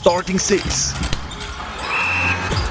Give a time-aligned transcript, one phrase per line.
[0.00, 0.94] Starting Six.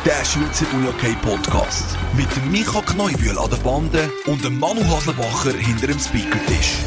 [0.06, 1.98] Der Schweizer Unihockey Podcast.
[2.16, 6.78] Mit dem Micha Kneubühl an der Bande und dem Manu Haslebacher hinter dem Speakertisch.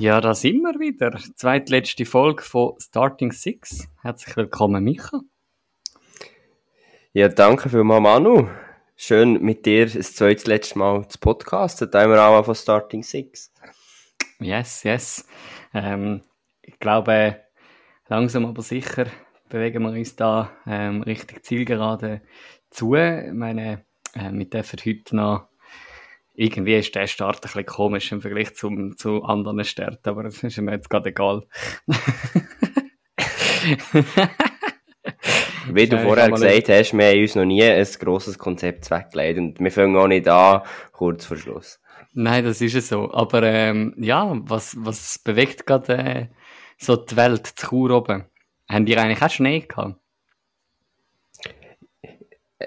[0.00, 1.16] Ja, da sind wir wieder.
[1.36, 3.86] Zweitletzte Folge von Starting Six.
[4.02, 5.20] Herzlich willkommen, Micha.
[7.12, 8.48] Ja, danke vielmals, Manu.
[8.96, 11.88] Schön mit dir das zweite letzte Mal zu podcasten.
[11.88, 13.52] Da haben wir auch von Starting Six.
[14.40, 15.24] Yes, yes.
[15.72, 16.22] Ähm,
[16.62, 17.44] ich glaube,
[18.08, 19.06] langsam aber sicher
[19.48, 22.22] bewegen wir uns da ähm, richtig zielgerade
[22.70, 22.94] zu.
[22.94, 25.48] Ich meine, äh, wir dürfen heute noch
[26.36, 30.42] irgendwie ist der Start ein bisschen komisch im Vergleich zum, zu anderen Starten, aber das
[30.42, 31.44] ist mir jetzt gerade egal.
[35.72, 39.58] Wie du vorher gesagt hast, wir haben uns noch nie ein grosses Konzept weggelegt und
[39.58, 40.60] wir fangen auch nicht an,
[40.92, 41.80] kurz vor Schluss.
[42.12, 43.12] Nein, das ist es so.
[43.12, 46.26] Aber ähm, ja, was, was bewegt gerade äh,
[46.78, 48.26] so die Welt zu Chur oben?
[48.68, 49.96] Haben die eigentlich auch Schnee gehabt?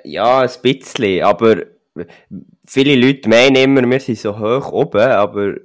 [0.04, 1.64] Ja, ein bisschen, aber
[2.68, 5.56] viele Leute meinen immer, wir sind so hoch oben, aber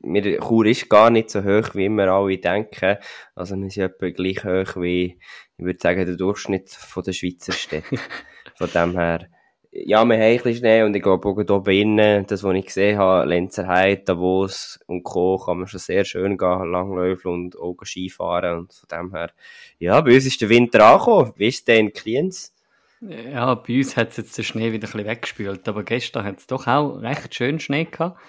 [0.00, 2.98] wir, Chur ist gar nicht so hoch, wie wir alle denken.
[3.34, 5.18] Also wir sind etwa gleich hoch wie,
[5.56, 7.98] ich würde sagen, der Durchschnitt von der Schweizer Städte.
[8.56, 9.28] Von dem her,
[9.74, 12.66] ja, wir haben ein bisschen Schnee und ich glaube, auch hier innen, das, was ich
[12.66, 17.76] gesehen habe, Lenzerheide, Davos und Co., kann man schon sehr schön gehen, langläufen und auch
[17.82, 19.30] Skifahren und von dem her,
[19.78, 21.32] ja, bei uns ist der Winter angekommen.
[21.36, 22.54] Wie ist denn in Kliens?
[23.00, 26.38] Ja, bei uns hat es jetzt den Schnee wieder ein bisschen weggespült, aber gestern hat
[26.38, 28.20] es doch auch recht schön Schnee gehabt.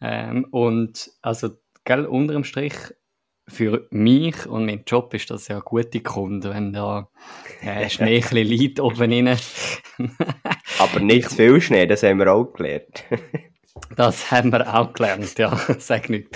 [0.00, 1.50] Ähm, und also,
[1.84, 2.74] gell, unterm Strich,
[3.46, 7.08] für mich und meinen Job ist das ja eine gute Kunde, wenn da
[7.60, 9.38] äh, Schnee ein bisschen liegt oben rein.
[10.78, 13.04] Aber nicht zu viel Schnee, das haben wir auch gelernt.
[13.96, 16.28] das haben wir auch gelernt, ja, sag nicht.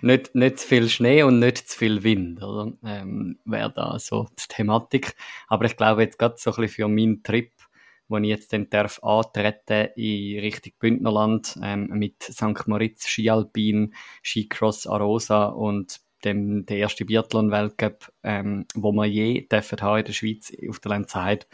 [0.00, 0.34] nicht.
[0.34, 2.72] Nicht zu viel Schnee und nicht zu viel Wind, oder?
[2.84, 5.14] Ähm, Wäre da so die Thematik.
[5.48, 7.52] Aber ich glaube jetzt gerade so ein bisschen für meinen Trip,
[8.08, 12.66] wo ich jetzt dann darf antreten in Richtung Bündnerland ähm, mit St.
[12.66, 19.98] Moritz Skialpin, Skicross Arosa und dem der erste Biathlon-Weltcup, ähm, wo wir je dürfen haben
[19.98, 21.46] in der Schweiz auf der Lenzerheide,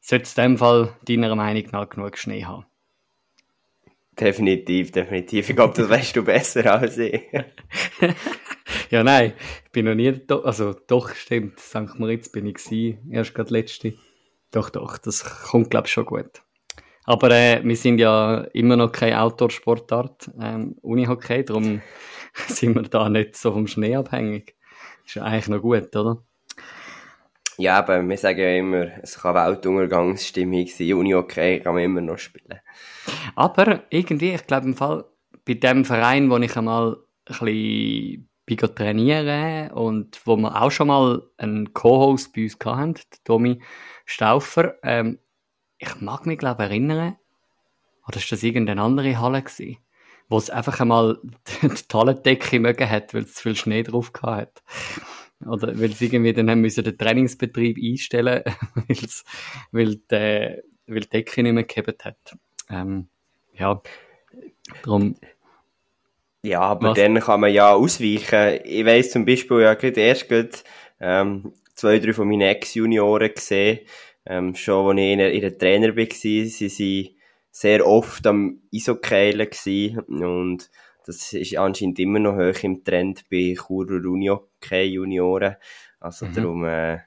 [0.00, 2.66] sollte es in dem Fall deiner Meinung nach genug Schnee haben?
[4.18, 5.50] Definitiv, definitiv.
[5.50, 7.20] Ich glaube, das weißt du besser als ich.
[8.90, 9.34] ja, nein,
[9.66, 11.98] ich bin noch nie, do also doch, stimmt, St.
[11.98, 13.94] Moritz bin ich gewesen, erst gerade letzte.
[14.56, 16.40] Doch, doch, das kommt, glaube ich, schon gut.
[17.04, 21.82] Aber äh, wir sind ja immer noch keine Outdoor-Sportart, ähm, Unihockey, darum
[22.48, 24.56] sind wir da nicht so vom Schnee abhängig.
[25.04, 26.24] Ist ja eigentlich noch gut, oder?
[27.58, 32.16] Ja, aber wir sagen ja immer, es kann Weltuntergangsstimmung sein, Unihockey kann man immer noch
[32.16, 32.58] spielen.
[33.34, 35.04] Aber irgendwie, ich glaube im Fall,
[35.44, 36.96] bei dem Verein, wo ich einmal
[37.26, 43.60] ein bisschen trainieren und wo wir auch schon mal einen Co-Host bei uns hatten, Tommy
[44.04, 45.18] Stauffer, ähm,
[45.78, 47.16] ich mag mich glaube erinnern,
[48.06, 49.78] oder ist das irgendeine andere Halle gewesen,
[50.28, 51.20] wo es einfach einmal
[51.62, 54.62] die Hallendecke mögen hat, weil es zu viel Schnee drauf hat.
[55.44, 58.42] Oder weil sie irgendwie dann haben müssen den Trainingsbetrieb einstellen,
[59.72, 62.38] weil, die, weil die Decke nicht mehr gehabt hat.
[62.70, 63.08] Ähm,
[63.52, 63.82] ja,
[64.82, 65.16] darum.
[66.46, 66.96] Ja, aber was?
[66.96, 68.60] dann kann man ja ausweichen.
[68.64, 70.50] Ich weiss zum Beispiel ja gerade erst gerade,
[71.00, 73.80] ähm, zwei, drei von meinen Ex-Junioren gesehen,
[74.24, 77.16] ähm, schon als ich in ihrer Trainer war, sie sind
[77.50, 80.70] sehr oft am Isokeilen gewesen und
[81.04, 85.56] das ist anscheinend immer noch hoch im Trend bei Churer Unihockey Junioren.
[85.98, 86.34] Also mhm.
[86.34, 86.98] darum, äh,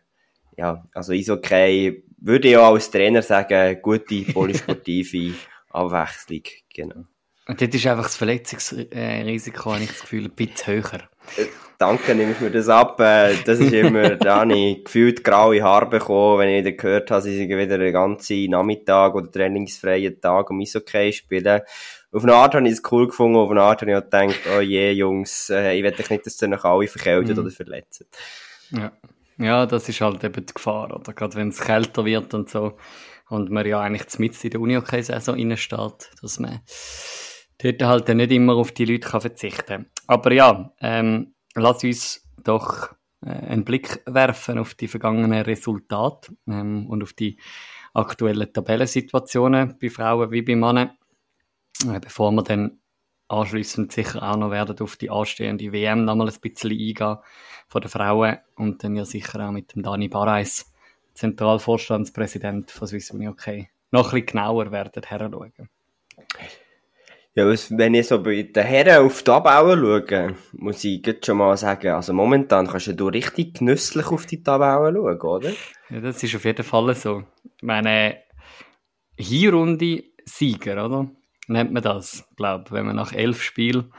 [0.57, 5.33] ja, also Isokei würde ich auch als Trainer sagen, gute polysportive
[5.69, 7.05] Abwechslung, genau.
[7.49, 11.09] Und dort ist einfach das Verletzungsrisiko, habe ich das Gefühl, ein bisschen höher.
[11.35, 11.47] Äh,
[11.79, 12.99] danke, nehme ich mir das ab.
[12.99, 17.09] Äh, das ist immer, da habe ich gefühlt graue Haare bekommen, wenn ich wieder gehört
[17.09, 21.61] habe, sie sind wieder den ganzen Nachmittag oder trainingsfreien Tag am Eishockey spielen.
[22.11, 24.39] Auf eine Art habe ich es cool gefunden, auf eine Art habe ich auch gedacht,
[24.55, 27.41] oh je, Jungs, äh, ich will nicht, dass ihr noch alle verkältet mhm.
[27.41, 28.05] oder verletzt.
[28.69, 28.91] Ja.
[29.39, 31.13] ja, das ist halt eben die Gefahr, oder?
[31.13, 32.77] Gerade wenn es kälter wird und so.
[33.27, 36.61] Und man ja eigentlich mit in der Uni-Saison reinsteht, dass man
[37.59, 39.89] dort halt nicht immer auf die Leute kann verzichten.
[40.07, 46.87] Aber ja, ähm, lass uns doch äh, einen Blick werfen auf die vergangenen Resultate ähm,
[46.87, 47.37] und auf die
[47.93, 50.91] aktuellen Tabellensituationen bei Frauen wie bei Männern,
[51.87, 52.79] äh, bevor wir dann
[53.27, 57.17] anschließend sicher auch noch werden auf die anstehende WM nochmal ein bisschen eingehen
[57.67, 60.71] von den Frauen und dann ja sicher auch mit dem Dani Barreis,
[61.13, 65.69] Zentralvorstandspräsident von Swiss Uni OK, noch ein bisschen genauer werden heranschauen.
[67.39, 71.37] Ja, wenn ich so bei den Herren auf die Tabelle schaue, muss ich jetzt schon
[71.37, 75.51] mal sagen, also momentan kannst du richtig genüsslich auf die Tabelle schauen, oder?
[75.89, 77.23] Ja, das ist auf jeden Fall so.
[77.55, 78.17] Ich meine,
[79.17, 81.09] Hinrunde Sieger, oder?
[81.47, 83.93] Nennt man das, glaube ich, wenn man nach elf Spielen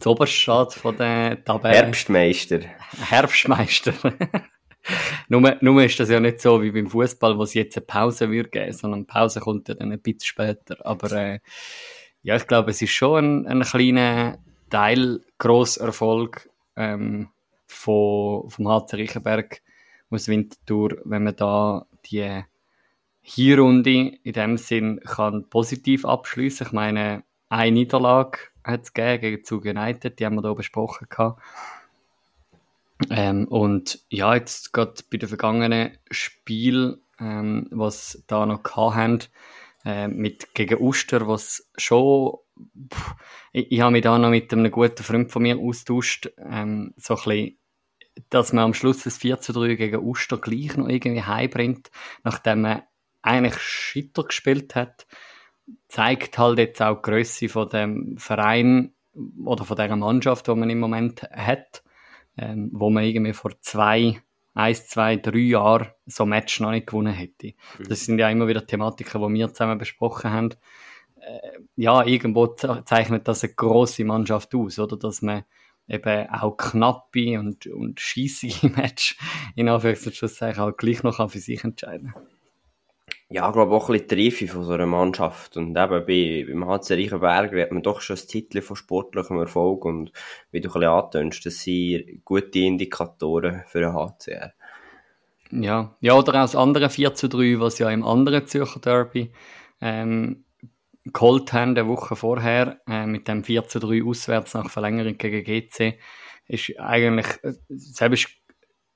[0.00, 1.74] zuoberst steht von der Tabelle.
[1.74, 2.60] Herbstmeister.
[3.06, 3.92] Herbstmeister.
[5.28, 8.30] nur, nur ist das ja nicht so wie beim Fußball, wo es jetzt eine Pause
[8.30, 10.78] würde geben, sondern Pause kommt ja dann ein bisschen später.
[10.86, 11.40] Aber äh,
[12.22, 14.38] ja, ich glaube, es ist schon ein, ein kleiner
[14.68, 17.28] Teil Grosserfolg ähm,
[17.66, 19.62] von, vom HC Riechenberg
[20.10, 22.44] aus Winterthur, wenn man da die
[23.22, 26.66] Hinrunde in dem Sinn kann positiv abschließen.
[26.66, 31.40] Ich meine, eine Niederlage hat es gegen Zug United, die haben wir hier besprochen gehabt.
[33.08, 39.20] Ähm, und ja, jetzt gerade bei den vergangenen Spielen, ähm, was da noch haben,
[39.84, 42.36] äh, mit gegen Uster, was schon,
[42.92, 43.14] pff,
[43.52, 47.14] ich, ich habe mich da noch mit einem guten Freund von mir austauscht, ähm, so
[47.14, 47.58] ein bisschen,
[48.28, 51.90] dass man am Schluss das 4 zu 3 gegen Uster gleich noch irgendwie heimbringt,
[52.24, 52.82] nachdem man
[53.22, 55.06] eigentlich Schitter gespielt hat,
[55.88, 58.94] zeigt halt jetzt auch die Grösse von dem Verein
[59.44, 61.82] oder von der Mannschaft, die man im Moment hat,
[62.36, 64.22] ähm, wo man irgendwie vor zwei
[64.54, 67.54] eins, zwei, drei Jahren so ein Match noch nicht gewonnen hätte.
[67.78, 67.88] Mhm.
[67.88, 70.50] Das sind ja immer wieder Thematiken, die wir zusammen besprochen haben.
[71.16, 74.96] Äh, ja, irgendwo zeichnet das eine große Mannschaft aus, oder?
[74.96, 75.44] Dass man
[75.88, 79.16] eben auch knappe und, und scheissige Match
[79.56, 82.26] in Anführungszeichen halt gleich noch für sich entscheiden kann
[83.32, 85.56] ja, ich glaube auch ein bisschen die Reife von so einer Mannschaft.
[85.56, 89.84] Und eben bei, beim HC Reichenberg hat man doch schon ein Titel von sportlichem Erfolg
[89.84, 90.10] und
[90.50, 94.52] wie du ein bisschen antönst, das sind gute Indikatoren für den HCR.
[95.52, 99.32] Ja, ja, oder auch das andere 4 zu 3, was ja im anderen Zürcher Derby
[99.80, 100.44] ähm,
[101.04, 105.44] geholt haben, eine Woche vorher, äh, mit dem 4 zu 3 auswärts nach Verlängerung gegen
[105.44, 105.98] GC,
[106.46, 108.28] ist eigentlich, äh, selbst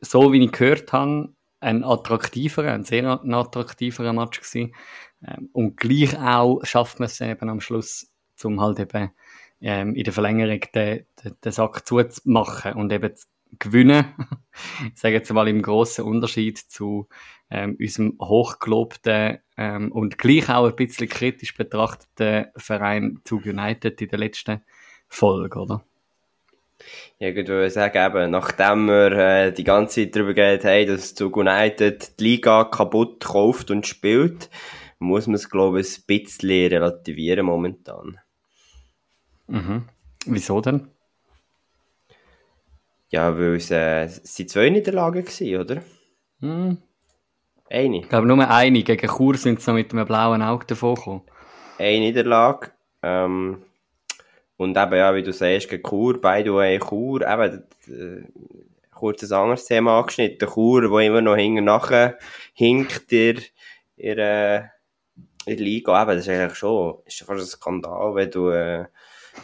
[0.01, 1.35] so wie ich gehört habe,
[1.65, 4.75] ein attraktiverer, ein sehr attraktiverer Match gewesen.
[5.27, 8.13] Ähm, und gleich auch schafft man es eben am Schluss,
[8.43, 9.11] um halt eben
[9.61, 13.27] ähm, in der Verlängerung den, den, den Sack zuzumachen und eben zu
[13.59, 14.15] gewinnen.
[14.93, 17.09] ich sage jetzt mal im grossen Unterschied zu
[17.51, 24.09] ähm, unserem hochgelobten ähm, und gleich auch ein bisschen kritisch betrachteten Verein zu United in
[24.09, 24.63] der letzten
[25.09, 25.85] Folge, oder?
[27.19, 31.15] Ja, gut, würde sagen, eben, nachdem wir äh, die ganze Zeit darüber geredet haben, dass
[31.15, 34.51] Zug United die Liga kaputt kauft und spielt,
[34.99, 38.19] muss man es, glaube ich, ein bisschen relativieren momentan.
[39.47, 39.89] Mhm.
[40.27, 40.89] Wieso denn?
[43.11, 45.83] Ja, weil es, äh, es sind zwei Niederlagen gewesen, oder?
[46.41, 46.79] Mhm.
[47.71, 48.01] Eine.
[48.01, 48.83] Ich glaube, nur eine.
[48.83, 51.23] Gegen Chur sind sie noch mit einem blauen Auge davon gekommen.
[51.79, 52.73] Eine Niederlage.
[53.03, 53.63] Ähm,
[54.57, 58.25] und eben, ja, wie du sagst, gegen Chur, by the way, Chur, eben, äh,
[58.93, 60.49] kurz ein anderes Thema angeschnitten.
[60.49, 62.19] Chur, wo immer noch hinten nachher
[62.53, 63.37] hinkt ihr,
[63.97, 64.57] ihr, äh,
[65.47, 68.87] in der Liga, eben, das ist eigentlich schon, ist fast ein Skandal, wenn du, äh,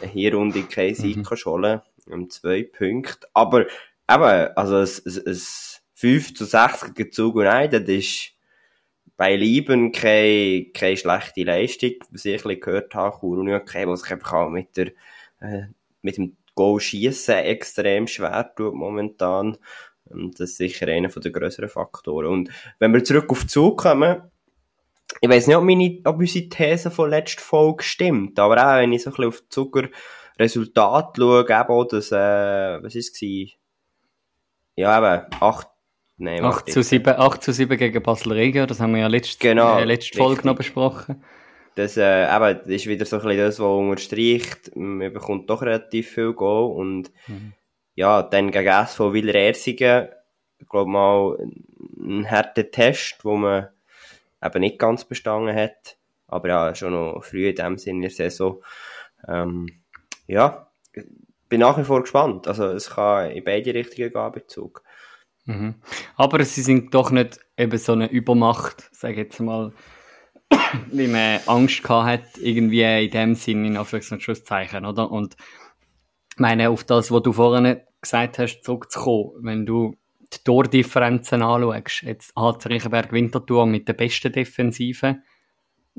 [0.01, 1.23] eine Hinrunde keinen Sieg mhm.
[1.23, 3.27] kannst holen, um zwei Punkte.
[3.33, 8.31] Aber, eben, also, es, es, es 5 zu 6 gegen Zug United ist,
[9.17, 14.01] bei Lieben keine, keine schlechte Leistung, was ich ein gehört habe, Chur Union, okay, was
[14.01, 14.87] sich einfach auch mit der,
[15.39, 15.67] äh,
[16.01, 19.57] mit dem Goal schießen extrem schwer tut momentan.
[20.05, 22.27] Und das ist sicher einer der größeren Faktoren.
[22.27, 22.49] Und
[22.79, 24.23] wenn wir zurück auf Zug kommen,
[25.19, 28.93] ich weiß nicht, ob, meine, ob unsere These von letzter Folge stimmt, aber auch wenn
[28.93, 29.89] ich so ein bisschen auf Zucker
[30.39, 33.51] Resultat schaue, eben auch das, äh, was ist es
[34.75, 35.67] Ja, eben, 8
[36.21, 39.39] Nein, 8 zu, 7, 8 zu 7 gegen Basel Regen, das haben wir ja letzte,
[39.39, 41.23] genau, äh, letzte Folge noch besprochen.
[41.73, 44.75] Das, äh, eben, das ist wieder so ein bisschen das, was unterstreicht.
[44.75, 47.53] Man bekommt doch relativ viel Goal und mhm.
[47.95, 50.09] ja, dann gegen SV Willer Ersingen,
[50.59, 51.37] ich glaube mal,
[51.97, 53.69] ein harter Test, wo man
[54.43, 55.97] eben nicht ganz bestanden hat.
[56.27, 58.61] Aber ja, schon noch früh in dem Sinne der Saison.
[59.27, 59.67] Ähm,
[60.27, 60.67] ja,
[61.49, 62.47] bin nach wie vor gespannt.
[62.47, 64.83] Also es kann in beide Richtungen gehen, Bezug.
[65.45, 65.75] Mhm.
[66.15, 69.73] Aber sie sind doch nicht eben so eine Übermacht, sage ich jetzt mal,
[70.91, 75.11] wie man Angst gehabt hat, irgendwie in dem Sinn, in Anführungs- und Schlusszeichen, oder?
[75.11, 75.35] Und
[76.37, 79.95] meine, auf das, was du vorhin gesagt hast, zurückzukommen, wenn du
[80.33, 85.21] die Tordifferenzen anschaust, jetzt hat Reichenberg Winterthur mit der besten Defensive,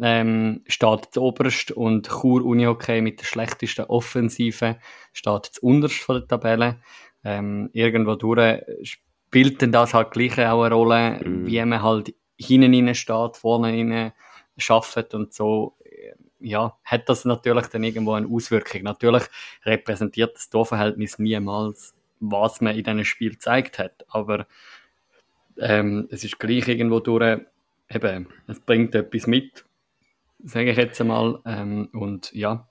[0.01, 4.79] ähm, steht oberst und Chur Unihockey mit der schlechtesten Offensive
[5.13, 6.81] steht zu unterst von der Tabelle.
[7.25, 8.63] Ähm, irgendwo durch
[9.33, 11.47] spielt denn das halt gleich auch eine Rolle, mhm.
[11.47, 14.13] wie man halt hinten rein steht, vorne rein
[14.59, 15.75] schafft und so.
[16.39, 18.83] ja, hat das natürlich dann irgendwo eine Auswirkung.
[18.83, 19.23] Natürlich
[19.65, 24.47] repräsentiert das Torverhältnis niemals, was man in diesem Spiel gezeigt hat, aber
[25.59, 27.41] ähm, es ist gleich irgendwo durch,
[27.89, 29.65] eben, es bringt etwas mit,
[30.45, 32.69] sage ich jetzt einmal, ähm, und ja.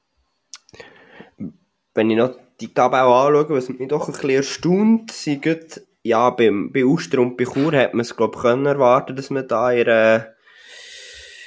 [1.95, 6.29] Wenn ich noch die Tabelle anschaue, was mich doch ein bisschen erstaunt, sind gut, ja,
[6.31, 9.47] beim, bei Uster und bei Chur hat man es, glaube ich, können erwarten, dass man
[9.47, 10.25] da in, äh,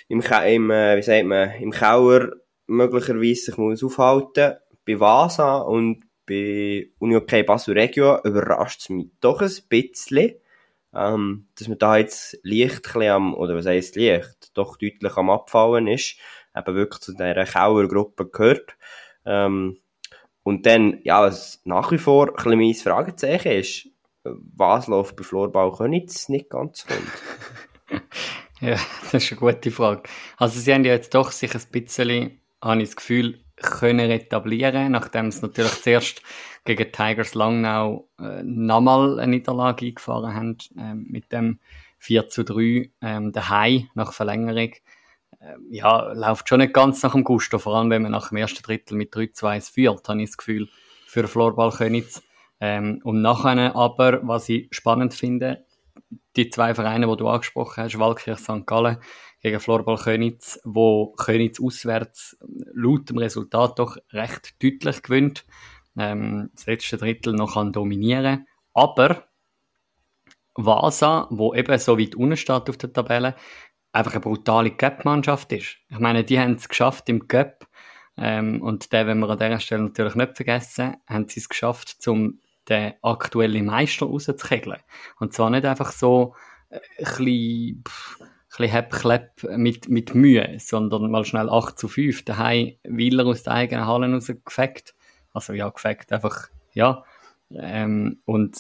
[0.09, 2.31] im, im, wie sagt man, im Keller
[2.67, 4.57] möglicherweise sich muss aufhalten.
[4.87, 10.35] Bei Vasa und bei Unihockey Basel Regio überrascht es mich doch ein bisschen,
[10.95, 15.89] ähm, dass man da jetzt leicht am, oder was heisst leicht, doch deutlich am Abfallen
[15.89, 16.17] ist,
[16.57, 18.77] eben wirklich zu dieser Kauergruppe gehört.
[19.27, 19.79] Ähm,
[20.43, 23.89] und dann, ja, was nach wie vor ein bisschen mein Fragezeichen ist,
[24.25, 28.02] was läuft bei Florbau Könitz nicht ganz rund?
[28.61, 28.78] ja,
[29.12, 30.02] das ist eine gute Frage.
[30.37, 34.93] Also sie haben ja jetzt doch sich ein bisschen, habe ich das Gefühl, können etablieren,
[34.93, 36.23] nachdem sie natürlich zuerst
[36.64, 41.61] gegen Tigers Langnau äh, nochmal eine Niederlage eingefahren haben, äh, mit dem
[41.99, 44.73] 4 zu 3 ähm, daheim nach Verlängerung.
[45.38, 48.38] Äh, ja, läuft schon nicht ganz nach dem Gusto, vor allem wenn man nach dem
[48.38, 50.69] ersten Drittel mit 3 zu 1 führt, habe ich das Gefühl,
[51.07, 52.23] für den Florball Könitz.
[52.61, 55.65] Ähm, und nachher aber, was ich spannend finde,
[56.37, 58.67] die zwei Vereine, die du angesprochen hast, Walkirch St.
[58.67, 58.99] Gallen
[59.41, 62.37] gegen Florball Könitz, wo Könitz auswärts
[62.73, 65.45] laut dem Resultat doch recht deutlich gewinnt
[65.97, 69.29] ähm, das letzte Drittel noch kann dominieren Aber
[70.55, 73.35] Vasa, wo eben so weit unten steht auf der Tabelle,
[73.93, 75.79] einfach eine brutale Cup-Mannschaft ist.
[75.89, 77.67] Ich meine, die haben es geschafft im Cup,
[78.16, 81.97] ähm, und den wenn wir an dieser Stelle natürlich nicht vergessen, haben sie es geschafft,
[82.06, 84.80] um den aktuellen Meister rauszukegeln.
[85.18, 86.35] Und zwar nicht einfach so
[86.71, 88.21] äh, ein bisschen, pff,
[88.59, 93.54] ein bisschen mit, mit Mühe, sondern mal schnell 8 zu 5 daheim Wieler aus der
[93.54, 94.94] eigenen Halle rausgefeckt
[95.35, 97.04] also ja, gefackt, einfach, ja.
[97.50, 98.56] Ähm, und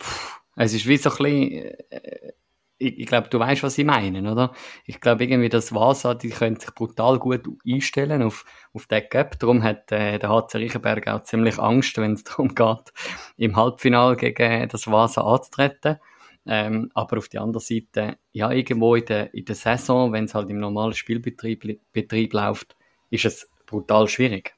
[0.00, 1.52] pff, es ist wie so ein bisschen,
[1.90, 2.32] äh,
[2.80, 4.52] ich, ich glaube, du weißt, was ich meine, oder?
[4.84, 9.38] Ich glaube irgendwie, dass Vasa, die können sich brutal gut einstellen auf, auf den Gap.
[9.38, 12.92] Darum hat äh, der HC Riechenberg auch ziemlich Angst, wenn es darum geht,
[13.36, 15.98] im Halbfinale gegen das Vasa anzutreten.
[16.46, 20.34] Ähm, aber auf der anderen Seite, ja, irgendwo in der, in der Saison, wenn es
[20.34, 22.76] halt im normalen Spielbetrieb Betrieb läuft,
[23.10, 24.54] ist es brutal schwierig.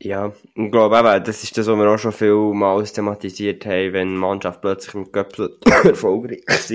[0.00, 3.92] Ja, ich glaube eben, das ist das, was wir auch schon viel mal thematisiert haben,
[3.92, 6.72] wenn die Mannschaft plötzlich im Göppel erfolgreich ist,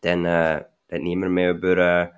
[0.00, 2.08] dann äh, hat niemand mehr über äh,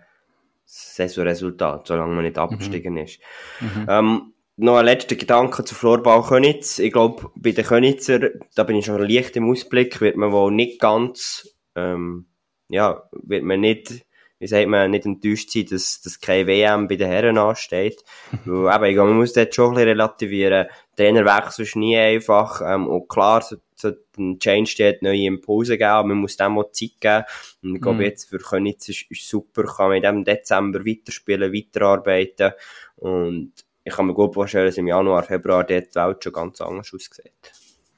[0.64, 3.00] das Saisonresultat, solange man nicht abgestiegen mhm.
[3.00, 3.21] ist.
[3.61, 3.87] Mhm.
[3.88, 6.78] Ähm, noch ein letzter Gedanke zu Florbau Könitz.
[6.78, 8.21] Ich glaube, bei den Könitzer,
[8.54, 12.26] da bin ich schon leicht im Ausblick, wird man wohl nicht ganz, ähm,
[12.69, 14.04] ja, wird man nicht
[14.38, 18.05] wie sagt man, nicht enttäuscht sein, dass, dass keine WM bei den Herren ansteht.
[18.45, 20.67] Weil, eben, ich glaube, man muss das schon ein bisschen relativieren.
[20.97, 25.91] Trainerwechsel ist nie einfach, ähm, und klar, so, so ein Change steht neue Impulse geben,
[25.91, 27.25] aber man muss dem auch Zeit geben.
[27.62, 28.05] Und ich glaube, mhm.
[28.05, 32.53] jetzt für Könitz ist, ist super, kann man in diesem Dezember weiterspielen, weiterarbeiten.
[32.97, 33.53] Und
[33.85, 36.93] ich kann mir gut vorstellen, dass im Januar, Februar dort die Welt schon ganz anders
[36.95, 37.33] aussieht.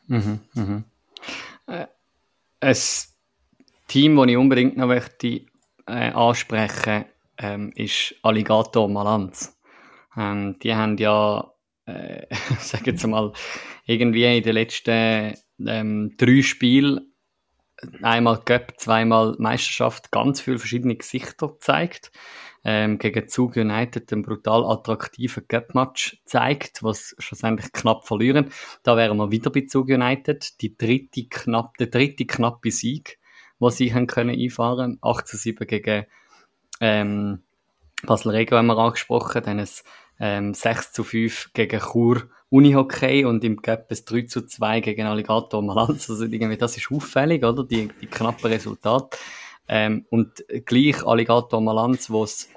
[0.09, 0.85] Mhm, mhm.
[1.67, 1.87] Äh,
[2.61, 2.77] ein
[3.89, 5.47] Team, das ich unbedingt noch möchte
[5.87, 7.07] äh, ansprechen,
[7.39, 9.57] ähm, ist Alligator Malanz.
[10.17, 11.53] Ähm, die haben ja,
[11.87, 12.27] äh,
[12.59, 13.33] sag jetzt mal,
[13.85, 15.35] irgendwie in den letzten
[15.67, 17.13] ähm, drei Spielen
[18.03, 22.11] einmal Cup, zweimal Meisterschaft ganz viele verschiedene Gesichter gezeigt.
[22.65, 28.51] Ähm, gegen Zug United einen brutal attraktiven Cup-Match zeigt, was schlussendlich knapp verlieren.
[28.83, 30.61] Da wären wir wieder bei Zug United.
[30.61, 33.21] Die dritte knapp, der dritte knappe Sieg
[33.61, 36.07] die sie haben können einfahren 8 zu 7 gegen
[36.81, 37.43] ähm,
[38.05, 39.69] Basel Rego haben wir angesprochen, dann ein
[40.21, 45.07] ähm, 6 zu 5 gegen Chur Unihockey und im Cup ein 3 zu 2 gegen
[45.07, 46.09] Alligator Malanz.
[46.09, 47.65] Also irgendwie, das ist auffällig, oder?
[47.65, 49.19] Die, die knappen Resultate.
[49.69, 52.49] Ähm, und gleich Alligator Malanz, wo es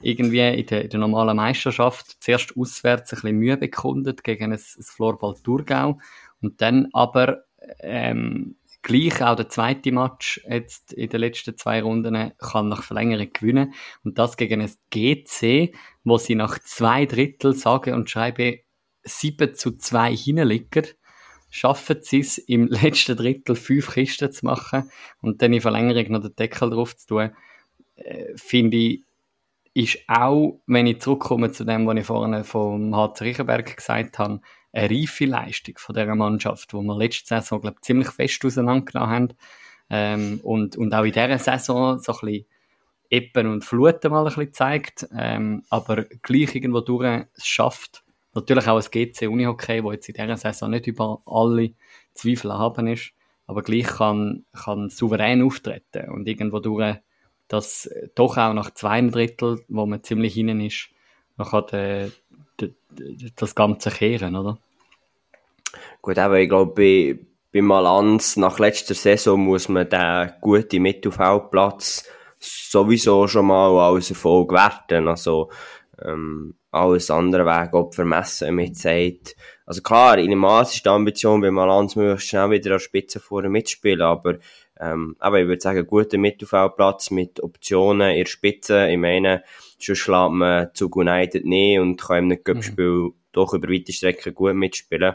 [0.00, 4.52] irgendwie in der, in der, normalen Meisterschaft zuerst auswärts ein bisschen Mühe bekundet gegen ein,
[4.52, 5.98] ein Floorball Thurgau
[6.40, 7.44] und dann aber
[7.80, 13.32] ähm, gleich auch der zweite Match jetzt in den letzten zwei Runden kann nach Verlängerung
[13.32, 13.74] gewinnen.
[14.04, 15.74] Und das gegen ein GC,
[16.04, 18.60] wo sie nach zwei Drittel sage und schreibe
[19.04, 20.86] 7 zu 2 hinliegen.
[21.50, 26.22] Schaffen sie es, im letzten Drittel fünf Kisten zu machen und dann in Verlängerung noch
[26.22, 27.30] den Deckel drauf zu tun,
[27.96, 29.04] äh, finde ich,
[29.74, 34.40] ist auch, wenn ich zurückkomme zu dem, was ich vorhin vom HC Riechenberg gesagt habe,
[34.72, 39.28] eine reife Leistung von dieser Mannschaft, wo wir letzte Saison, glaube ziemlich fest auseinandergenommen haben.
[39.90, 42.46] Ähm, und, und auch in dieser Saison so ein bisschen
[43.10, 48.02] Eppen und Fluten mal ein bisschen gezeigt, ähm, aber gleich irgendwo durch es schafft.
[48.34, 51.74] Natürlich auch das GC Unihockey, wo jetzt in dieser Saison nicht über alle
[52.14, 53.12] Zweifel haben ist,
[53.46, 56.96] aber gleich kann, kann souverän auftreten und irgendwo durch
[57.48, 60.88] das doch auch nach zwei Drittel, wo man ziemlich hinten ist,
[61.36, 62.10] noch äh,
[63.36, 64.58] das Ganze kehren, oder?
[66.00, 67.18] Gut, aber ich glaube, bei,
[67.52, 72.04] bei Malanz nach letzter Saison muss man den guten Mittelfeldplatz
[72.38, 75.08] sowieso schon mal als Erfolg werten.
[75.08, 75.50] Also,
[76.04, 79.36] ähm, alles andere Weg vermessen mit sagt.
[79.66, 83.20] Also klar, in dem Maß ist die Ambition bei Malanz möglichst schnell wieder an Spitze
[83.20, 84.38] vorne mitspielen, aber
[84.80, 88.88] ähm, aber ich würde sagen, guter Mittelfeldplatz mit Optionen in der Spitze.
[88.90, 89.44] Ich meine,
[89.82, 93.14] schon schlägt man zu United nicht und kann im Cup-Spiel mhm.
[93.32, 95.14] doch über weite Strecken gut mitspielen.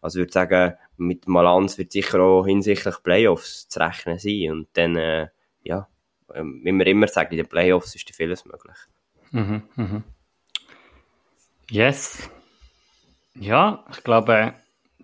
[0.00, 4.50] Also ich würde sagen, mit Malanz wird sicher auch hinsichtlich Playoffs zu rechnen sein.
[4.50, 5.28] Und dann, äh,
[5.62, 5.88] ja,
[6.34, 8.76] ähm, wie wir immer sagen, in den Playoffs ist vieles möglich.
[9.30, 10.04] Mhm, mhm.
[11.70, 12.30] Yes.
[13.34, 14.54] Ja, ich glaube,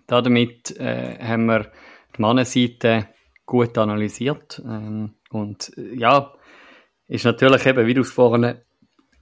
[0.07, 1.71] damit äh, haben wir
[2.15, 3.07] die Mannenseite
[3.45, 4.61] gut analysiert.
[4.65, 6.33] Ähm, und äh, ja,
[7.07, 8.59] ist natürlich eben, wie du es vorhin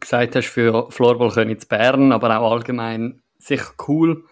[0.03, 4.25] gesagt hast, für Floorball zu Bern, aber auch allgemein sicher cool,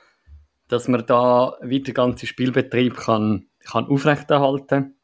[0.68, 4.96] dass man da wieder den ganzen Spielbetrieb kann, kann aufrechterhalten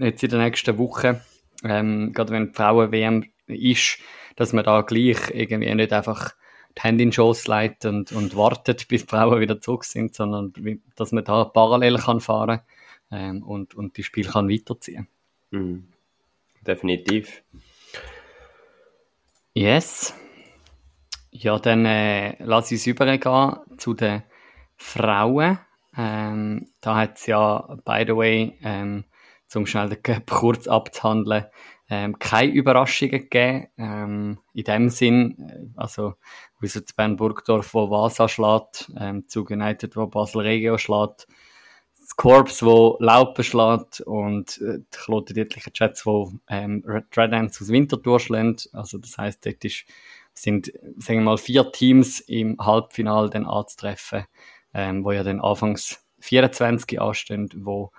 [0.00, 1.20] jetzt in der nächsten Woche,
[1.64, 3.98] ähm, gerade wenn die Frauen-WM ist,
[4.36, 6.34] dass man da gleich irgendwie nicht einfach
[6.76, 10.14] die Hände in den Schoss leitet und, und wartet, bis die Frauen wieder zurück sind,
[10.14, 10.52] sondern
[10.96, 12.60] dass man da parallel kann fahren
[13.10, 15.08] ähm, und, und die Spiel kann weiterziehen.
[15.50, 15.88] Mhm.
[16.66, 17.42] Definitiv.
[19.54, 20.14] Yes.
[21.32, 24.22] Ja, dann äh, lass uns übergehen zu den
[24.76, 25.58] Frauen.
[25.96, 29.04] Ähm, da hat es ja, by the way, ähm,
[29.48, 31.46] zum schnell den Cup kurz abzuhandeln,
[31.88, 33.66] ähm, keine Überraschungen gegeben.
[33.76, 36.14] Ähm, in dem Sinn, äh, also
[36.60, 41.26] wie so Bern Burgdorf, wo Vasa schlägt, ähm, zu United, wo Basel Regio schlägt,
[42.20, 47.70] Corps, wo Laupen schlägt und äh, die Kloten Dietlicher Jets, wo ähm, Red Ants aus
[47.70, 48.68] Winterthur schlägt.
[48.74, 49.86] Also das heißt, dort ist,
[50.34, 50.66] sind,
[50.98, 54.26] sagen wir mal, vier Teams im Halbfinale dann anzutreffen,
[54.74, 57.90] ähm, wo ja dann anfangs 24 anstehen, wo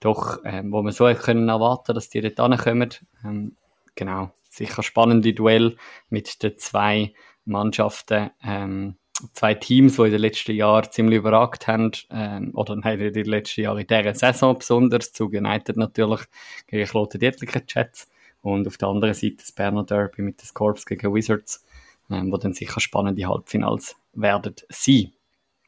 [0.00, 2.90] doch, ähm, wo man so können erwarten, dass die dort ankommen.
[3.24, 3.56] Ähm,
[3.94, 5.76] genau, sicher spannende Duell
[6.08, 7.14] mit den zwei
[7.44, 8.96] Mannschaften, ähm,
[9.32, 13.26] zwei Teams, die in den letzten Jahren ziemlich überragt haben, ähm, oder nein, in den
[13.26, 16.20] letzten Jahren in dieser Saison besonders, zu United natürlich
[16.66, 18.08] gegen Kloten Dietlicher Jets
[18.42, 21.64] und auf der anderen Seite das Berner Derby mit den Scorps gegen Wizards,
[22.10, 25.12] ähm, wo dann sicher spannende Halbfinals werden sein.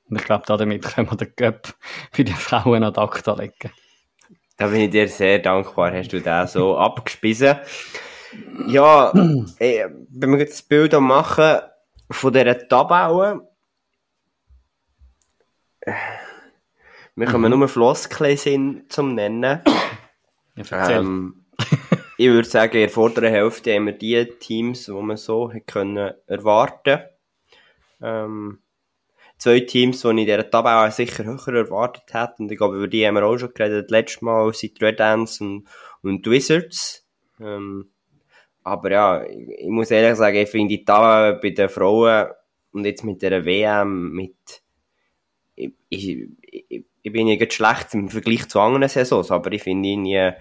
[0.09, 1.75] Und ich glaube, damit können wir den Cup
[2.13, 3.73] für die Frauen an die legen.
[4.57, 7.57] Da bin ich dir sehr dankbar, hast du da so abgespissen.
[8.69, 9.13] Ja,
[9.59, 11.61] ey, wenn wir das Bild machen
[12.11, 13.49] von dieser Tabelle,
[17.15, 17.59] wir können mhm.
[17.59, 19.63] nur Floskeln zum Nennen.
[20.57, 21.47] Ja, ähm,
[22.19, 26.13] ich würde sagen, in der vorderen Hälfte haben wir die Teams, die man so können
[26.27, 27.01] erwarten
[28.03, 28.61] ähm,
[29.39, 32.35] zwei Teams, die ich in dieser Tabelle sicher höher erwartet hätte.
[32.39, 33.91] Und ich glaube, über die haben wir auch schon geredet.
[33.91, 35.67] Letztes Mal sind Red Ants und,
[36.03, 37.07] und Wizards.
[37.41, 37.91] Ähm,
[38.63, 42.29] aber ja, ich, muss ehrlich sagen, ich finde die Tabelle bei den Frauen
[42.73, 44.63] und jetzt mit der WM mit,
[45.57, 49.89] ich, ich, ich, ich bin nicht schlecht im Vergleich zu anderen Saisons, aber ich finde
[49.89, 50.33] irgendwie,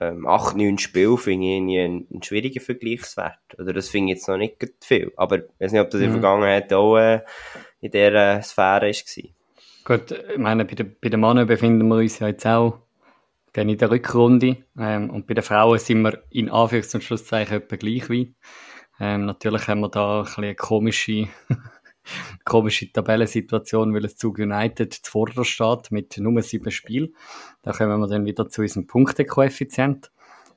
[0.00, 3.38] ähm, 8, 9 Spiele finde ich einen, einen schwierigen Vergleichswert.
[3.58, 5.12] Oder das finde ich jetzt noch nicht viel.
[5.16, 6.20] Aber ich weiß nicht, ob das in der mhm.
[6.20, 7.20] Vergangenheit auch äh,
[7.80, 9.98] in dieser Sphäre war.
[9.98, 12.80] Gut, ich meine, bei den, bei den Männern befinden wir uns ja jetzt auch
[13.54, 14.58] dann in der Rückrunde.
[14.78, 18.34] Ähm, und bei den Frauen sind wir in Anführungs- und Schlusszeichen etwa gleich weit.
[19.00, 21.28] Ähm, natürlich haben wir da ein bisschen eine komische,
[22.44, 27.14] komische Tabellensituation, weil es Zug United zuvorderst steht mit Nummer 7 Spiel.
[27.62, 30.10] Da kommen wir dann wieder zu unserem Punktekoeffizient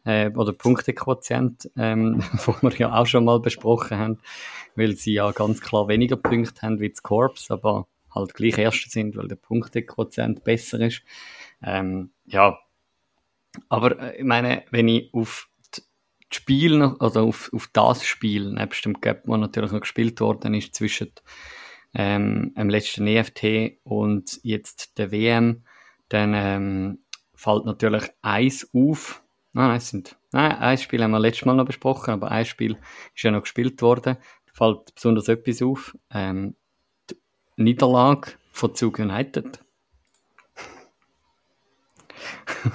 [0.03, 4.19] äh, oder Punktequotient, ähm, wo wir ja auch schon mal besprochen haben,
[4.75, 8.89] weil sie ja ganz klar weniger Punkte haben wie das Corps, aber halt gleich Erste
[8.89, 11.03] sind, weil der Punktequotient besser ist.
[11.62, 12.57] Ähm, ja,
[13.69, 15.83] aber äh, ich meine, wenn ich auf das
[16.31, 20.75] Spiel, also auf, auf das Spiel, nebst dem Gap, das natürlich noch gespielt worden ist
[20.75, 21.11] zwischen
[21.93, 25.63] ähm, dem letzten EFT und jetzt der WM,
[26.09, 26.99] dann ähm,
[27.33, 29.23] fällt natürlich eins auf,
[29.57, 32.77] Nein, es sind, nein, ein Spiel haben wir letztes Mal noch besprochen, aber ein Spiel
[33.15, 34.17] ist ja noch gespielt worden.
[34.45, 35.97] Da fällt besonders etwas auf.
[36.11, 36.55] Ähm,
[37.09, 37.15] die
[37.55, 39.59] Niederlage von Zug United.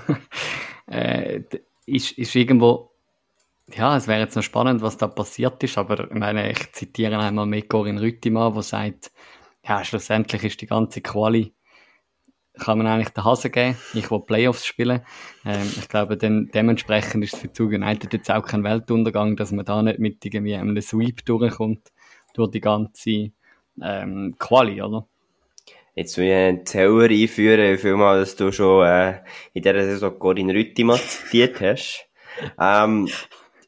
[0.87, 1.43] äh,
[1.87, 2.93] ist, ist irgendwo
[3.75, 7.19] ja, es wäre jetzt noch spannend, was da passiert ist, aber ich meine, ich zitiere
[7.19, 9.13] einmal mit Corinne Rüttimann, der sagt,
[9.65, 11.55] ja, schlussendlich ist die ganze Quali,
[12.59, 13.77] kann man eigentlich den Hase geben.
[13.95, 15.01] Ich will Playoffs spielen.
[15.45, 19.53] Ähm, ich glaube, dann, dementsprechend ist es für Zug United jetzt auch kein Weltuntergang, dass
[19.53, 21.93] man da nicht mit irgendwie einem Sweep durchkommt,
[22.35, 23.31] durch die ganze
[23.81, 25.07] ähm, Quali, oder?
[25.95, 29.21] Jetzt will ich einen Zähler einführen, wie viel Mal, dass du schon äh,
[29.53, 32.09] in dieser Saison Corinne Rüttimann zitiert hast.
[32.59, 33.11] Ähm,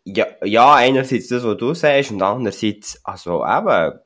[0.04, 4.00] ja, ja, einerseits das, was du sagst, und andererseits, also eben,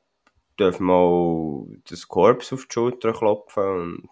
[0.59, 4.09] dürfen wir das Korps auf die Schulter klopfen und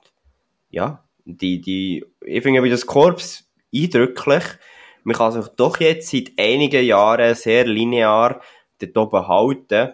[0.70, 4.44] ja, die, die, ich finde bei das Korps eindrücklich.
[5.04, 8.42] Man kann sich doch jetzt seit einigen Jahren sehr linear
[8.80, 9.94] dort oben halten.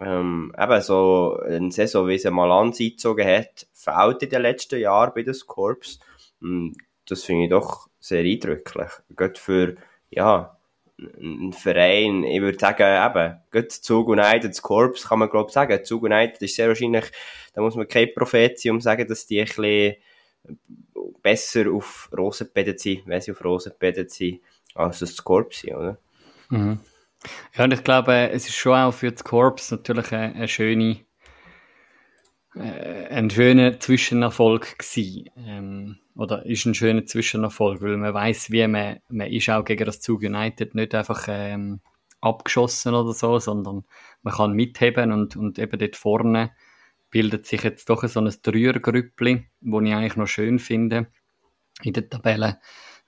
[0.00, 5.12] Ähm, eben so eine Saison, wie sie mal angezogen hat, fehlt in den letzten Jahren
[5.14, 5.98] bei das Korps.
[6.40, 8.90] Und das finde ich doch sehr eindrücklich.
[9.16, 9.76] Gerade für,
[10.10, 10.56] ja,
[10.98, 15.54] ein Verein, ich würde sagen, eben, gerade Zug United, das Korps, kann man glaube ich
[15.54, 17.04] sagen, Zug United ist sehr wahrscheinlich,
[17.54, 19.96] da muss man kein Prophet sein, um zu sagen, dass die ein bisschen
[21.22, 24.40] besser auf Rosen gebettet sind, wenn sie auf Rosen gebettet sind,
[24.74, 25.98] als das Korps sind, oder?
[26.50, 26.80] Mhm.
[27.56, 30.98] Ja, und ich glaube, es ist schon auch für das Korps natürlich eine, eine schöne,
[32.54, 35.30] äh, ein schöner Zwischenerfolg gewesen.
[35.36, 39.84] Ähm, oder ist ein schöner Zwischenerfolg, weil man weiß, wie man, man ist auch gegen
[39.84, 41.80] das Zug United nicht einfach ähm,
[42.20, 43.84] abgeschossen oder so, sondern
[44.22, 46.52] man kann mitheben und, und eben dort vorne
[47.10, 51.06] bildet sich jetzt doch so ein Dreiergrüppli, wo ich eigentlich noch schön finde
[51.82, 52.58] in der Tabelle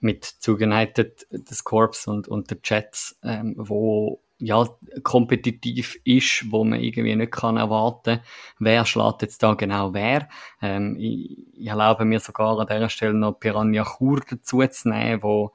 [0.01, 4.67] mit Zug United, das Corps und, und der Jets, ähm, wo ja,
[5.03, 8.21] kompetitiv ist, wo man irgendwie nicht kann erwarten,
[8.59, 10.29] wer schlägt jetzt da genau wer.
[10.63, 15.23] Ähm, ich, ich erlaube mir sogar an dieser Stelle noch Piranha Chur dazu zu nehmen,
[15.23, 15.53] wo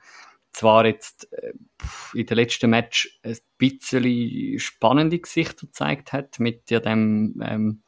[0.53, 1.53] zwar jetzt äh,
[2.13, 7.81] in den letzten Match ein bisschen spannende Gesichter gezeigt hat, mit ja dem ähm,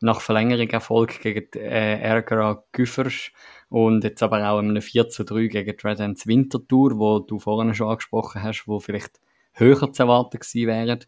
[0.00, 3.30] nach Verlängerung Erfolg gegen äh, Ergera Güffers
[3.68, 7.38] und jetzt aber auch einem 4 zu 3 gegen die Red Ends Winterthur, wo du
[7.38, 9.20] vorhin schon angesprochen hast, wo vielleicht
[9.52, 11.04] höher zu erwarten gewesen wären.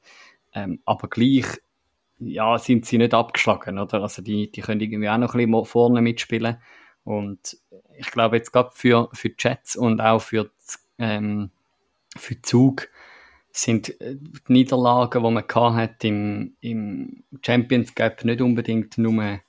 [0.55, 1.47] Ähm, aber gleich,
[2.19, 4.03] ja, sind sie nicht abgeschlagen, oder?
[4.03, 6.59] Also die, die können irgendwie auch noch ein bisschen vorne mitspielen.
[7.05, 7.59] Und
[7.99, 10.51] ich glaube jetzt gerade für, für die Jets und auch für,
[10.99, 11.51] ähm,
[12.17, 12.89] für Zug
[13.53, 19.41] sind die Niederlagen, die man hat im, im Champions Cup nicht unbedingt nur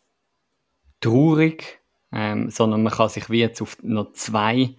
[1.00, 1.80] traurig,
[2.12, 4.76] ähm, sondern man kann sich wie jetzt auf noch zwei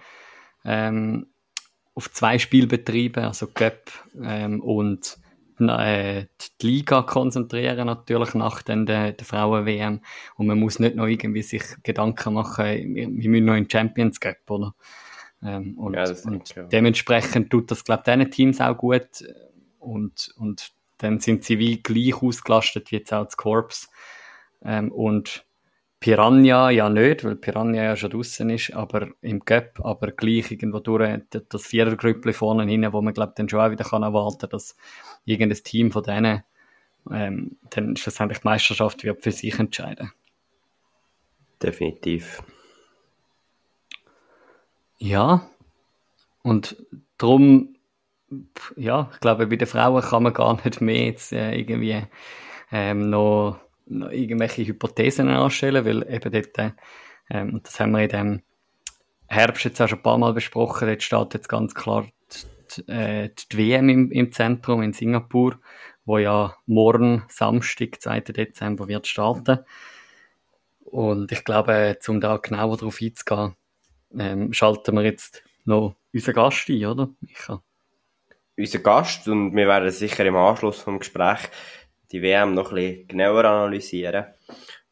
[0.64, 1.26] ähm,
[1.94, 5.18] auf zwei Spielbetriebe, also Cup ähm, und
[5.60, 6.26] äh,
[6.60, 10.00] die Liga konzentrieren natürlich nach der, der Frauen-WM
[10.36, 14.18] und man muss nicht noch irgendwie sich Gedanken machen, wir, wir müssen noch in Champions
[14.18, 14.74] Cup, oder?
[15.44, 19.24] Ähm, und, ja, und dementsprechend tut das, glaube ich, diesen Teams auch gut
[19.78, 23.90] und, und dann sind sie wie gleich ausgelastet wie jetzt auch das Korps
[24.64, 25.44] ähm, und
[26.00, 30.80] Piranha ja nicht, weil Piranha ja schon draußen ist, aber im Cup, aber gleich irgendwo
[30.80, 34.76] durch das Vierergrüppli vorne hin, wo man glaubt dann schon auch wieder kann erwarten, dass
[35.24, 36.42] irgendein Team von denen
[37.10, 40.12] ähm, dann schlussendlich die Meisterschaft wird für sich entscheiden.
[41.62, 42.42] Definitiv.
[44.98, 45.48] Ja,
[46.42, 46.76] und
[47.18, 47.76] darum,
[48.76, 52.02] ja, ich glaube, bei den Frauen kann man gar nicht mehr jetzt äh, irgendwie
[52.72, 56.74] ähm, noch noch irgendwelche Hypothesen anstellen, weil eben dort,
[57.30, 58.42] ähm, das haben wir in dem
[59.26, 62.06] Herbst jetzt auch schon ein paar Mal besprochen, dort steht jetzt ganz klar
[62.76, 65.58] die, äh, die WM im, im Zentrum in Singapur,
[66.04, 68.20] wo ja morgen, Samstag, 2.
[68.20, 69.60] Dezember, wird starten.
[70.84, 73.56] Und ich glaube, um da genauer darauf einzugehen,
[74.18, 77.62] ähm, schalten wir jetzt noch unseren Gast ein, oder, Micha?
[78.56, 81.40] Unser Gast, und wir werden sicher im Anschluss vom Gespräch
[82.12, 84.26] die WM noch ein bisschen genauer analysieren.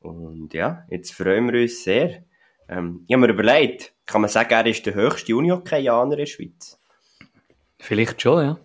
[0.01, 2.25] Und ja, jetzt freuen wir uns sehr.
[2.69, 6.27] Ähm, ich habe mir überlegt, kann man sagen, er ist der höchste Unihockeyaner in der
[6.27, 6.79] Schweiz?
[7.79, 8.59] Vielleicht schon, ja.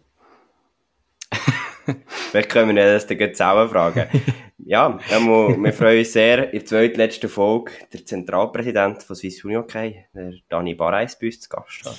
[2.07, 4.07] Vielleicht können wir das dann selber fragen.
[4.67, 10.34] ja, wir freuen uns sehr, in der zweitletzten Folge der Zentralpräsident von Swiss Unihockey, der
[10.49, 11.97] Dani Bareis, bei uns zu Gast hat.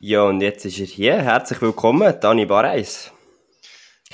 [0.00, 1.22] Ja, und jetzt ist er hier.
[1.22, 3.12] Herzlich willkommen, Dani Bareis.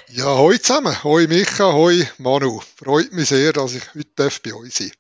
[0.08, 1.02] Ja, hoi zusammen.
[1.02, 2.60] Hoi Micha, hoi Manu.
[2.76, 4.08] Freut mich sehr, dass ich heute
[4.44, 4.92] bei euch sein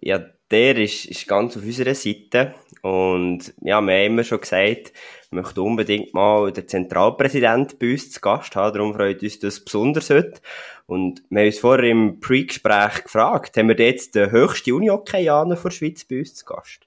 [0.00, 2.54] Ja, der ist, ist ganz auf unserer Seite.
[2.82, 4.92] Und ja, wir haben immer schon gesagt,
[5.30, 8.76] wir möchten unbedingt mal den Zentralpräsident bei uns zu Gast haben.
[8.76, 10.40] Darum freut uns das besonders heute.
[10.86, 15.70] Und wir haben uns vorher im Pre-Gespräch gefragt, haben wir jetzt den höchsten Unihockeyaner der
[15.70, 16.80] Schweiz bei uns zu Gast?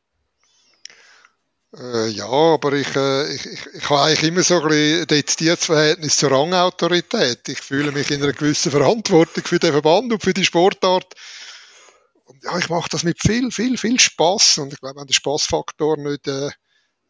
[1.77, 5.65] Äh, ja, aber ich, äh, ich, ich, ich habe eigentlich immer so ein bisschen dezidiertes
[5.65, 7.47] Verhältnis zur Rangautorität.
[7.47, 11.15] Ich fühle mich in einer gewissen Verantwortung für den Verband und für die Sportart.
[12.43, 14.59] Ja, ich mache das mit viel, viel, viel Spaß.
[14.59, 16.49] Und ich glaube, wenn der Spaßfaktor nicht äh,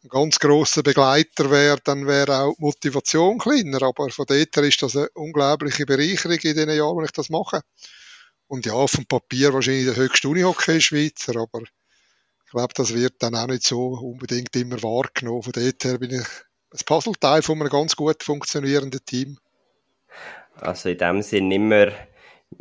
[0.03, 3.81] ein ganz grosser Begleiter wäre, dann wäre auch die Motivation kleiner.
[3.81, 7.29] Aber von dort her ist das eine unglaubliche Bereicherung in den Jahren, wo ich das
[7.29, 7.61] mache.
[8.47, 13.15] Und ja, auf dem Papier wahrscheinlich der höchste Unihockey Schweizer, aber ich glaube, das wird
[13.19, 15.43] dann auch nicht so unbedingt immer wahrgenommen.
[15.43, 16.27] Von dort her bin ich
[16.71, 19.37] ein Puzzleteil von einem ganz gut funktionierenden Team.
[20.55, 21.87] Also in dem Sinn immer,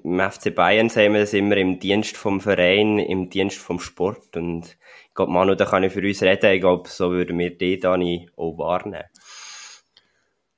[0.02, 4.36] im FC Bayern sehen wir das immer im Dienst vom Verein, im Dienst vom Sport.
[4.36, 4.76] Und
[5.08, 7.78] ich glaube, Manu, da kann ich für uns reden, ich glaube, so würden wir die
[7.78, 9.04] Dani auch wahrnehmen.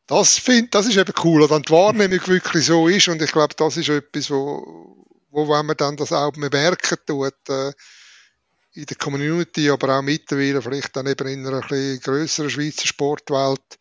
[0.06, 3.54] Das, find, das ist eben cool, wenn die Wahrnehmung wirklich so ist und ich glaube,
[3.56, 7.72] das ist etwas, wo, wo wenn man dann das auch bemerken tut, äh,
[8.74, 13.78] in der Community, aber auch mittlerweile vielleicht dann eben in einer ein größeren Schweizer Sportwelt,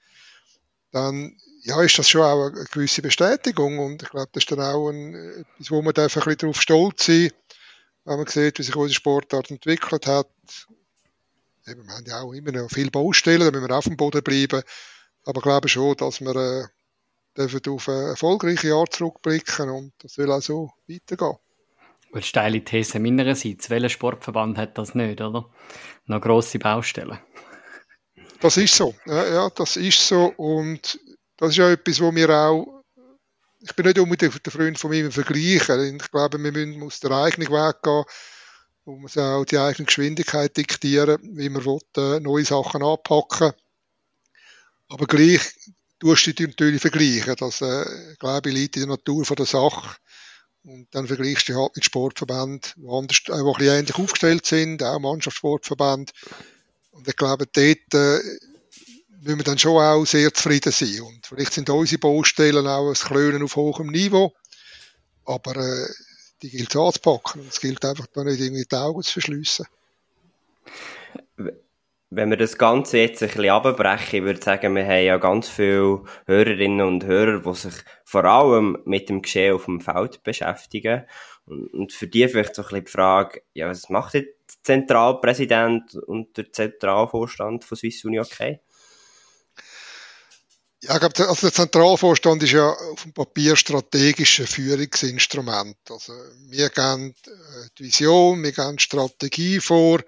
[0.91, 4.61] dann ja, ist das schon auch eine gewisse Bestätigung und ich glaube, das ist dann
[4.61, 7.31] auch ein, etwas, wo man darf ein bisschen darauf stolz sein,
[8.05, 10.29] wenn man sieht, wie sich unsere Sportart entwickelt hat.
[11.67, 14.21] Eben, wir haben ja auch immer noch viele Baustellen, da müssen wir auf dem Boden
[14.21, 14.61] bleiben,
[15.25, 16.67] aber ich glaube schon, dass wir äh,
[17.35, 21.37] dürfen auf ein erfolgreiches Jahr zurückblicken und das soll auch so weitergehen.
[22.13, 23.71] Eine steile These meinerseits.
[23.71, 25.49] Welcher Sportverband hat das nicht, oder?
[26.05, 27.19] Noch grosse Baustellen.
[28.39, 28.93] Das ist so.
[29.05, 30.31] Ja, ja, das ist so.
[30.37, 30.99] Und
[31.37, 32.83] das ist ja etwas, wo wir auch,
[33.61, 35.95] ich bin nicht unbedingt der Freund von mir vergleichen.
[35.95, 38.03] Ich glaube, wir müssen aus der eigenen Weg gehen.
[38.85, 43.53] Man muss auch die eigene Geschwindigkeit diktieren, wie man will, äh, neue Sachen anpacken.
[44.87, 45.41] Aber gleich
[45.99, 47.35] tust du dich natürlich vergleichen.
[47.37, 49.95] Das, äh, glaube ich, liegt in der Natur von der Sache.
[50.63, 53.95] Und dann vergleichst du dich halt mit Sportverbänden, die, anders, äh, die ein bisschen ähnlich
[53.95, 56.11] aufgestellt sind, auch Mannschaftssportverbände.
[56.91, 58.19] Und ich glaube, dort äh,
[59.25, 61.01] müssen wir dann schon auch sehr zufrieden sein.
[61.01, 64.33] Und vielleicht sind unsere Baustellen auch ein Klönen auf hohem Niveau,
[65.25, 65.87] aber äh,
[66.41, 67.45] die gilt es anzupacken.
[67.49, 69.65] Es gilt einfach da nicht irgendwie die Augen zu verschliessen
[72.15, 75.49] wenn wir das Ganze jetzt ein bisschen abbrechen, ich würde sagen, wir haben ja ganz
[75.49, 77.73] viele Hörerinnen und Hörer, die sich
[78.05, 81.03] vor allem mit dem Geschehen auf dem Feld beschäftigen.
[81.45, 84.25] Und für die vielleicht so ein bisschen die Frage, ja, was macht der
[84.63, 88.61] Zentralpräsident und der Zentralvorstand von Swiss Uni okay?
[90.83, 95.77] Ja, ich glaube, also der Zentralvorstand ist ja auf dem Papier strategisches Führungsinstrument.
[95.89, 96.13] Also
[96.47, 100.01] wir geben äh, die Vision, wir geben Strategie vor,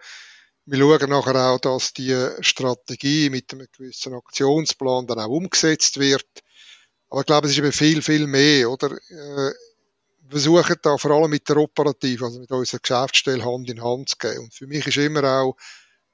[0.65, 6.27] wir schauen nachher auch, dass die Strategie mit einem gewissen Aktionsplan dann auch umgesetzt wird.
[7.09, 8.91] Aber ich glaube, es ist eben viel, viel mehr, oder?
[8.91, 9.53] Äh,
[10.29, 14.09] wir versuchen da vor allem mit der Operative, also mit unserer Geschäftsstelle Hand in Hand
[14.09, 14.39] zu gehen.
[14.39, 15.55] Und für mich ist immer auch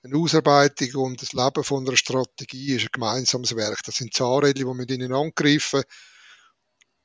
[0.04, 3.80] eine Ausarbeitung und das Leben von einer Strategie ist ein gemeinsames Werk.
[3.86, 5.84] Das sind Zahnrädchen, die mit ihnen angreifen.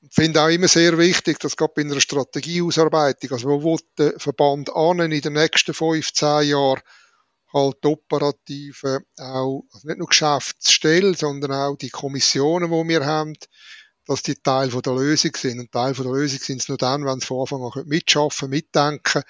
[0.00, 4.18] Ich finde auch immer sehr wichtig, dass gerade bei einer Strategieausarbeitung, also wo will der
[4.18, 6.80] Verband an in den nächsten fünf, zehn Jahren
[7.52, 13.34] halt operative auch, also nicht nur Geschäftsstelle, sondern auch die Kommissionen, die wir haben,
[14.06, 15.58] dass die Teil der Lösung sind.
[15.60, 19.22] Und Teil der Lösung sind es nur dann, wenn sie von Anfang an mitschaffen, mitdenken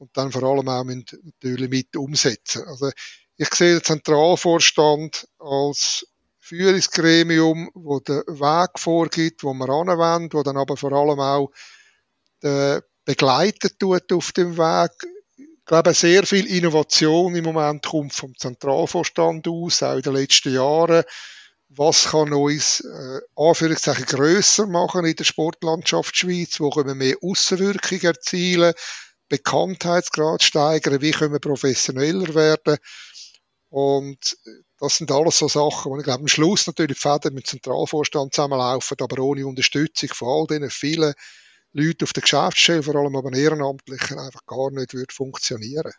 [0.00, 2.64] und dann vor allem auch natürlich mit umsetzen.
[2.66, 2.90] Also
[3.36, 6.06] ich sehe den Zentralvorstand als
[6.40, 11.50] Führungsgremium, wo der Weg vorgibt, wo man anwendet, wo dann aber vor allem auch
[13.04, 14.92] begleitet tut auf dem Weg,
[15.70, 21.04] glaube, sehr viel Innovation im Moment kommt vom Zentralvorstand aus, auch in den letzten Jahren.
[21.68, 26.58] Was kann uns, äh, Anführungszeichen, grösser machen in der Sportlandschaft Schweiz?
[26.58, 28.74] Wo können wir mehr Aussenwirkung erzielen?
[29.30, 31.00] Bekanntheitsgrad steigern?
[31.00, 32.76] Wie können wir professioneller werden?
[33.70, 34.36] Und
[34.78, 37.60] das sind alles so Sachen, wo ich glaube, am Schluss natürlich die Fäden mit dem
[37.60, 41.14] Zentralvorstand zusammenlaufen, aber ohne Unterstützung von all diesen vielen
[41.72, 45.92] Leute auf der Geschäftsstelle, vor allem aber Ehrenamtlichen, einfach gar nicht würde funktionieren.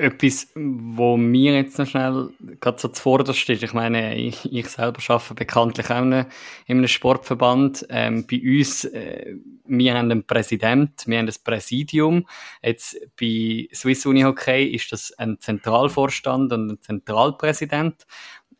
[0.00, 5.00] Etwas, wo mir jetzt noch schnell gerade so zuvorderst steht, ich meine, ich, ich selber
[5.08, 6.26] arbeite bekanntlich auch in
[6.66, 7.86] einem Sportverband.
[7.90, 9.36] Ähm, bei uns, äh,
[9.66, 12.26] wir haben einen Präsident, wir haben ein Präsidium.
[12.62, 18.06] Jetzt bei Swiss Uni Hockey ist das ein Zentralvorstand und ein Zentralpräsident.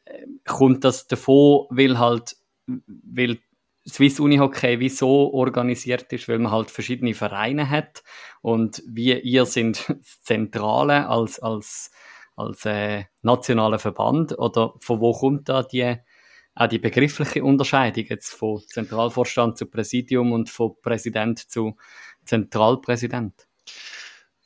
[0.04, 3.38] Äh, kommt das davon, weil halt, weil
[3.90, 8.02] Swiss Uni Hockey wie so organisiert ist, weil man halt verschiedene Vereine hat
[8.42, 11.90] und wir ihr sind das Zentrale als als
[12.36, 15.96] als äh, nationaler Verband oder von wo kommt da die
[16.54, 21.76] auch die begriffliche Unterscheidung jetzt von Zentralvorstand zu Präsidium und von Präsident zu
[22.24, 23.49] Zentralpräsident?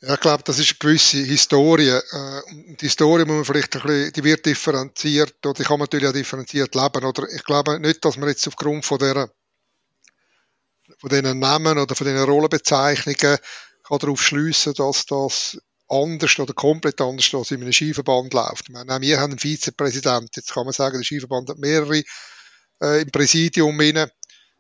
[0.07, 1.89] Ja, ich glaube, das ist eine gewisse Historie.
[1.89, 5.87] Äh, die Historie muss man vielleicht ein bisschen, die wird differenziert, oder die kann man
[5.87, 9.31] natürlich auch differenziert leben, oder ich glaube nicht, dass man jetzt aufgrund von der,
[10.99, 13.39] von diesen Namen oder von diesen Rollenbezeichnungen
[13.83, 18.69] kann darauf schliessen, dass das anders oder komplett anders als in einem Skiverband läuft.
[18.69, 20.37] Wir haben einen Vizepräsident.
[20.37, 22.03] Jetzt kann man sagen, der Skiverband hat mehrere
[22.83, 24.11] äh, im Präsidium inne,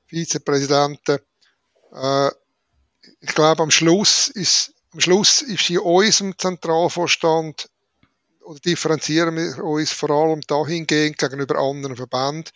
[0.06, 1.18] Vizepräsidenten.
[1.92, 2.30] Äh,
[3.20, 7.68] ich glaube, am Schluss ist am Schluss ist in unserem Zentralvorstand
[8.44, 12.52] oder differenzieren wir uns vor allem dahingehend gegenüber anderen Verbänden,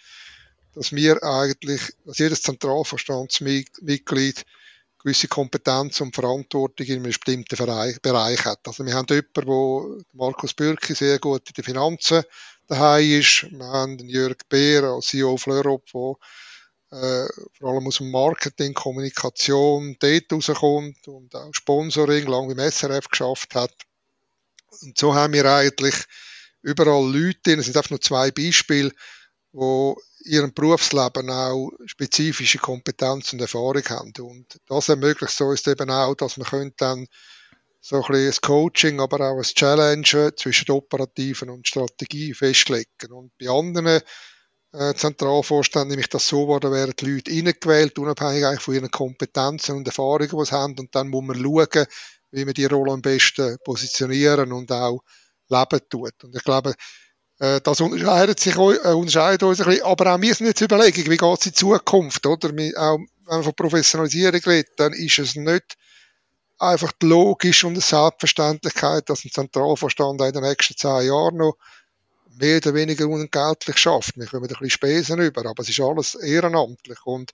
[0.74, 4.44] dass wir eigentlich, dass jedes Zentralvorstandsmitglied
[5.02, 8.60] gewisse Kompetenz und Verantwortung in einem bestimmten Bereich hat.
[8.66, 12.22] Also wir haben jemanden, wo Markus Bürki sehr gut in den Finanzen
[12.68, 13.48] daheim ist.
[13.50, 16.14] Wir haben Jörg Beer als CEO Fleurop, der
[16.90, 17.26] äh,
[17.58, 23.54] vor allem aus dem Marketing, Kommunikation dort rauskommt und auch Sponsoring lang beim SRF geschafft
[23.54, 23.74] hat.
[24.82, 25.94] Und so haben wir eigentlich
[26.62, 28.92] überall Leute, es sind einfach nur zwei Beispiele,
[29.52, 34.12] wo ihrem Berufsleben auch spezifische Kompetenz und Erfahrung haben.
[34.20, 37.06] Und das ermöglicht so ist eben auch, dass man dann
[37.80, 43.12] so ein bisschen ein Coaching, aber auch ein Challenge zwischen Operativen und Strategie festlegen.
[43.12, 44.02] Und bei anderen
[44.72, 48.90] äh, Zentralvorstand, nämlich das so war, da werden die Leute reingewählt, unabhängig eigentlich von ihren
[48.90, 50.78] Kompetenzen und Erfahrungen, die sie haben.
[50.78, 51.86] Und dann muss man schauen,
[52.30, 55.00] wie man die Rolle am besten positionieren und auch
[55.48, 56.24] leben tut.
[56.24, 56.74] Und ich glaube,
[57.38, 59.84] äh, das unterscheidet sich, äh, unterscheidet uns ein bisschen.
[59.84, 62.48] Aber auch wir sind jetzt überlegen, wie geht es in Zukunft, oder?
[62.48, 65.76] Auch, wenn man von Professionalisierung redet, dann ist es nicht
[66.58, 71.56] einfach logisch und eine Selbstverständlichkeit, dass ein Zentralvorstand in den nächsten zehn Jahren noch
[72.38, 74.16] mehr oder weniger unentgeltlich schafft.
[74.16, 77.32] Wir kommen ein bisschen Spesen über, aber es ist alles ehrenamtlich und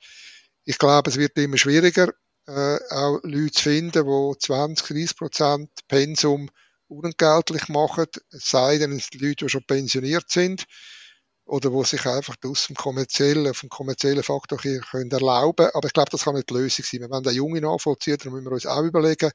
[0.64, 2.12] ich glaube, es wird immer schwieriger,
[2.46, 6.50] äh, auch Leute zu finden, die 20, 30 Prozent Pensum
[6.88, 10.64] unentgeltlich machen, es sei denn, es sind Leute, die schon pensioniert sind
[11.46, 15.68] oder wo sich einfach aus dem kommerziellen, vom kommerziellen Faktor hier können erlauben.
[15.74, 17.02] Aber ich glaube, das kann nicht die Lösung sein.
[17.02, 19.30] Wenn wir den Junge nachvollziehen, dann müssen wir uns auch überlegen,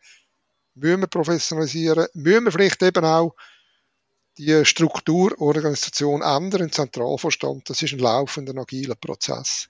[0.73, 3.35] müssen wir professionalisieren, müssen wir vielleicht eben auch
[4.39, 7.69] die Strukturorganisation ändern im Zentralvorstand.
[7.69, 9.69] Das ist ein laufender, agiler Prozess.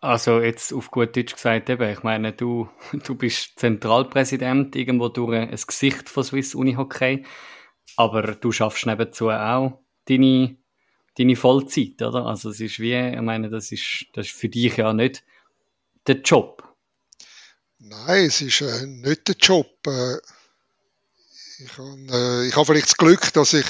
[0.00, 2.68] Also jetzt auf gut Deutsch gesagt, eben, ich meine, du,
[3.04, 7.24] du bist Zentralpräsident irgendwo durch ein Gesicht von Swiss Uni Hockey,
[7.96, 10.56] aber du schaffst nebenzu auch deine,
[11.18, 12.24] deine Vollzeit, oder?
[12.24, 15.22] Also es ist wie, ich meine, das ist, das ist für dich ja nicht
[16.06, 16.62] der Job.
[17.78, 19.66] Nein, es ist äh, nicht der Job.
[19.86, 20.16] Äh,
[21.64, 23.66] ich habe äh, ich hab vielleicht das Glück, dass ich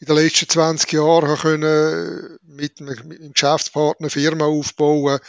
[0.00, 5.20] in den letzten 20 Jahren können mit, mit einem Geschäftspartner eine Firma aufbauen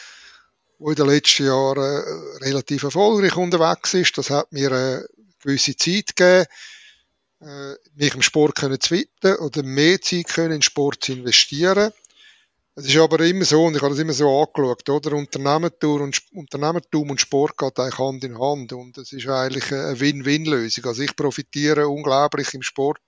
[0.80, 4.18] die in den letzten Jahren äh, relativ erfolgreich unterwegs ist.
[4.18, 5.08] Das hat mir eine
[5.42, 6.46] gewisse Zeit gegeben,
[7.42, 11.92] äh, mich im Sport zu widmen oder mehr Zeit können in Sport zu investieren.
[12.76, 15.16] Es ist aber immer so, und ich habe das immer so angeschaut, oder?
[15.16, 18.74] Unternehmertum und, Unternehmertum und Sport geht eigentlich Hand in Hand.
[18.74, 20.86] Und es ist eigentlich eine Win-Win-Lösung.
[20.86, 23.02] Also ich profitiere unglaublich im Sport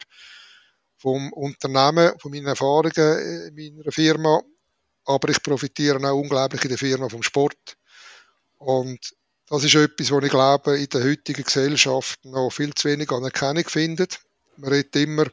[0.97, 4.41] vom Unternehmen, von meinen Erfahrungen in meiner Firma.
[5.05, 7.77] Aber ich profitiere auch unglaublich in der Firma vom Sport.
[8.59, 9.15] Und
[9.47, 13.67] das ist etwas, was ich glaube, in der heutigen Gesellschaft noch viel zu wenig Anerkennung
[13.67, 14.19] findet.
[14.57, 15.25] Man redet immer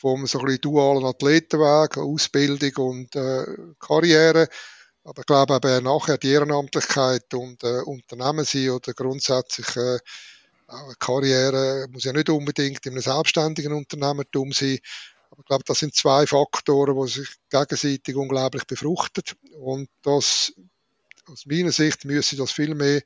[0.00, 3.44] vom so ein bisschen dualen Athletenweg, Ausbildung und äh,
[3.78, 4.48] Karriere.
[5.04, 9.98] Aber ich glaube eben nachher die Ehrenamtlichkeit und äh, Unternehmen sein oder grundsätzlich äh,
[10.66, 14.78] auch eine Karriere muss ja nicht unbedingt in einem selbstständigen Unternehmertum sein.
[15.30, 19.24] Aber ich glaube, das sind zwei Faktoren, die sich gegenseitig unglaublich befruchten.
[19.58, 20.52] Und das,
[21.26, 23.02] aus meiner Sicht, müsste das viel mehr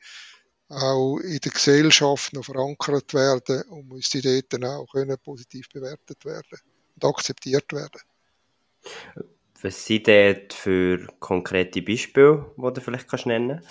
[0.69, 6.25] auch in der Gesellschaft noch verankert werden und müsste dort dann auch können positiv bewertet
[6.25, 6.61] werden
[6.95, 8.01] und akzeptiert werden.
[9.63, 13.67] Was sind dort für konkrete Beispiele, die du vielleicht kannst nennen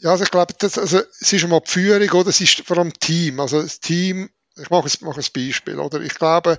[0.00, 2.28] Ja, also ich glaube, das, also, es ist einmal die Führung, oder?
[2.28, 3.40] Es ist vor allem Team.
[3.40, 6.02] Also das Team, ich mache, mache ein Beispiel, oder?
[6.02, 6.58] Ich glaube,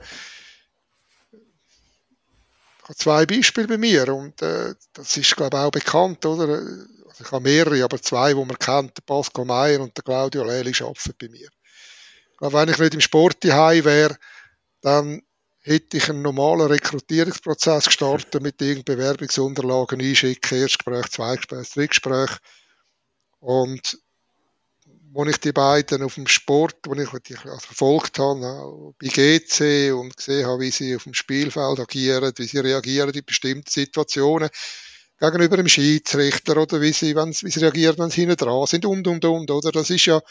[2.79, 6.47] ich habe zwei Beispiele bei mir und äh, das ist, glaube ich, auch bekannt, oder?
[6.47, 10.43] Also ich habe mehrere, aber zwei, die man kennt, der Pascal Meyer und der Claudio
[10.43, 11.49] Lely arbeiten bei mir.
[12.31, 14.17] Ich glaube, wenn ich nicht im Sport wäre,
[14.81, 15.21] dann
[15.59, 22.31] hätte ich einen normalen Rekrutierungsprozess gestartet mit irgendeinen Bewerbungsunterlagen einschicken, Erstgespräch, Zweigespräch, Drittgespräch.
[23.39, 23.99] Und
[25.15, 29.93] als ich die beiden auf dem Sport, wo ich die also verfolgt habe, bei GC
[29.93, 34.49] und gesehen habe, wie sie auf dem Spielfeld agieren, wie sie reagieren in bestimmten Situationen,
[35.19, 39.07] gegenüber dem Schiedsrichter oder wie sie, wenn, sie reagieren, wenn sie hinten dran sind und,
[39.07, 39.71] und, und, oder?
[39.71, 40.21] Das ist ja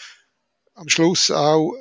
[0.74, 1.72] am Schluss auch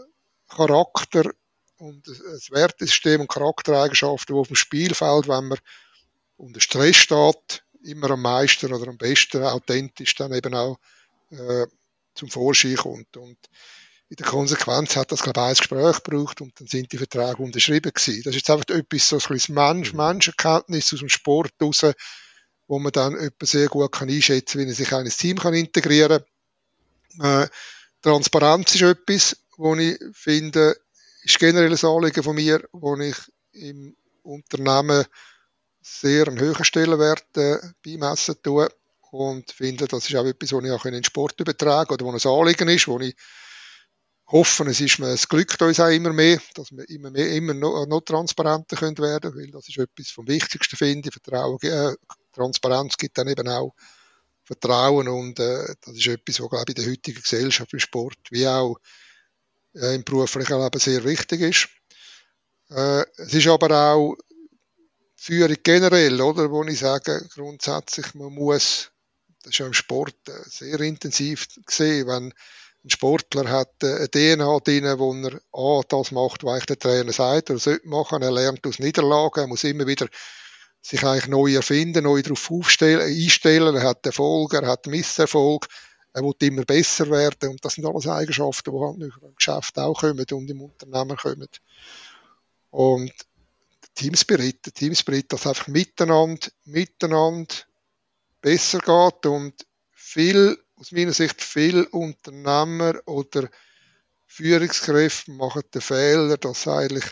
[0.50, 1.32] Charakter
[1.78, 5.60] und das Wertesystem und Charaktereigenschaften, die auf dem Spielfeld, wenn man
[6.38, 10.78] unter Stress steht, immer am meisten oder am besten authentisch dann eben auch
[11.32, 11.68] äh,
[12.16, 13.18] zum Vorschein kommt.
[13.18, 13.38] Und
[14.10, 17.42] in der Konsequenz hat das, glaube ich, ein Gespräch gebraucht und dann sind die Verträge
[17.42, 18.22] unterschrieben gewesen.
[18.24, 19.98] Das ist jetzt einfach etwas, so ein bisschen Mensch, mhm.
[19.98, 21.86] Menschenkenntnis aus dem Sport raus,
[22.68, 25.38] wo man dann etwa sehr gut kann einschätzen kann, wie er sich in ein Team
[25.38, 26.24] kann integrieren
[27.20, 27.44] kann.
[27.44, 27.48] Äh,
[28.02, 30.76] Transparenz ist etwas, wo ich finde,
[31.26, 33.18] ist generell ein Anliegen von mir, wo ich
[33.52, 35.06] im Unternehmen
[35.82, 38.70] sehr einen hohen Stellenwert äh, beimessen tue
[39.12, 42.12] und finde, das ist auch etwas, was ich auch in den Sport übertragen oder wo
[42.12, 43.16] ein Anliegen ist, wo ich
[44.28, 47.54] hoffe, es ist mir, es glückt uns auch immer mehr, dass wir immer mehr, immer
[47.54, 51.14] noch, noch transparenter können werden, weil das ist etwas vom Wichtigsten finde ich.
[51.14, 51.96] Vertrauen, äh,
[52.34, 53.74] Transparenz gibt dann eben auch
[54.44, 58.18] Vertrauen und äh, das ist etwas, was glaube ich in der heutigen Gesellschaft im Sport
[58.32, 59.05] wie auch äh,
[59.76, 61.70] im beruflichen Leben sehr wichtig ist.
[62.70, 64.16] Äh, es ist aber auch
[65.16, 68.92] Führung generell, oder, wo ich sage, grundsätzlich, man muss,
[69.44, 72.34] das ist ja im Sport äh, sehr intensiv gesehen, wenn
[72.86, 77.12] ein Sportler hat äh, eine DNA drin, wo er A, das macht, was der Trainer
[77.12, 80.08] sagt, er sollte machen, er lernt aus Niederlagen, er muss immer wieder
[80.82, 85.68] sich eigentlich neu erfinden, neu darauf aufstellen, einstellen, er hat Erfolg, er hat Misserfolg,
[86.16, 90.00] er will immer besser werden und das sind alles Eigenschaften, die halt im Geschäft auch
[90.00, 91.50] kommen und im Unternehmen kommen.
[92.72, 93.12] Und
[93.96, 97.54] Teamspirit, der Teamspirit, dass einfach miteinander, miteinander
[98.40, 103.50] besser geht und viel, aus meiner Sicht, viel Unternehmer oder
[104.26, 107.06] Führungskräfte machen den Fehler, dass eigentlich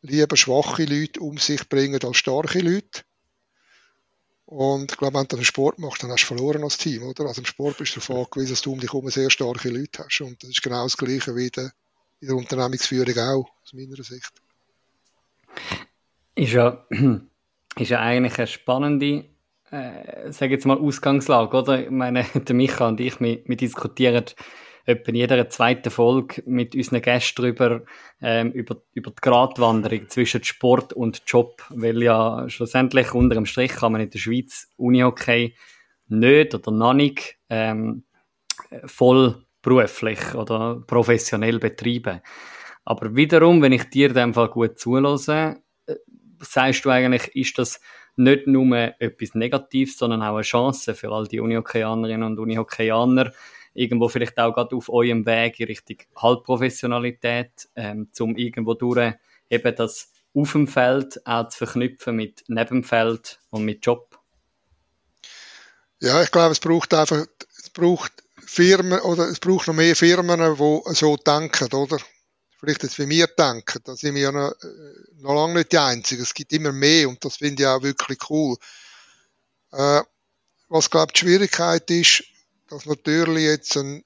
[0.00, 3.02] lieber schwache Leute um sich bringen als starke Leute.
[4.50, 7.26] Und ich glaube, wenn du einen Sport machst, dann hast du verloren als Team, oder?
[7.26, 10.04] Also im Sport bist du davon angewiesen, dass du um dich herum sehr starke Leute
[10.04, 10.20] hast.
[10.20, 11.70] Und das ist genau das Gleiche wie in
[12.28, 14.32] der Unternehmensführung auch, aus meiner Sicht
[16.40, 16.84] ist ja,
[17.76, 19.24] ist ja eigentlich eine spannende,
[19.70, 21.82] äh, sage jetzt mal, Ausgangslage, oder?
[21.84, 24.24] Ich meine, der Micha und ich, wir, wir diskutieren
[24.84, 27.82] etwa in jeder zweiten Folge mit unseren Gästen darüber,
[28.20, 33.72] ähm, über, über die Gratwanderung zwischen Sport und Job, weil ja schlussendlich unter dem Strich
[33.72, 35.54] kann man in der Schweiz Unihockey
[36.08, 38.04] nicht oder noch nicht ähm,
[38.84, 42.20] voll beruflich oder professionell betreiben.
[42.84, 45.62] Aber wiederum, wenn ich dir in dem Fall gut zulasse,
[46.40, 47.80] sagst du eigentlich, ist das
[48.16, 53.32] nicht nur etwas Negatives, sondern auch eine Chance für all die Unihockeyanerinnen und Unihockeyaner,
[53.74, 59.14] irgendwo vielleicht auch gerade auf eurem Weg in Richtung Halbprofessionalität, ähm, zum irgendwo durch
[59.48, 64.18] eben das auf dem Feld auch zu verknüpfen mit neben dem Feld und mit Job?
[66.00, 67.26] Ja, ich glaube, es braucht einfach,
[67.58, 71.98] es braucht Firmen oder es braucht noch mehr Firmen, die so denken, oder?
[72.60, 75.78] vielleicht jetzt wie wir denken, da sind wir ja noch, äh, noch lange nicht die
[75.78, 76.22] Einzigen.
[76.22, 78.56] Es gibt immer mehr und das finde ich auch wirklich cool.
[79.72, 80.02] Äh,
[80.68, 82.24] was, glaube ich, die Schwierigkeit ist,
[82.70, 84.04] dass natürlich jetzt ein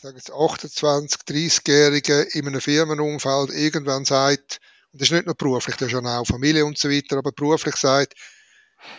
[0.00, 4.60] sage jetzt 28, 30-Jähriger in einem Firmenumfeld irgendwann sagt,
[4.92, 7.32] und das ist nicht nur beruflich, das ist ja auch Familie und so weiter, aber
[7.32, 8.14] beruflich sagt,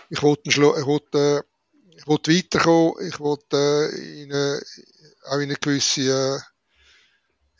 [0.10, 1.42] ich will, ich will, äh,
[1.98, 4.62] ich will weiterkommen, ich will äh, in eine,
[5.26, 6.40] auch in eine gewisse äh,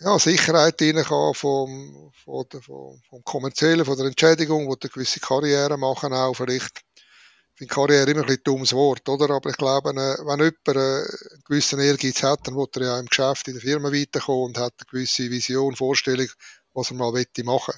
[0.04, 5.20] ja, Sicherheit reinkommen vom, vom, vom, vom Kommerziellen, von der Entschädigung, wo du eine gewisse
[5.20, 6.82] Karriere machen auch vielleicht.
[7.62, 9.30] Finde Karriere immer ein bisschen dummes Wort, oder?
[9.30, 13.00] Aber ich glaube, äh, wenn jemand äh, einen gewissen Ehrgeiz hat, dann wird er ja
[13.00, 16.26] im Geschäft, in der Firma weiterkommen und hat eine gewisse Vision, Vorstellung,
[16.74, 17.76] was er mal wette machen.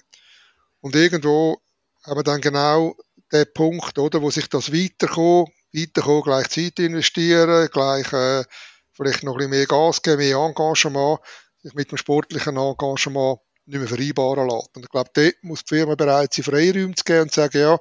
[0.79, 1.61] Und irgendwo
[2.05, 2.95] haben wir dann genau
[3.33, 8.45] den Punkt, oder, wo sich das weiterkommen, weiterkommen, gleich Zeit investieren, gleich, äh,
[8.93, 11.19] vielleicht noch ein bisschen mehr Gas geben, mehr Engagement,
[11.61, 14.77] sich mit dem sportlichen Engagement nicht mehr vereinbaren lässt.
[14.77, 17.59] Und ich glaube, dort muss die Firma bereit sein, Freiräume zu geben und zu sagen,
[17.59, 17.77] ja,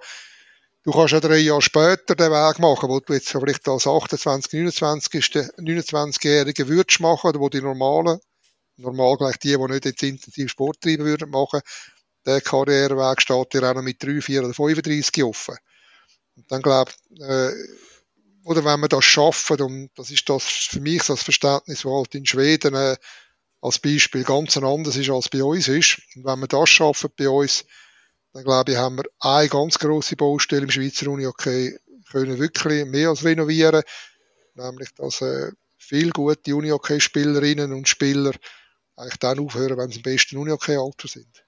[0.85, 4.53] du kannst ja drei Jahre später den Weg machen, wo du jetzt vielleicht als 28,
[4.53, 8.21] 29, 29-Jährige würdest machen, oder wo die normalen,
[8.77, 11.61] normal gleich die, die nicht jetzt intensiv Sport treiben würden, machen,
[12.27, 15.57] der Karriereweg steht dir auch noch mit 3, 4 oder 35 offen.
[16.37, 17.53] Und dann glaube äh,
[18.45, 22.15] oder wenn wir das schaffen, und das ist das für mich das Verständnis, was halt
[22.15, 22.97] in Schweden äh,
[23.61, 26.01] als Beispiel ganz anders ist, als bei uns ist.
[26.17, 27.65] Und wenn wir das schaffen bei uns,
[28.33, 31.77] dann glaube ich, haben wir eine ganz grosse Baustelle im Schweizer Unihockey
[32.13, 33.83] können wirklich mehr als renovieren.
[34.55, 38.33] Nämlich, dass äh, viele gute Unihockey-Spielerinnen und Spieler
[38.97, 41.45] eigentlich dann aufhören, wenn sie im besten Unihockey-Alter sind.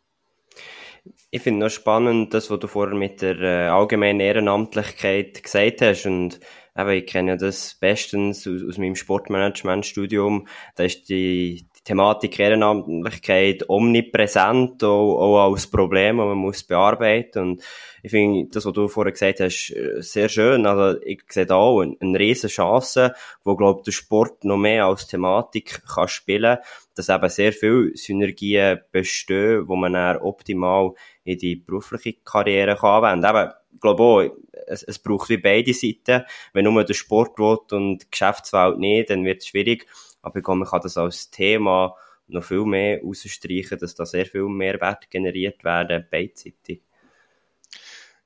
[1.30, 6.06] Ich finde noch spannend, das, was du vorher mit der äh, allgemeinen Ehrenamtlichkeit gesagt hast.
[6.06, 6.40] Und
[6.76, 10.48] eben, ich kenne ja das bestens aus, aus meinem Sportmanagement-Studium.
[10.76, 17.62] Da ist die, Thematik Ehrenamtlichkeit omnipräsent, auch, auch als Problem, das man muss bearbeiten und
[18.04, 20.66] ich finde, das, was du vorher gesagt hast, äh, sehr schön.
[20.66, 23.14] Also, ich sehe da auch eine, eine riesen Chance,
[23.44, 26.58] wo, glaube der Sport noch mehr als Thematik kann spielen,
[26.94, 30.92] dass eben sehr viele Synergien bestehen, wo man dann optimal
[31.24, 33.36] in die berufliche Karriere kann anwenden.
[33.36, 34.22] Eben, ich glaube auch,
[34.66, 36.24] es, es braucht wie beide Seiten.
[36.52, 39.86] Wenn nur der Sport will und die Geschäftswelt nicht, dann wird es schwierig.
[40.24, 41.96] Aber ich glaube, man kann das als Thema
[42.26, 46.82] noch viel mehr ausstreichen, dass da sehr viel Mehrwert generiert werden, beidseitig.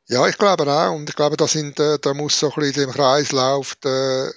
[0.06, 0.94] Ja, ich glaube auch.
[0.94, 4.32] Und ich glaube, da, sind, äh, da muss so ein bisschen im Kreislauf der,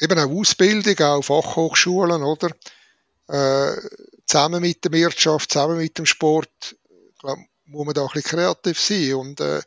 [0.00, 2.50] eben auch Ausbildung, auch Fachhochschulen, oder?
[3.28, 3.76] Äh,
[4.24, 6.76] zusammen mit der Wirtschaft, zusammen mit dem Sport,
[7.18, 9.14] glaube, muss man da ein bisschen kreativ sein.
[9.14, 9.60] Und äh,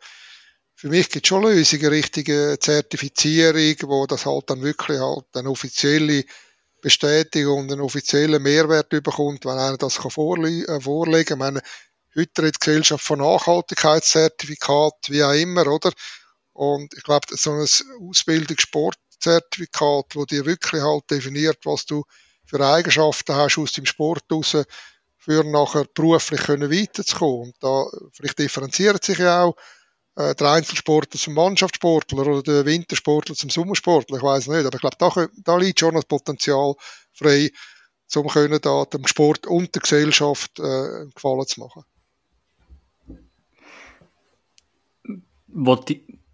[0.76, 5.50] für mich gibt es schon Lösungen, richtige Zertifizierung, wo das halt dann wirklich halt eine
[5.50, 6.26] offizielle
[6.84, 11.40] Bestätigung und einen offiziellen Mehrwert bekommt, wenn einer das kann äh, vorlegen kann.
[11.40, 11.62] meine,
[12.16, 15.94] heute redet die Gesellschaft von Nachhaltigkeitszertifikat, wie auch immer, oder?
[16.52, 17.66] Und ich glaube, so ein
[18.08, 22.04] Ausbildungssportzertifikat, wo dir wirklich halt definiert, was du
[22.46, 24.58] für Eigenschaften hast aus dem Sport raus,
[25.18, 27.44] für nachher beruflich können weiterzukommen.
[27.44, 29.56] Und da vielleicht differenziert sich ja auch
[30.16, 34.82] äh, der Einzelsportler zum Mannschaftssportler oder der Wintersportler zum Sommersportler, ich weiß nicht, aber ich
[34.82, 36.76] glaube, da, da liegt schon das Potenzial
[37.14, 37.52] frei,
[38.16, 41.84] um können da dem Sport und der Gesellschaft äh, Gefallen zu machen.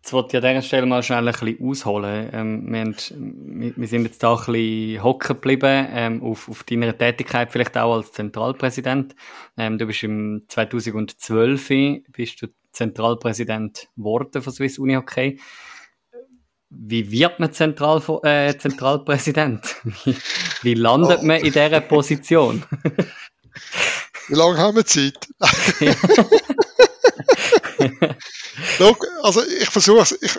[0.01, 2.29] Jetzt wollte ich an dieser Stelle mal schnell ein bisschen ausholen.
[2.33, 7.51] Ähm, wir, wir, sind jetzt da ein bisschen hocken geblieben ähm, auf, auf deiner Tätigkeit,
[7.51, 9.15] vielleicht auch als Zentralpräsident.
[9.57, 11.69] Ähm, du bist im 2012
[12.11, 15.39] bist du Zentralpräsident geworden von Swiss Uni Hockey.
[16.69, 19.75] Wie wird man Zentral, äh, Zentralpräsident?
[20.05, 20.15] Wie,
[20.61, 21.25] wie landet oh.
[21.25, 22.63] man in dieser Position?
[24.27, 25.27] wie lange haben wir Zeit?
[28.79, 30.37] Look, also ich versuche ich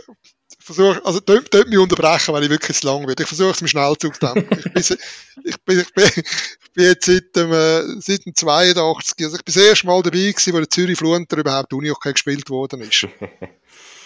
[0.75, 3.23] versuche, also dort, dort mich unterbrechen, wenn ich wirklich zu lang werde.
[3.23, 4.49] Ich versuche es mir schnell zu denken.
[4.75, 4.99] Ich bin,
[5.45, 9.45] ich bin, ich bin, ich bin jetzt seit dem, äh, seit dem 82, also ich
[9.45, 13.07] bin das erste Mal dabei gewesen, wo der Zürich Flunter überhaupt Uni-Hockey gespielt worden ist.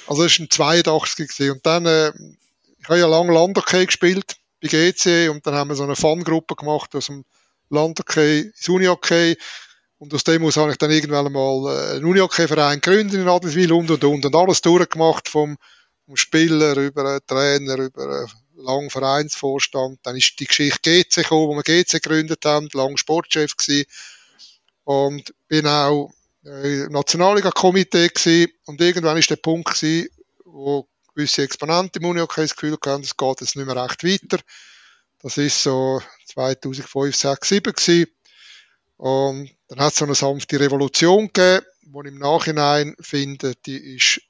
[0.06, 1.52] Also es war ein 82 gewesen.
[1.52, 2.12] Und dann, äh,
[2.78, 6.56] ich habe ja lange Landhockey gespielt bei GC und dann haben wir so eine Fangruppe
[6.56, 7.24] gemacht aus dem
[7.70, 9.38] Landhockey ins Uni-Hockey
[9.96, 13.72] und aus dem aus habe ich dann irgendwann mal äh, einen Unihockey-Verein gegründet in Adelswil
[13.72, 15.56] und und und und alles durchgemacht vom,
[16.06, 20.00] vom Spieler über einen Trainer, über einen langen Vereinsvorstand.
[20.02, 23.86] Dann ist die Geschichte GC gekommen, wo wir GC gegründet haben, lang Sportchef gewesen.
[24.84, 26.12] Und bin auch
[26.44, 28.52] äh, im Nationalliga-Komitee gewesen.
[28.66, 30.08] Und irgendwann ist der Punkt gewesen,
[30.44, 34.42] wo gewisse Exponenten im Unihockey das Gefühl hatten, es geht jetzt nicht mehr recht weiter.
[35.22, 38.10] Das ist so 2005, 2006, 2007 gewesen.
[38.96, 43.96] Und dann hat es so eine sanfte Revolution gegeben, die ich im Nachhinein finde, die
[43.96, 44.20] ist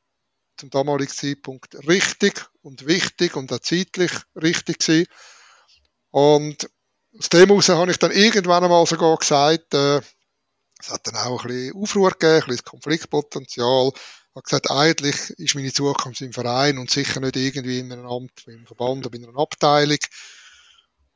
[0.57, 5.07] zum damaligen Zeitpunkt richtig und wichtig und auch zeitlich richtig gewesen.
[6.11, 6.71] Und
[7.19, 10.01] aus dem heraus habe ich dann irgendwann einmal sogar gesagt, äh,
[10.81, 13.93] es hat dann auch ein bisschen Aufruhr gegeben, ein bisschen Konfliktpotenzial.
[13.95, 18.07] Ich habe gesagt, eigentlich ist meine Zukunft im Verein und sicher nicht irgendwie in einem
[18.07, 19.99] Amt, im Verband oder in einer Abteilung.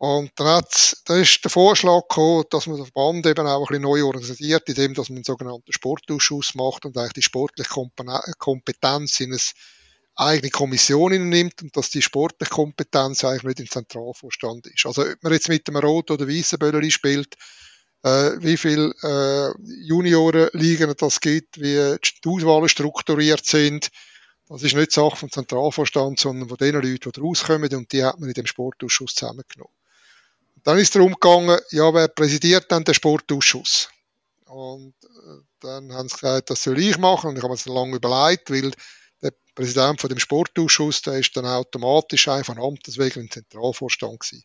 [0.00, 3.66] Und dann, hat's, dann ist der Vorschlag gekommen, dass man den Verband eben auch ein
[3.66, 7.68] bisschen neu organisiert, indem dass man einen sogenannten Sportausschuss macht und eigentlich die sportliche
[8.38, 9.40] Kompetenz in eine
[10.14, 14.86] eigene Kommission nimmt und dass die sportliche Kompetenz eigentlich nicht im Zentralvorstand ist.
[14.86, 17.34] Also ob man jetzt mit einem roten oder weißen Bölleri spielt,
[18.04, 19.52] äh, wie viele äh,
[19.84, 23.90] Juniorenligen das gibt, wie die Auswahlen strukturiert sind,
[24.48, 28.18] das ist nicht Sache vom Zentralvorstand, sondern von den Leuten, die rauskommen und die hat
[28.18, 29.77] man in dem Sportausschuss zusammengenommen.
[30.64, 33.88] Dann ist darum gegangen, ja, wer präsidiert dann den Sportausschuss?
[34.46, 37.30] Und äh, dann haben sie gesagt, das soll ich machen.
[37.30, 38.72] Und ich habe mir das lange überlegt, weil
[39.22, 44.20] der Präsident von dem Sportausschuss, der ist dann automatisch einfach von Amtes wegen im Zentralvorstand
[44.20, 44.44] gewesen.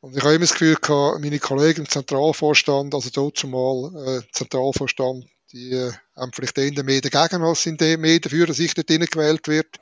[0.00, 4.22] Und ich habe immer das Gefühl gehabt, meine Kollegen im Zentralvorstand, also dort zumal äh,
[4.32, 8.74] Zentralvorstand, die äh, haben vielleicht eher mehr dagegen, als in dem mehr dafür, dass ich
[8.74, 9.78] dort gewählt wird.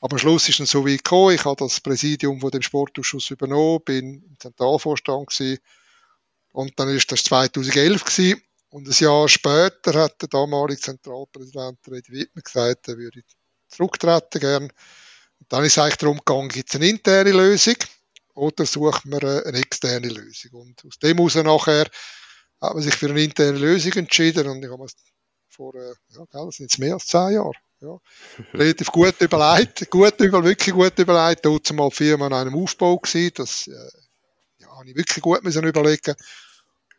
[0.00, 1.34] Aber am Schluss ist es so wie gekommen.
[1.34, 5.58] Ich habe das Präsidium von dem Sportausschuss übernommen, bin im Zentralvorstand gewesen.
[6.52, 8.42] Und dann ist das 2011 gewesen.
[8.70, 13.22] Und ein Jahr später hat der damalige Zentralpräsident Redi Wittmer gesagt, er würde
[13.68, 14.62] zurücktreten gern.
[14.64, 17.76] Und dann ist es eigentlich darum gegangen, gibt es eine interne Lösung
[18.34, 20.60] oder sucht man eine externe Lösung.
[20.60, 21.88] Und aus dem heraus nachher
[22.60, 24.88] hat man sich für eine interne Lösung entschieden und ich habe mir
[25.48, 27.98] vor, äh, ja, das sind jetzt mehr als zehn Jahre, ja.
[28.54, 31.44] Relativ gut überlegt, gut über, wirklich gut überlegt.
[31.44, 33.32] Dort mal Firma an einem Aufbau gewesen.
[33.34, 33.90] Das, äh,
[34.58, 36.14] ja, habe ich wirklich gut müssen überlegen.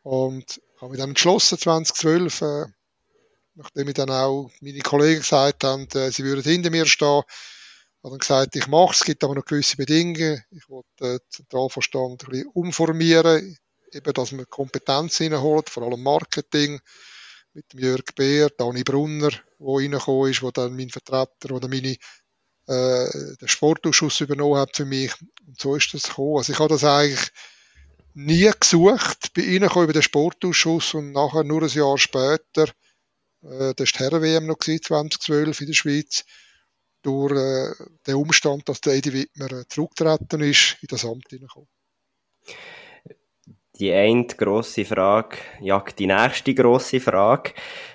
[0.03, 2.65] Und habe mich dann entschlossen, 2012, äh,
[3.55, 7.23] nachdem ich dann auch meine Kollegen gesagt haben, äh, sie würden hinter mir stehen,
[8.01, 10.41] habe dann gesagt, ich mache es, es gibt aber noch gewisse Bedingungen.
[10.51, 13.57] Ich wollte den Zentralvorstand ein bisschen umformieren,
[13.91, 16.79] eben, dass man Kompetenz reinholt, vor allem Marketing,
[17.53, 21.97] mit dem Jörg Beer, Dani Brunner, der reingekommen ist, wo dann mein Vertreter oder meine
[22.67, 25.11] äh, den Sportausschuss übernommen hat für mich.
[25.47, 26.37] Und so ist das gekommen.
[26.37, 27.31] Also ich habe das eigentlich
[28.13, 32.67] nie gesucht, bin reingekommen über den Sportausschuss und nachher nur ein Jahr später,
[33.43, 36.25] äh, das war die Herren-WM noch 2012 in der Schweiz,
[37.01, 37.73] durch äh,
[38.07, 41.69] den Umstand, dass der Edi Wittmer äh, zurückgetreten ist, in das Amt hineingekommen
[43.79, 47.53] die eine grosse Frage jagt die nächste grosse Frage.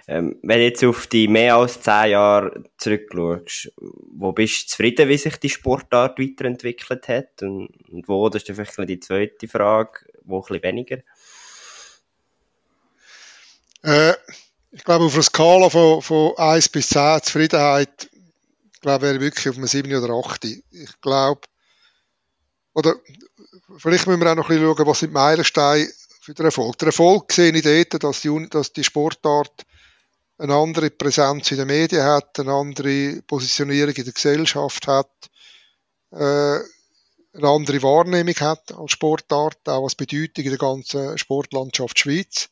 [0.09, 5.09] Ähm, wenn du jetzt auf die mehr als zehn Jahre zurückschaust, wo bist du zufrieden,
[5.09, 7.43] wie sich die Sportart weiterentwickelt hat?
[7.43, 10.99] Und, und wo, das ist vielleicht die zweite Frage, wo ein bisschen weniger?
[13.83, 14.15] Äh,
[14.73, 18.11] ich glaube, auf einer Skala von, von 1 bis 10 Zufriedenheit,
[18.73, 20.45] ich glaube, wäre wirklich auf einem 7 oder 8.
[20.45, 21.43] Ich glaube,
[22.75, 22.97] oder
[23.79, 25.89] vielleicht müssen wir auch noch ein bisschen schauen, was sind die Meilensteine
[26.21, 26.79] für den Erfolg.
[26.79, 29.65] Der Erfolg sehe ich dort, dass die, dass die Sportart
[30.39, 35.11] eine andere Präsenz in den Medien hat, eine andere Positionierung in der Gesellschaft hat,
[36.11, 36.59] äh,
[37.37, 42.49] eine andere Wahrnehmung hat als Sportart, auch als Bedeutung in der ganzen Sportlandschaft Schweiz.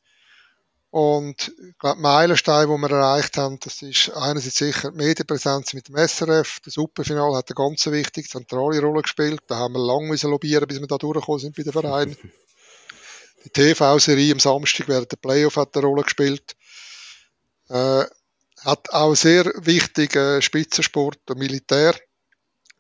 [0.93, 5.89] Und ich glaube, Meilenstein, den wir erreicht haben, das ist einerseits sicher die Medienpräsenz mit
[5.89, 6.61] dem SRF.
[6.63, 9.41] Das Superfinal hat eine ganz wichtige, zentrale Rolle gespielt.
[9.47, 12.15] Da haben wir lange müssen lobbyieren, bis wir da durchgekommen sind bei den Vereinen.
[13.47, 16.57] Die TV-Serie am Samstag während der Playoff hat eine Rolle gespielt.
[17.71, 18.05] Äh,
[18.59, 21.95] hat auch sehr wichtige Spitzensport und Militär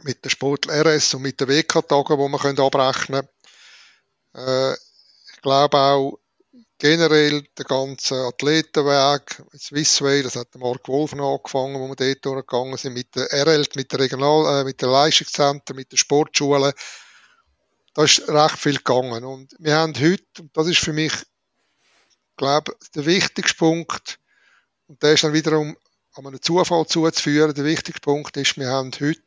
[0.02, 3.26] mit der Sport RS und mit den WK-Tagen, die man abrechnen
[4.34, 4.46] können.
[4.46, 6.18] Äh, ich glaube auch,
[6.82, 12.94] generell der ganze Athletenweg, Swissway, das hat Mark Wolf angefangen, wo wir dort durchgegangen sind,
[12.94, 16.74] mit der RL, mit der Regional, äh, mit der Leistungszentren, mit der Sportschule.
[17.94, 19.22] Da ist recht viel gegangen.
[19.22, 21.12] Und wir haben heute, und das ist für mich,
[22.36, 24.18] glaube der wichtigste Punkt,
[24.88, 25.76] und der ist dann wiederum
[26.14, 29.22] an einen Zufall zuzuführen, der wichtigste Punkt ist, wir haben heute,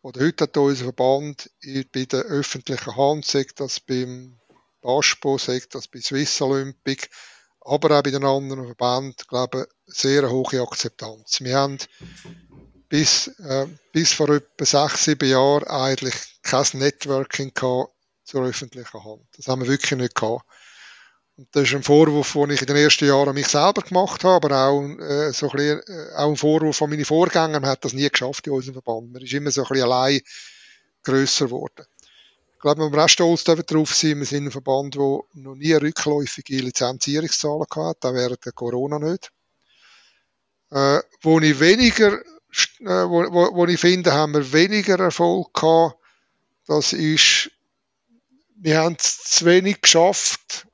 [0.00, 1.50] oder heute hat unser Verband
[1.92, 4.38] bei der öffentlichen Hand, sagt das beim
[4.86, 7.08] ASPO, sagt das bei Swiss Olympic,
[7.60, 11.40] aber auch bei den anderen Verbänden, glaube ich, sehr hohe Akzeptanz.
[11.40, 11.78] Wir haben
[12.88, 17.92] bis, äh, bis vor etwa sechs, sieben Jahren eigentlich kein Networking gehabt
[18.24, 19.26] zur öffentlichen Hand.
[19.36, 20.44] Das haben wir wirklich nicht gehabt.
[21.36, 24.46] Und das ist ein Vorwurf, den ich in den ersten Jahren mich selber gemacht habe,
[24.46, 27.60] aber auch, äh, so ein bisschen, äh, auch ein Vorwurf von meinen Vorgängern.
[27.60, 29.12] Man hat das nie geschafft in unserem Verband.
[29.12, 30.20] Man ist immer so ein bisschen allein
[31.02, 31.84] grösser geworden.
[32.56, 36.56] Ich glaube, wir auch stolz darauf sein, wir sind ein Verband, der noch nie rückläufige
[36.56, 39.30] Lizenzierungszahlen hat, auch während der Corona nicht.
[40.70, 42.24] Äh, wo ich weniger, äh,
[42.80, 45.96] wo, wo, wo ich finde, haben wir weniger Erfolg gehabt,
[46.66, 47.50] das ist,
[48.56, 50.66] wir haben es zu wenig geschafft,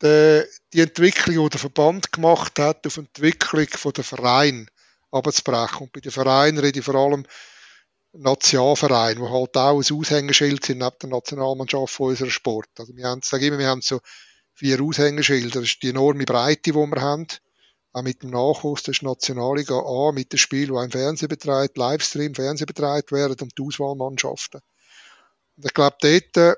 [0.00, 4.70] die, die Entwicklung, die der Verband gemacht hat, auf die Entwicklung der Verein
[5.10, 5.82] abzubrechen.
[5.82, 7.26] Und bei den Vereinen rede ich vor allem
[8.12, 12.68] Nationalverein, wo halt auch ein Aushängeschild sind neben der Nationalmannschaft von unserem Sport.
[12.78, 14.00] Also wir haben, sage immer, wir haben so
[14.52, 15.60] vier Aushängeschilder.
[15.60, 17.26] Das ist die enorme Breite, die wir haben.
[17.92, 21.76] Auch mit dem Nachwuchs, das ist Nationalliga A, mit dem Spiel, wo ein Fernsehen betreibt,
[21.76, 24.60] Livestream, Fernsehen betreibt werden und die Auswahlmannschaften.
[25.56, 26.54] Und ich glaube, dort, äh,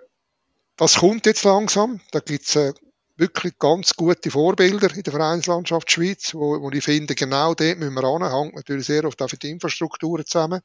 [0.76, 2.00] das kommt jetzt langsam.
[2.10, 2.74] Da gibt's äh,
[3.16, 7.94] wirklich ganz gute Vorbilder in der Vereinslandschaft Schweiz, wo, wo ich finde, genau dort müssen
[7.94, 8.30] wir ran.
[8.30, 10.60] Hängt natürlich sehr oft auch für die Infrastrukturen zusammen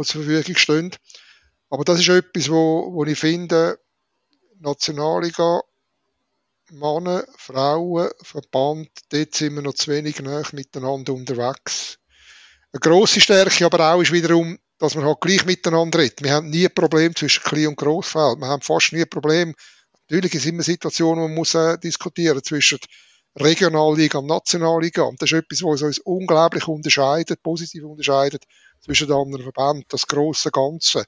[0.00, 0.90] die zur Verfügung stehen.
[1.70, 3.78] Aber das ist etwas, wo, wo ich finde,
[4.58, 5.62] Nationalliga,
[6.70, 11.98] Männer, Frauen, Verband, dort sind wir noch zu wenig näher miteinander unterwegs.
[12.72, 16.22] Eine grosse Stärke aber auch ist wiederum, dass man halt gleich miteinander redet.
[16.22, 18.38] Wir haben nie ein Problem zwischen Klein- und Grossfeld.
[18.38, 19.54] Wir haben fast nie ein Problem.
[20.08, 22.78] Natürlich ist immer Situationen, wo man muss äh, diskutieren zwischen
[23.36, 25.02] Regionalliga und Nationalliga.
[25.02, 28.44] Und das ist etwas, was uns unglaublich unterscheidet, positiv unterscheidet
[28.80, 31.04] zwischen den anderen Verbänden, das große Ganze.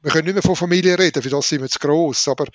[0.00, 2.46] Wir können nicht mehr von Familie reden, für das sind wir zu gross, aber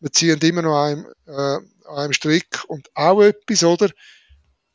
[0.00, 1.58] wir ziehen immer noch einem, äh,
[1.88, 2.64] einem Strick.
[2.68, 3.90] Und auch etwas, oder,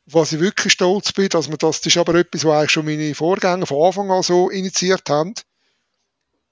[0.06, 2.84] was ich wirklich stolz bin, dass wir das, das ist aber etwas, was eigentlich schon
[2.84, 5.34] meine Vorgänger von Anfang an so initiiert haben.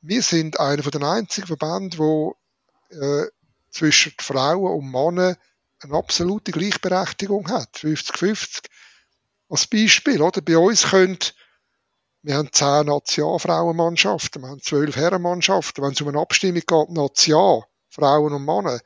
[0.00, 2.36] Wir sind einer den einzigen Verbänden, wo
[2.90, 3.26] äh,
[3.70, 5.36] zwischen Frauen und Männern
[5.80, 7.76] eine absolute Gleichberechtigung hat.
[7.76, 8.66] 50-50.
[9.48, 10.40] Als Beispiel, oder?
[10.40, 11.18] Bei uns können
[12.24, 15.84] wir haben zehn Nationalfrauenmannschaften, wir haben zwölf Herrenmannschaften.
[15.84, 18.80] Wenn es um eine Abstimmung geht, Nation, Frauen und Männer,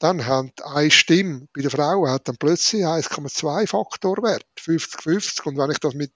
[0.00, 5.46] dann haben eine Stimme bei den Frauen hat dann plötzlich 1,2 Faktorwert, 50-50.
[5.46, 6.12] Und wenn ich das mit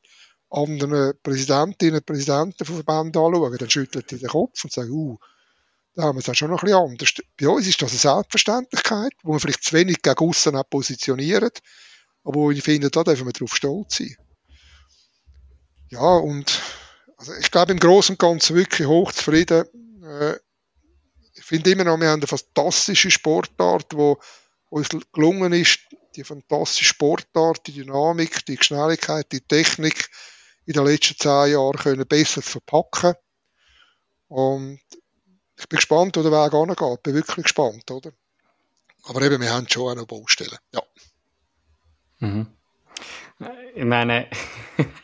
[0.51, 5.19] anderen Präsidentinnen und Präsidenten von Verbänden anschaue, dann schüttelt die den Kopf und sagen, uh,
[5.95, 7.15] da haben wir es dann schon noch ein bisschen anders.
[7.41, 11.51] Bei uns ist das eine Selbstverständlichkeit, wo wir vielleicht zu wenig gegen aussen positionieren,
[12.25, 14.17] aber wo ich finde, da dürfen wir darauf stolz sein.
[15.95, 16.61] Ja, und
[17.17, 19.65] also ich glaube im Großen und Ganzen wirklich hochzufrieden.
[20.03, 20.35] Äh,
[21.35, 24.19] ich finde immer noch, wir haben eine fantastische Sportart, wo
[24.71, 25.79] uns gelungen ist,
[26.17, 30.11] die fantastische Sportart, die Dynamik, die Schnelligkeit, die Technik
[30.67, 33.15] in den letzten zehn Jahren können besser zu verpacken.
[34.27, 34.81] Und
[35.57, 37.03] ich bin gespannt, wo der Weg angeht.
[37.05, 38.13] Bin wirklich gespannt, oder?
[39.05, 40.59] Aber eben, wir haben schon auch noch Baustellen.
[40.73, 40.83] Ja.
[42.19, 42.49] Mhm.
[43.77, 44.29] Ich meine,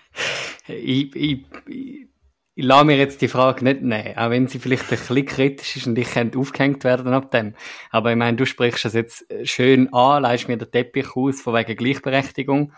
[0.69, 2.11] ich, ich, ich,
[2.55, 5.77] ich lasse mir jetzt die Frage nicht nehmen, auch wenn sie vielleicht ein bisschen kritisch
[5.77, 7.55] ist und ich könnte aufgehängt werden ab dem.
[7.91, 11.55] Aber ich meine, du sprichst das jetzt schön an, leist mir den Teppich aus von
[11.55, 12.73] wegen Gleichberechtigung.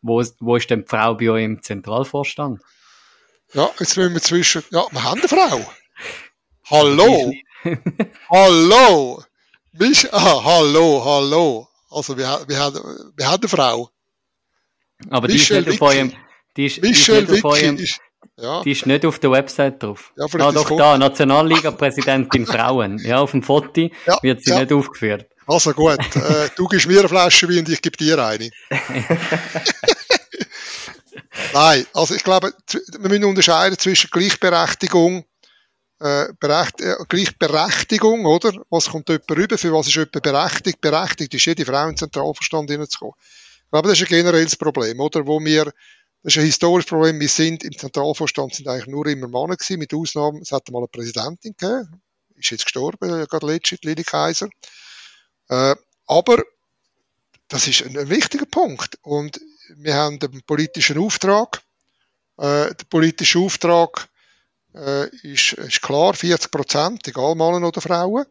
[0.00, 2.60] Wo, wo ist denn die Frau bei euch im Zentralvorstand?
[3.52, 5.72] Ja, jetzt müssen wir zwischen, ja, wir haben eine Frau.
[6.70, 7.32] Hallo!
[8.30, 9.22] hallo!
[9.72, 11.68] Mich, ah, hallo, hallo.
[11.90, 13.90] Also, wir, wir, haben, wir haben eine Frau.
[15.10, 16.12] Aber die Michel ist nicht auf eurem,
[16.56, 18.00] die ist, Michel die ist nicht auf eurem, ist,
[18.36, 18.62] ja.
[18.62, 20.12] die ist nicht auf der Website drauf.
[20.16, 22.98] Ja, ah, doch da, Nationalliga-Präsidentin Frauen.
[22.98, 24.60] Ja, auf dem Foto ja, wird sie ja.
[24.60, 25.26] nicht aufgeführt.
[25.46, 28.50] Also gut, äh, du gibst mir eine Flasche Wein und ich gebe dir eine.
[31.52, 35.24] Nein, also ich glaube, wir müssen unterscheiden zwischen Gleichberechtigung,
[36.00, 38.52] äh, Berecht, äh, Gleichberechtigung, oder?
[38.70, 40.80] Was kommt jemand rüber, für was ist jemand berechtigt?
[40.80, 43.14] Berechtigt ist jede Frau in den Zentralverstand hineinzukommen.
[43.18, 45.26] Ich glaube, das ist ein generelles Problem, oder?
[45.26, 45.72] Wo wir,
[46.22, 49.78] das ist ein historisches Problem, wir sind im Zentralvorstand sind eigentlich nur immer Männer gewesen,
[49.78, 52.00] mit Ausnahme, es hat mal eine Präsidentin gegeben,
[52.36, 54.48] ist jetzt gestorben, gerade letztens, Lili Kaiser.
[55.48, 55.74] Äh,
[56.06, 56.42] aber
[57.48, 58.98] das ist ein, ein, wichtiger Punkt.
[59.02, 59.40] Und
[59.76, 61.62] wir haben einen politischen Auftrag.
[62.38, 64.08] Äh, der politische Auftrag
[64.74, 68.24] äh, ist, ist klar, 40 Prozent, egal Männer oder Frauen,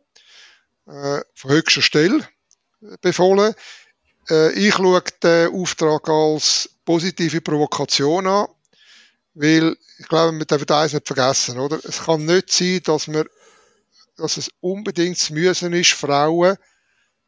[0.87, 2.27] äh, von höchster Stelle
[3.01, 3.53] befohlen.
[4.29, 8.47] Äh, ich schaue den Auftrag als positive Provokation an,
[9.33, 11.79] weil ich glaube, wir dürfen eines nicht vergessen, oder?
[11.85, 13.27] Es kann nicht sein, dass wir,
[14.17, 16.57] dass es unbedingt zu müssen ist, Frauen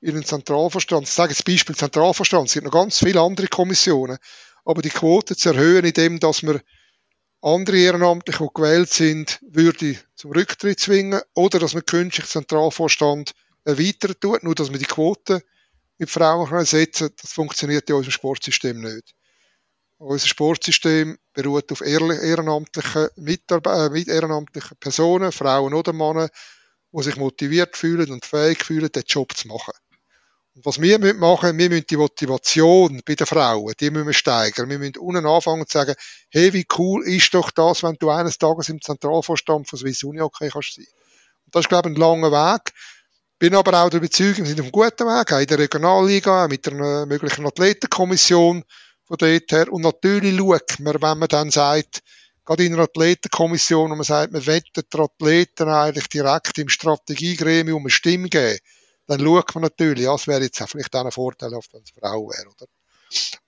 [0.01, 4.18] in den Zentralverstand, ich sage jetzt Beispiel Zentralverstand, es gibt noch ganz viele andere Kommissionen,
[4.66, 6.61] aber die Quote zu erhöhen, indem dass wir
[7.41, 13.32] andere Ehrenamtliche, die gewählt sind, würde zum Rücktritt zwingen oder dass man künftig Zentralvorstand
[13.64, 15.41] erweitern tut, nur dass man die Quote
[15.97, 19.16] mit Frauen setzen kann, das funktioniert in unserem Sportsystem nicht.
[20.05, 26.27] Unser Sportsystem beruht auf ehrenamtlichen, Mitarbeiter, äh, ehrenamtlichen Personen, Frauen oder Männer,
[26.91, 29.71] die sich motiviert fühlen und fähig fühlen, den Job zu machen.
[30.55, 34.13] Und was wir machen müssen, wir müssen die Motivation bei den Frauen, die müssen wir
[34.13, 34.69] steigern.
[34.69, 35.95] Wir müssen unten anfangen zu sagen,
[36.29, 40.19] hey, wie cool ist doch das, wenn du eines Tages im Zentralvorstand von Swiss Uni
[40.19, 40.85] okay kannst sein.
[41.45, 42.73] Und das ist, glaube ich, ein langer Weg.
[43.39, 46.43] Bin aber auch der Überzeugung, wir sind auf einem guten Weg, auch in der Regionalliga,
[46.43, 48.65] auch mit einer möglichen Athletenkommission
[49.05, 49.71] von dort her.
[49.71, 52.01] Und natürlich schaut man, wenn man dann sagt,
[52.45, 57.83] gerade in einer Athletenkommission, und man sagt, man wettet die Athleten eigentlich direkt im Strategiegremium
[57.83, 58.59] eine Stimme geben
[59.07, 61.69] dann schaut man natürlich, ja, es wäre jetzt auch vielleicht auch ein Vorteil, wenn es
[61.73, 62.65] eine Frau wäre, oder?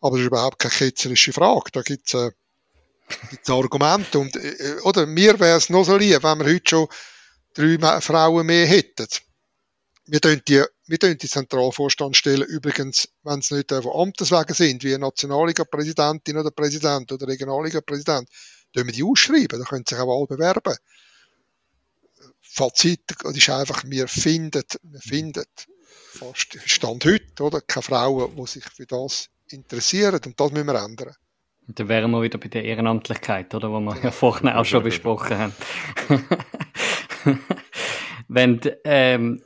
[0.02, 1.72] Aber das ist überhaupt keine ketzerische Frage.
[1.72, 2.32] Da gibt es äh,
[3.30, 4.20] gibt's Argumente.
[4.20, 6.88] Und, äh, oder mir wäre es noch so lieb, wenn wir heute schon
[7.54, 9.08] drei Frauen mehr hätten.
[10.06, 14.94] Wir tun die, wir tun die Zentralvorstandstellen übrigens, wenn es nicht von Amteswegen sind, wie
[14.94, 18.30] eine Nationalliga-Präsidentin oder Präsident oder Regionalliga-Präsident,
[18.74, 19.60] tun wir die ausschreiben.
[19.60, 20.76] Da können sich auch alle bewerben.
[22.42, 25.44] Fazit ist einfach, wir finden, wir finden
[25.86, 27.62] fast Stand heute, oder?
[27.62, 31.16] Keine Frauen, die sich für das interessieren und das müssen wir ändern.
[31.68, 33.72] Und dann wären wir wieder bei der Ehrenamtlichkeit, oder?
[33.72, 35.54] Wo wir ja vorhin auch schon besprochen haben.
[38.28, 39.42] Wenn, ähm,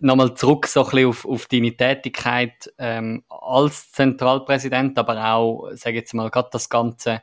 [0.00, 5.96] nochmal zurück so ein bisschen auf, auf deine Tätigkeit ähm, als Zentralpräsident, aber auch, sage
[5.96, 7.22] jetzt mal, gerade das ganze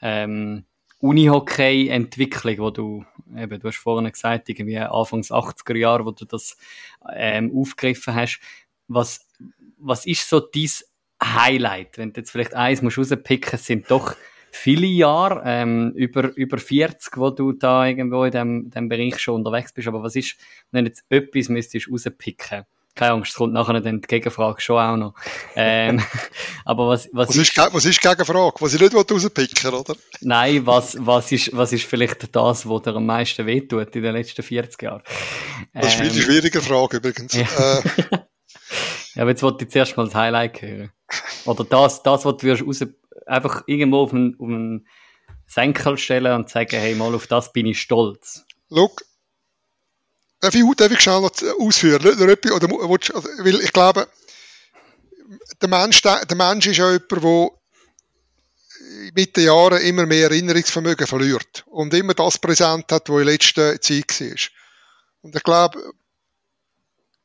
[0.00, 0.64] ähm,
[1.00, 3.04] Unihockey-Entwicklung, wo du,
[3.36, 6.56] eben, du hast vorhin gesagt, irgendwie Anfangs 80er Jahre, wo du das
[7.14, 8.40] ähm, aufgegriffen hast.
[8.88, 9.26] Was,
[9.78, 10.70] was ist so dein
[11.22, 11.98] Highlight?
[11.98, 14.16] Wenn du jetzt vielleicht eins musst rauspicken, sind doch
[14.50, 19.36] viele Jahre, ähm, über, über 40, wo du da irgendwo in dem, dem Bereich schon
[19.36, 19.88] unterwegs bist.
[19.88, 20.36] Aber was ist,
[20.70, 24.96] wenn jetzt etwas müsstest rauspicken keine Angst, es kommt nachher dann die Gegenfrage schon auch
[24.96, 25.14] noch.
[25.54, 26.02] Ähm,
[26.64, 28.56] aber was, was, was, ist, ist, was ist die Gegenfrage?
[28.58, 29.94] Was ich nicht rauspicken oder?
[30.20, 34.14] Nein, was, was, ist, was ist vielleicht das, was dir am meisten wehtut in den
[34.14, 35.02] letzten 40 Jahren?
[35.72, 37.34] Das ist ähm, eine schwierige Frage übrigens.
[37.34, 37.78] Ja.
[37.78, 38.18] Äh,
[39.18, 40.92] Ja, aber jetzt wollte ich zuerst mal das Highlight hören.
[41.44, 42.84] Oder das, das was du wirst raus,
[43.26, 44.86] einfach irgendwo auf einen, auf einen
[45.46, 48.44] Senkel stellen und sagen, hey, mal auf das bin ich stolz.
[48.68, 49.02] Look,
[50.40, 52.06] darf ich, darf ich schnell ausführen?
[52.06, 54.08] Oder, oder, also, weil ich glaube,
[55.60, 57.50] der Mensch, der Mensch ist ja jemand, der
[59.14, 63.80] mit den Jahren immer mehr Erinnerungsvermögen verliert und immer das präsent hat, was in letzter
[63.80, 64.36] Zeit war.
[65.22, 65.92] Und ich glaube,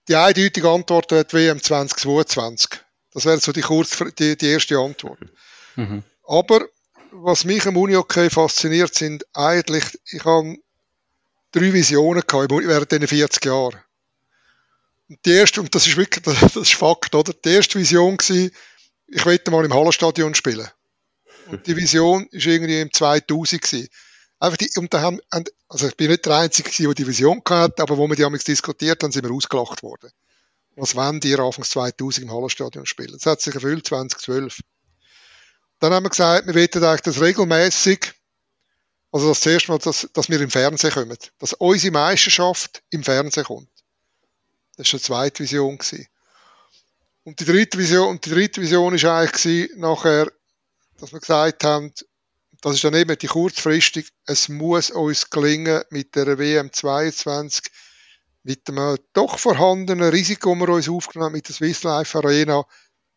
[0.07, 2.69] die eindeutige Antwort wird WM 2022.
[3.13, 5.19] Das wäre so die, kurz, die, die erste Antwort.
[5.75, 6.03] Mhm.
[6.25, 6.67] Aber
[7.11, 10.57] was mich am Uni-Hockey fasziniert, sind eigentlich, ich habe
[11.51, 13.79] drei Visionen gehabt während diesen 40 Jahren.
[15.09, 17.33] Und die erste, und das ist wirklich, das ist Fakt, oder?
[17.33, 18.49] Die erste Vision war,
[19.07, 20.67] ich wollte mal im Hallenstadion spielen.
[21.47, 23.89] Und die Vision ist irgendwie im 2000 gewesen.
[24.39, 25.19] Einfach die, und da haben,
[25.69, 28.43] also ich bin nicht der Einzige der die Vision hatte, aber wo wir die damals
[28.43, 30.09] diskutiert haben, sind wir ausgelacht worden.
[30.75, 33.13] Was wollen die Anfangs 2000 im Hallenstadion spielen?
[33.13, 34.59] Das hat sich erfüllt 2012.
[35.83, 38.13] Dann haben wir gesagt, wir wollen eigentlich das regelmäßig,
[39.11, 41.17] also das erste Mal, dass, dass wir im Fernsehen kommen.
[41.39, 43.67] Dass unsere Meisterschaft im Fernsehen kommt.
[44.77, 45.77] Das war die zweite Vision.
[47.25, 50.31] Und die dritte Vision, und die dritte Vision ist eigentlich nachher,
[50.99, 51.91] dass wir gesagt haben,
[52.61, 57.65] das ist dann eben die kurzfristig, es muss uns gelingen, mit der WM 22,
[58.43, 62.63] mit dem doch vorhandenen Risiko, das wir uns aufgenommen haben, mit der Swiss Life Arena,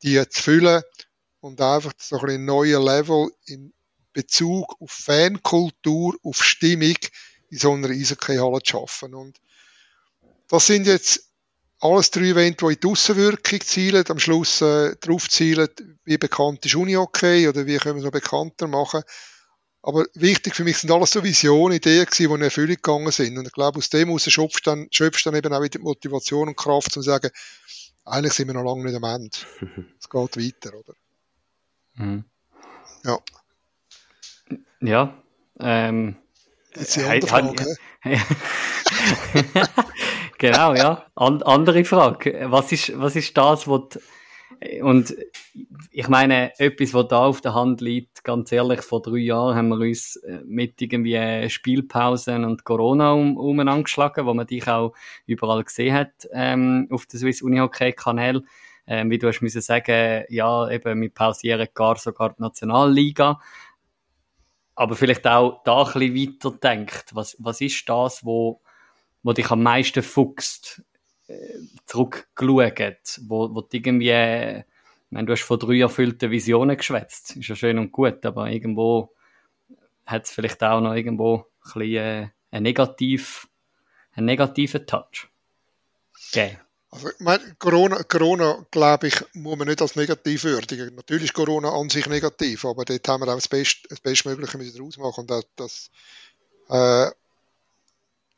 [0.02, 0.82] die zu füllen
[1.40, 3.72] und einfach so ein neuer Level in
[4.12, 6.96] Bezug auf Fankultur, auf Stimmung
[7.50, 9.14] in so einer Eishockey-Halle zu schaffen.
[9.14, 9.38] Und
[10.48, 11.30] das sind jetzt
[11.80, 15.68] alles drei Events, die in die Aussenwirkung zielen, am Schluss äh, darauf zielen,
[16.04, 19.02] wie bekannt ist Uni-Hockey oder wie können wir es noch bekannter machen.
[19.82, 23.38] Aber wichtig für mich sind alles so Visionen, Ideen gewesen, die in Erfüllung gegangen sind.
[23.38, 26.56] Und ich glaube, aus dem heraus schöpfst dann, schöpfst dann eben auch wieder Motivation und
[26.56, 27.30] Kraft, um zu sagen,
[28.04, 29.36] eigentlich sind wir noch lange nicht am Ende.
[30.00, 30.94] Es geht weiter, oder?
[31.96, 32.24] Mhm.
[33.04, 33.18] Ja.
[34.80, 35.14] Ja.
[35.60, 36.16] Ähm,
[36.74, 37.76] Jetzt die andere Frage.
[40.38, 41.06] genau, ja.
[41.14, 42.46] An andere Frage.
[42.50, 43.98] Was ist, was ist das, was
[44.82, 45.14] und
[45.90, 49.68] ich meine, etwas, was da auf der Hand liegt, ganz ehrlich, vor drei Jahren haben
[49.68, 54.94] wir uns äh, mit irgendwie Spielpausen und Corona um, um angeschlagen, wo man dich auch
[55.26, 58.42] überall gesehen hat ähm, auf der Swiss Uni Hockey Kanal.
[58.86, 63.40] Ähm, wie du hast müssen sagen, ja, eben, wir pausieren gar sogar die Nationalliga.
[64.74, 67.14] Aber vielleicht auch da ein bisschen weiter denkt.
[67.14, 68.60] Was, was ist das, wo,
[69.22, 70.82] wo dich am meisten fuchst?
[71.28, 74.64] Äh, zurückgeschaut, wo, wo du irgendwie, ich
[75.10, 79.12] meine, du hast von drei erfüllten Visionen geschwätzt, ist ja schön und gut, aber irgendwo
[80.04, 83.48] hat es vielleicht auch noch irgendwo ein bisschen äh, einen, negativ,
[84.12, 85.28] einen negativen Touch
[86.32, 86.58] gegeben.
[86.96, 90.94] Also, ich Corona, Corona, glaube ich, muss man nicht als negativ würdigen.
[90.94, 94.58] Natürlich ist Corona an sich negativ, aber dort haben wir auch das, Best, das Bestmögliche
[94.72, 95.20] daraus machen.
[95.20, 95.90] Und das, das
[96.68, 97.10] äh,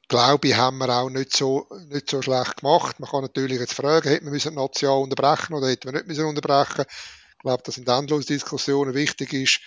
[0.08, 2.98] glaube ich, haben wir auch nicht so, nicht so schlecht gemacht.
[2.98, 6.24] Man kann natürlich jetzt fragen, hätten wir müssen Jahr unterbrechen oder hätten wir nicht müssen
[6.24, 6.84] unterbrechen?
[7.32, 9.60] Ich glaube, dass in endlosen Diskussionen wichtig ist,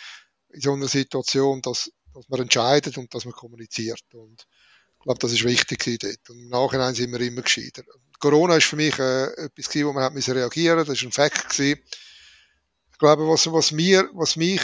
[0.50, 4.04] in so einer Situation, dass, dass man entscheidet und dass man kommuniziert.
[4.14, 4.46] Und
[5.02, 6.30] ich glaube, das ist wichtig dort.
[6.30, 7.82] Und im Nachhinein sind wir immer gescheiter.
[8.20, 10.78] Corona ist für mich äh, etwas gewesen, wo man hat müssen reagieren.
[10.78, 11.82] Das ist ein Fakt gewesen.
[12.91, 14.62] Ich glaube, was, was mir, was mich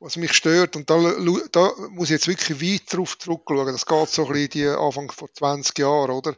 [0.00, 0.96] was mich stört, und da,
[1.52, 5.12] da muss ich jetzt wirklich weit drauf zurückschauen, das geht so ein bisschen die Anfang
[5.12, 6.34] vor 20 Jahren, oder?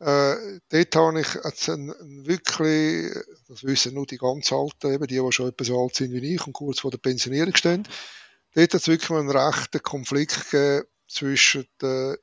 [0.00, 3.10] Äh, dort habe ich jetzt ein, ein wirklich,
[3.48, 6.34] das wissen nur die ganz Alten, eben die, die schon etwas so alt sind wie
[6.34, 7.88] ich und kurz vor der Pensionierung stehen,
[8.54, 12.18] dort hat es wirklich einen rechten Konflikt gegeben zwischen der,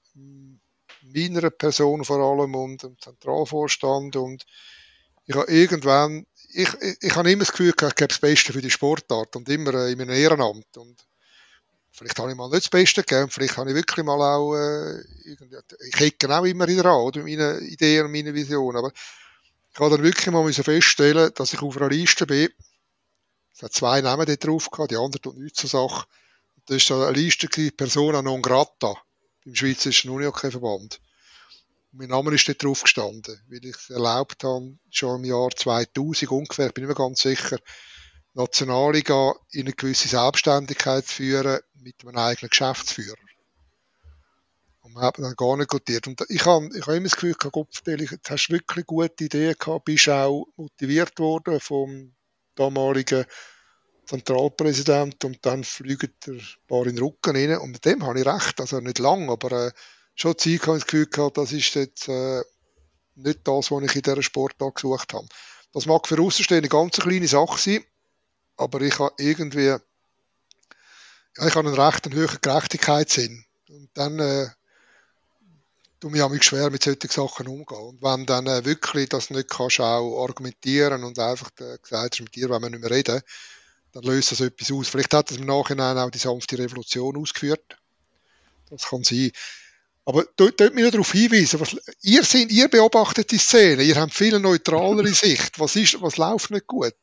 [1.02, 4.46] meiner Person vor allem und dem Zentralvorstand und
[5.28, 6.26] ich habe irgendwann
[6.56, 9.50] ich, ich, ich habe immer das Gefühl, ich gebe das Beste für die Sportart und
[9.50, 10.78] immer äh, in meinem Ehrenamt.
[10.78, 10.96] Und
[11.92, 15.02] vielleicht habe ich mal nicht das Beste gegeben, vielleicht habe ich wirklich mal auch, äh,
[15.26, 18.78] ich hecke genau immer wieder an, oder, meine Ideen und meine Visionen.
[18.78, 18.92] Aber
[19.74, 22.50] ich habe dann wirklich mal feststellen, dass ich auf einer Liste bin.
[23.54, 26.08] Es hat zwei Namen dort drauf gehabt, die andere tut nichts zur Sache.
[26.68, 28.96] Das war eine Liste, Persona non grata,
[29.44, 31.00] beim Schweizerischen Unihockey-Verband
[31.98, 36.68] mein Name ist dort drauf gestanden, weil ich erlaubt habe, schon im Jahr 2000 ungefähr,
[36.68, 37.58] ich bin nicht mehr ganz sicher,
[38.34, 43.16] Nationalliga in eine gewisse Selbstständigkeit zu führen mit einem eigenen Geschäftsführer.
[44.82, 46.08] Und man hat dann gar nicht gotiert.
[46.08, 49.86] Und ich habe, ich habe immer das Gefühl Gott, jetzt hast wirklich gute Ideen gehabt,
[49.86, 52.14] bist auch motiviert worden vom
[52.56, 53.26] damaligen
[54.06, 57.58] Zentralpräsident und dann fliegt er ein paar in den Rücken rein.
[57.58, 58.60] Und mit dem habe ich recht.
[58.60, 59.72] Also nicht lang, aber äh,
[60.16, 62.42] schon Zeit habe ich das Gefühl gehabt, das ist jetzt, äh,
[63.16, 65.28] nicht das, was ich in dieser Sportart gesucht habe.
[65.74, 67.84] Das mag für Außenstehende ganz eine kleine Sache sein,
[68.58, 69.80] aber ich habe irgendwie, ja,
[71.38, 73.46] ich habe einen recht hohen Gerechtigkeitssinn.
[73.70, 74.48] Und dann äh,
[76.00, 77.78] tue mich auch schwer mit solchen Sachen umgehen.
[77.78, 82.22] Und wenn dann äh, wirklich das nicht kannst auch argumentieren und einfach äh, gesagt hast,
[82.22, 83.22] mit dir wollen wir nicht mehr reden,
[83.96, 84.90] dann löst das etwas aus.
[84.90, 87.78] Vielleicht hat das im Nachhinein auch die sanfte Revolution ausgeführt.
[88.70, 89.32] Das kann sein.
[90.04, 94.14] Aber dort, dort mich darauf hinweisen, was, ihr, seid, ihr beobachtet die Szene, ihr habt
[94.14, 95.60] viel neutralere Sicht.
[95.60, 96.94] Was, ist, was läuft nicht gut?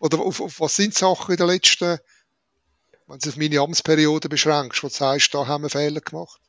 [0.00, 1.98] Oder auf, auf was sind Sachen in den letzten,
[3.06, 6.40] wenn du auf meine Amtsperiode beschränkst, wo du sagst, da haben wir Fehler gemacht?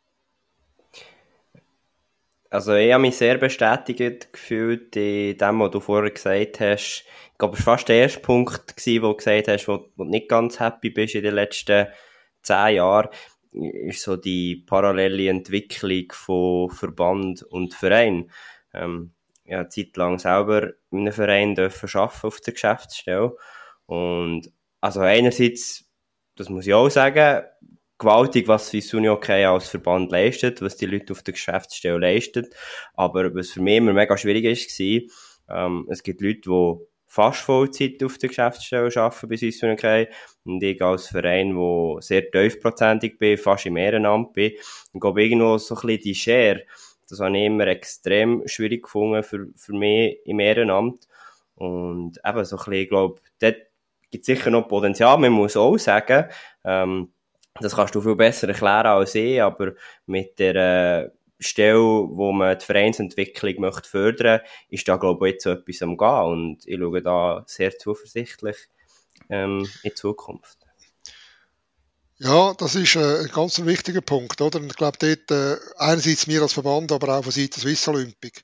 [2.53, 7.03] Also ich habe mich sehr bestätigt gefühlt in dem, was du vorher gesagt hast.
[7.31, 10.03] Ich glaube, es war fast der erste Punkt, gewesen, wo du gesagt hast, wo, wo
[10.03, 11.87] du nicht ganz happy bist in den letzten
[12.43, 13.09] zehn Jahren,
[13.53, 18.29] ist so die parallele Entwicklung von Verband und Verein.
[18.71, 23.35] Ähm, ja, eine Zeit lang selber in einem Verein dürfen arbeiten auf der Geschäftsstelle.
[23.87, 25.89] Und also einerseits,
[26.35, 27.47] das muss ich auch sagen,
[28.03, 32.47] gewaltig, was Swiss Uni okay als Verband leistet, was die Leute auf der Geschäftsstelle leisten.
[32.93, 36.75] Aber was für mich immer mega schwierig ist, war, ähm, es gibt Leute, die
[37.07, 40.07] fast Vollzeit auf der Geschäftsstelle arbeiten bei Swiss Uni okay.
[40.45, 44.53] Und ich als Verein, wo sehr tiefprozentig bin, fast im Ehrenamt bin,
[44.91, 46.63] und glaube irgendwo so ein bisschen die Share,
[47.09, 51.07] das habe ich immer extrem schwierig gefunden für, für mich im Ehrenamt.
[51.55, 53.57] Und eben so ein bisschen, ich glaube, dort
[54.09, 55.17] gibt es sicher noch Potenzial.
[55.17, 56.29] Man muss auch sagen,
[56.63, 57.13] ähm,
[57.59, 59.73] das kannst du viel besser erklären als ich, aber
[60.05, 65.45] mit der äh, Stelle, wo man die Vereinsentwicklung möchte fördern, ist da glaube ich jetzt
[65.45, 68.57] etwas am gehen und ich schaue da sehr zuversichtlich
[69.29, 70.57] ähm, in Zukunft.
[72.17, 74.59] Ja, das ist äh, ein ganz wichtiger Punkt, oder?
[74.59, 78.43] Und ich glaube, dort, äh, einerseits wir als Verband, aber auch von Seiten Swiss Olympic.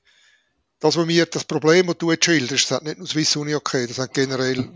[0.80, 3.54] Das, was mir, das Problem, das du jetzt schilderst, das hat nicht nur Swiss Uni
[3.54, 4.68] okay, das hat generell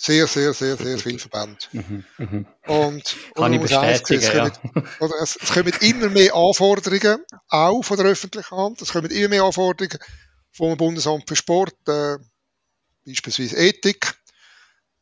[0.00, 1.58] sehr, sehr, sehr, sehr viele Verbände.
[1.72, 2.46] Mhm, mhm.
[2.66, 4.82] Und, Kann ich bestätigen, es, kommen, ja.
[5.00, 8.80] oder es, es kommen immer mehr Anforderungen, auch von der öffentlichen Hand.
[8.80, 9.98] Es kommen immer mehr Anforderungen
[10.52, 12.16] vom Bundesamt für Sport, äh,
[13.04, 14.14] beispielsweise Ethik,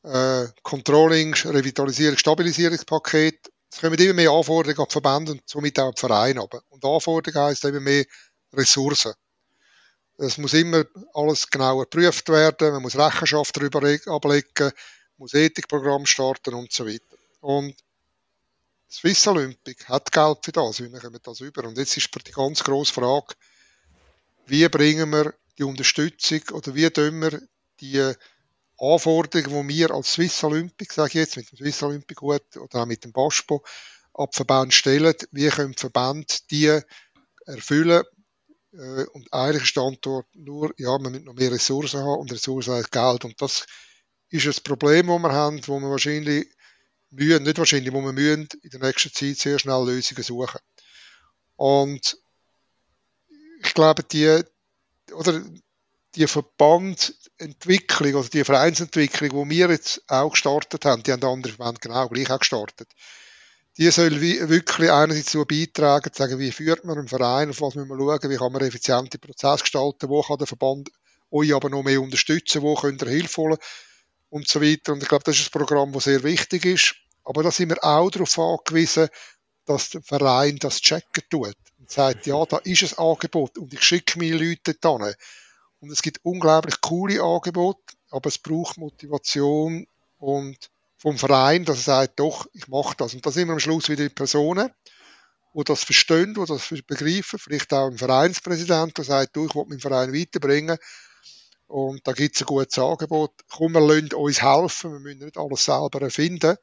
[0.03, 3.53] äh, Controlling, Revitalisierung, Stabilisierungspaket.
[3.71, 6.43] Es kommen immer mehr Anforderungen an die Verbände und somit auch an die Vereine.
[6.43, 8.05] Und Anforderungen heisst immer mehr
[8.55, 9.13] Ressourcen.
[10.19, 14.73] Es muss immer alles genau geprüft werden, man muss Rechenschaft darüber ablegen,
[15.19, 17.17] muss Ethikprogramm starten und so weiter.
[17.41, 17.75] Und
[18.91, 21.65] Swiss Olympic hat Geld für das, wie kommen das über?
[21.65, 23.35] Und jetzt ist die ganz grosse Frage,
[24.47, 27.43] wie bringen wir die Unterstützung oder wie tun wir
[27.81, 28.13] die
[28.79, 32.83] Anforderungen, die wir als Swiss Olympic, sage ich jetzt, mit dem Swiss Olympic gut oder
[32.83, 33.63] auch mit dem BASPO,
[34.15, 36.81] ab Verband stellen, wie können Verbände die
[37.47, 38.03] erfüllen,
[39.13, 43.25] und eigentlich Antwort nur, ja, man muss noch mehr Ressourcen haben und Ressourcen heißt Geld.
[43.25, 43.67] Und das
[44.31, 46.49] ist ein Problem, das wir haben, wo wir wahrscheinlich
[47.11, 50.61] mühen, nicht wahrscheinlich, wo wir mühen in der nächsten Zeit sehr schnell Lösungen suchen.
[51.57, 52.19] Und
[53.63, 54.43] ich glaube, die,
[55.13, 55.43] oder
[56.15, 61.81] die Verbandentwicklung, also die Vereinsentwicklung, die wir jetzt auch gestartet haben, die haben andere Verbände
[61.81, 62.89] genau gleich auch gestartet
[63.79, 67.75] die soll wirklich einerseits dazu beitragen, zu sagen, wie führt man einen Verein, auf was
[67.75, 70.91] müssen wir schauen, wie kann man effiziente Prozesse gestalten, wo kann der Verband
[71.31, 73.59] euch aber noch mehr unterstützen, wo könnt ihr Hilfe holen
[74.31, 74.93] und so weiter.
[74.93, 76.95] Und ich glaube, das ist ein Programm, das sehr wichtig ist.
[77.25, 79.09] Aber da sind wir auch darauf angewiesen,
[79.67, 83.83] dass der Verein das checken tut und sagt, ja, da ist ein Angebot und ich
[83.83, 85.15] schicke meine Leute dorthin.
[85.81, 89.87] Und es gibt unglaublich coole Angebote, aber es braucht Motivation
[90.19, 93.15] und vom Verein, dass er sagt, doch, ich mache das.
[93.15, 94.71] Und da sind wir am Schluss wieder die Personen,
[95.55, 97.39] die das verstehen, die das begreifen.
[97.39, 100.79] Vielleicht auch ein Vereinspräsident, der sagt, du, ich will meinen Verein weiterbringen.
[101.67, 103.33] Und da gibt es ein gutes Angebot.
[103.51, 104.93] Komm, wir lassen uns helfen.
[104.93, 106.57] Wir müssen nicht alles selber erfinden.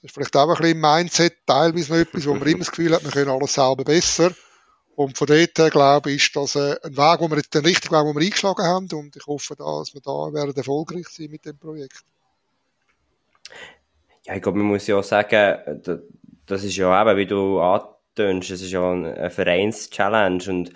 [0.00, 2.70] Das ist vielleicht auch ein bisschen im Mindset teilweise noch etwas, wo man immer das
[2.70, 4.32] Gefühl hat, wir können alles selber besser.
[4.94, 8.04] Und von dort her, glaube ich, ist das ein Weg, wo wir den richtigen Weg,
[8.04, 8.88] den wir eingeschlagen haben.
[8.92, 12.04] Und ich hoffe, dass wir da werden erfolgreich sein mit dem Projekt.
[14.28, 15.80] Ja, ich glaube, man muss ja auch sagen,
[16.44, 20.70] das ist ja eben, wie du antönst, es ist ja eine Vereins-Challenge und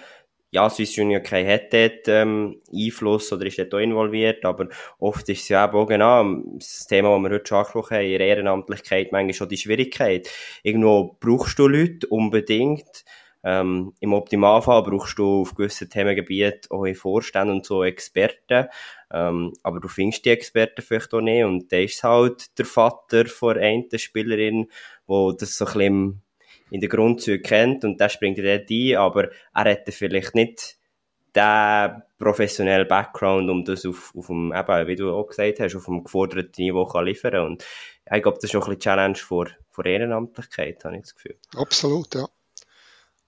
[0.52, 5.28] ja, Swiss Junior K hat dort ähm, Einfluss oder ist dort auch involviert, aber oft
[5.28, 6.24] ist es ja eben auch genau
[6.54, 10.30] das Thema, das wir heute schon angesprochen haben, in Ehrenamtlichkeit, manchmal schon die Schwierigkeit.
[10.62, 13.04] Irgendwo brauchst du Leute unbedingt,
[13.44, 18.68] ähm, Im Optimalfall brauchst du auf gewissen Themengebieten auch in Vorständen und so Experten,
[19.12, 21.44] ähm, aber du findest die Experten vielleicht auch nicht.
[21.44, 24.68] Und der ist halt der Vater von einer Spielerin,
[25.06, 26.22] wo das so ein bisschen
[26.70, 27.84] in den Grundzügen kennt.
[27.84, 30.76] Und der springt dir dort ein, aber er hätte vielleicht nicht
[31.34, 35.86] der professionelle Background, um das auf, auf dem, eben, wie du auch gesagt hast, auf
[35.86, 37.46] dem geforderten Niveau kann liefern.
[37.46, 37.64] Und
[38.04, 41.36] ich glaube, das ist noch ein bisschen Challenge vor, vor Ehrenamtlichkeit, habe ich das Gefühl.
[41.56, 42.28] Absolut, ja.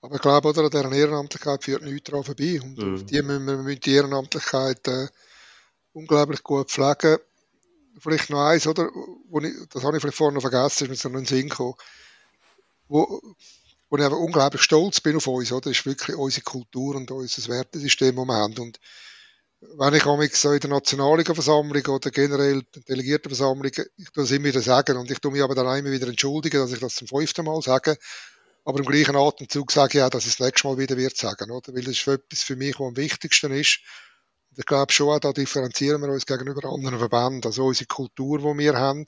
[0.04, 2.60] Aber ich glaube, oder, an dieser Ehrenamtlichkeit führt nichts daran vorbei.
[2.62, 5.08] Und auf die müssen wir, müssen die Ehrenamtlichkeit äh,
[5.94, 7.16] unglaublich gut pflegen.
[7.98, 8.90] Vielleicht noch eins, oder?
[9.42, 11.48] Ich, das habe ich vielleicht vorhin noch vergessen, ist mir so noch in den Sinn
[11.48, 11.72] gekommen.
[12.86, 13.22] Wo,
[13.88, 15.70] wo ich einfach unglaublich stolz bin auf uns, oder?
[15.70, 18.58] Das ist wirklich unsere Kultur und unser Wertesystem, das wir haben.
[18.58, 18.78] Und
[19.78, 24.30] wenn ich mich so in der Nationalliga-Versammlung oder generell in der Delegiertenversammlung, ich tue es
[24.32, 26.94] immer wieder sagen und ich tue mich aber dann immer wieder entschuldigen, dass ich das
[26.94, 27.96] zum fünften Mal sage,
[28.64, 31.50] aber im gleichen Atemzug sage ich auch, dass ich das nächste Mal wieder wird sagen,
[31.50, 31.74] oder?
[31.74, 33.80] Weil das ist etwas für mich, was am wichtigsten ist.
[34.50, 37.42] Und ich glaube schon, da differenzieren wir uns gegenüber anderen Verbänden.
[37.44, 39.04] Also unsere Kultur, die wir haben,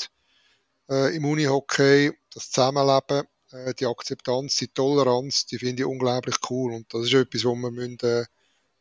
[0.91, 6.75] äh, im Unihockey, das Zusammenleben, äh, die Akzeptanz, die Toleranz, die finde ich unglaublich cool.
[6.75, 8.25] Und das ist etwas, wo wir müssen, äh,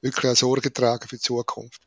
[0.02, 1.82] wirklich auch Sorge tragen für die Zukunft.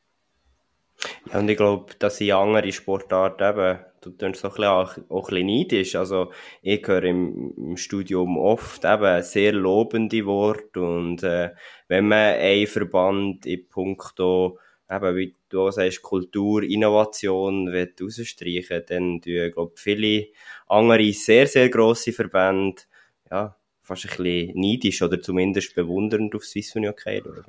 [1.30, 3.78] Ja, und ich glaube, dass sind andere Sportarten eben,
[4.10, 5.94] du tust so auch, auch ein bisschen neidisch.
[5.96, 6.32] Also,
[6.62, 11.50] ich höre im, im Studium oft eben sehr lobende Worte und, äh,
[11.88, 14.58] wenn man einen Verband in puncto,
[14.90, 20.28] eben, wie du auch sagst, Kultur, Innovation will rausstreichen, dann tun, glaube viele
[20.66, 22.82] andere sehr, sehr grosse Verbände,
[23.30, 27.44] ja, fast ein bisschen neidisch oder zumindest bewundernd auf Swiss Union schauen.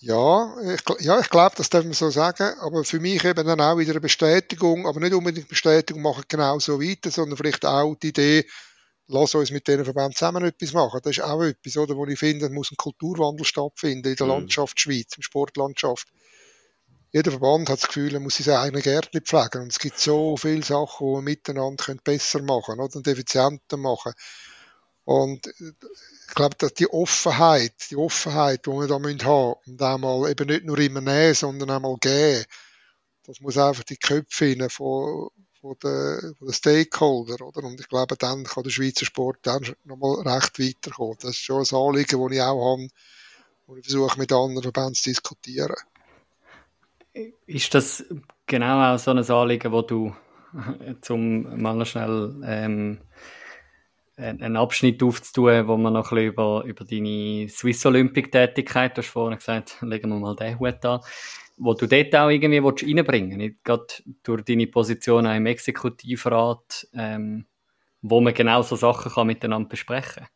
[0.00, 2.56] Ja, ich, ja, ich glaube, das darf man so sagen.
[2.60, 6.58] Aber für mich eben dann auch wieder eine Bestätigung, aber nicht unbedingt Bestätigung machen genau
[6.60, 8.46] so weiter, sondern vielleicht auch die Idee,
[9.08, 11.00] lass uns mit diesen Verbänden zusammen etwas machen.
[11.02, 14.32] Das ist auch etwas, oder, wo ich finde, muss ein Kulturwandel stattfinden in der mhm.
[14.32, 16.06] Landschaft Schweiz, in der Sportlandschaft.
[17.10, 19.62] Jeder Verband hat das Gefühl, er muss seine eigenen Gärtchen pflegen.
[19.62, 23.78] Und es gibt so viele Sachen, die wir miteinander besser machen können, oder, und effizienter
[23.78, 24.12] machen.
[25.08, 30.30] Und ich glaube, dass die Offenheit, die Offenheit, die wir da haben müssen und einmal
[30.30, 32.44] eben nicht nur immer nehmen, sondern einmal geben,
[33.24, 35.30] das muss einfach die Köpfe hinein von,
[35.62, 37.64] von den, von den Stakeholder, oder?
[37.64, 41.16] Und ich glaube, dann kann der Schweizer Sport dann nochmal recht weiterkommen.
[41.22, 42.88] Das ist schon ein Anliegen, das ich auch habe,
[43.66, 45.74] wo ich versuche, mit anderen Verbänden zu diskutieren.
[47.46, 48.04] Ist das
[48.44, 50.14] genau auch so ein Anliegen, wo du
[51.00, 52.98] zum mal schnell ähm,
[54.18, 59.02] einen Abschnitt aufzutun, wo man noch ein bisschen über, über deine Swiss Olympic Tätigkeit, du
[59.02, 61.00] hast vorhin gesagt, legen wir mal den Hut an,
[61.56, 63.86] wo du dort auch irgendwie willst reinbringen willst, gerade
[64.24, 67.46] durch deine Position auch im Exekutivrat, ähm,
[68.02, 70.28] wo man genau so Sachen kann miteinander besprechen kann.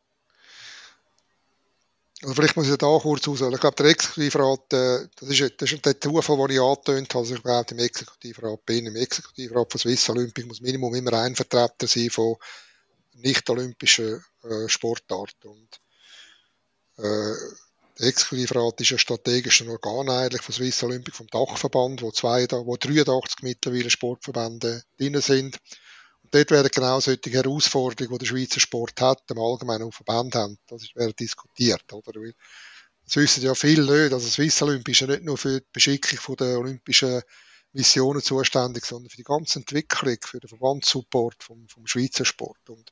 [2.21, 3.53] Also vielleicht muss ich da kurz ausholen.
[3.53, 7.25] Ich glaube, der Exekutivrat, äh, das, ist, das ist der Zufall, den ich angetönt habe,
[7.25, 8.85] dass ich überhaupt im Exekutivrat bin.
[8.85, 12.37] Im Exekutivrat von Swiss Olympic muss Minimum immer ein Vertreter sein von
[13.15, 15.47] nicht-olympischen äh, Sportarten.
[15.47, 15.79] Und
[16.97, 17.35] äh,
[17.99, 22.75] der Exekutivrat ist ein strategisches Organ eigentlich von Swiss Olympic, vom Dachverband, wo, zwei, wo
[22.75, 25.57] 83 mittlerweile Sportverbände drin sind.
[26.23, 30.33] Und dort werden genau solche Herausforderungen, die der Schweizer Sport hat, im Allgemeinen auf Verband
[30.35, 31.91] haben, das wird diskutiert.
[31.93, 32.19] Oder?
[32.19, 32.33] Weil,
[33.05, 36.37] das wissen ja viele nicht, also Swiss Olympic ist ja nicht nur für die Beschickung
[36.37, 37.21] der olympischen
[37.73, 42.69] Missionen zuständig, sondern für die ganze Entwicklung, für den Verbandssupport vom, vom Schweizer Sport.
[42.69, 42.91] Und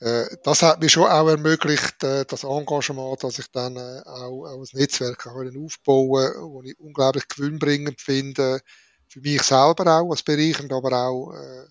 [0.00, 4.46] äh, das hat mir schon auch ermöglicht, äh, das Engagement, dass ich dann äh, auch,
[4.46, 8.60] auch ein Netzwerk aufbauen konnte, wo ich unglaublich gewinnbringend finde,
[9.08, 11.66] für mich selber auch als bereichernd, aber auch äh,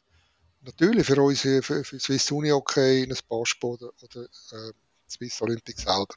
[0.61, 4.71] natürlich für uns, für, für Swiss Uni Hockey, ein Baspo oder, oder äh,
[5.09, 6.15] Swiss Olympic selber.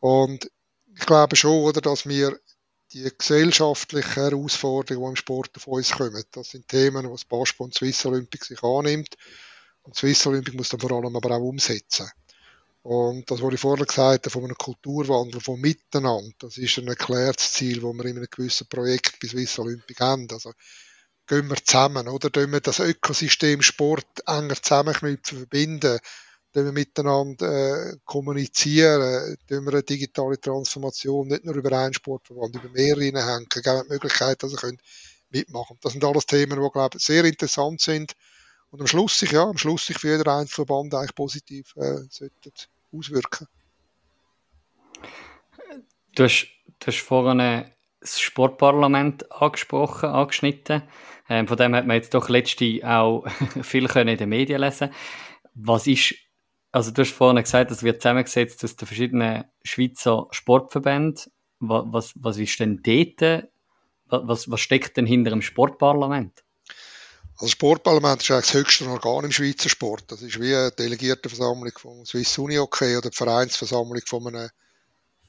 [0.00, 0.50] Und
[0.94, 2.38] ich glaube schon, oder, dass wir
[2.92, 6.22] die gesellschaftlichen Herausforderungen, die im Sport auf uns kommen.
[6.32, 9.16] Das sind Themen, die das Basketball und Swiss Olympic sich annimmt.
[9.82, 12.08] Und Swiss Olympic muss dann vor allem aber auch umsetzen.
[12.82, 16.88] Und das, was ich vorher gesagt habe, von einem Kulturwandel, von Miteinander, das ist ein
[16.88, 20.26] erklärtes Ziel, das wir in einem gewissen Projekt bei Swiss Olympic haben.
[20.32, 20.52] Also,
[21.28, 22.30] gehen wir zusammen, oder?
[22.30, 25.98] Tun wir das Ökosystem Sport enger zusammenknüpfen, verbinden,
[26.52, 32.56] wenn wir miteinander äh, kommunizieren, wenn wir eine digitale Transformation nicht nur über einen Sportverband,
[32.56, 34.78] über mehrere hineinhängen, geben die Möglichkeit, dass sie können
[35.30, 38.12] mitmachen Das sind alles Themen, die, glaube ich, sehr interessant sind
[38.70, 42.52] und am Schluss sich, ja, am Schluss sich für jeden Einzelverband eigentlich positiv äh, sollten
[42.92, 43.48] auswirken.
[46.14, 46.48] Du hast,
[46.80, 47.64] du hast vorhin
[48.00, 50.82] das Sportparlament angesprochen, angeschnitten.
[51.28, 53.24] Ähm, von dem hat man jetzt doch letzte auch
[53.62, 54.92] viel können in den Medien lesen.
[55.54, 56.14] Was ist
[56.72, 61.30] also du hast vorhin gesagt, es wird zusammengesetzt aus den verschiedenen Schweizer Sportverbänden.
[61.60, 63.44] Was, was, was ist denn dort?
[64.06, 66.42] Was, was steckt denn hinter dem Sportparlament?
[67.34, 70.04] Also das Sportparlament ist eigentlich das höchste Organ im Schweizer Sport.
[70.08, 74.50] Das ist wie eine Delegiertenversammlung vom Swiss Uni Hockey oder die Vereinsversammlung von einem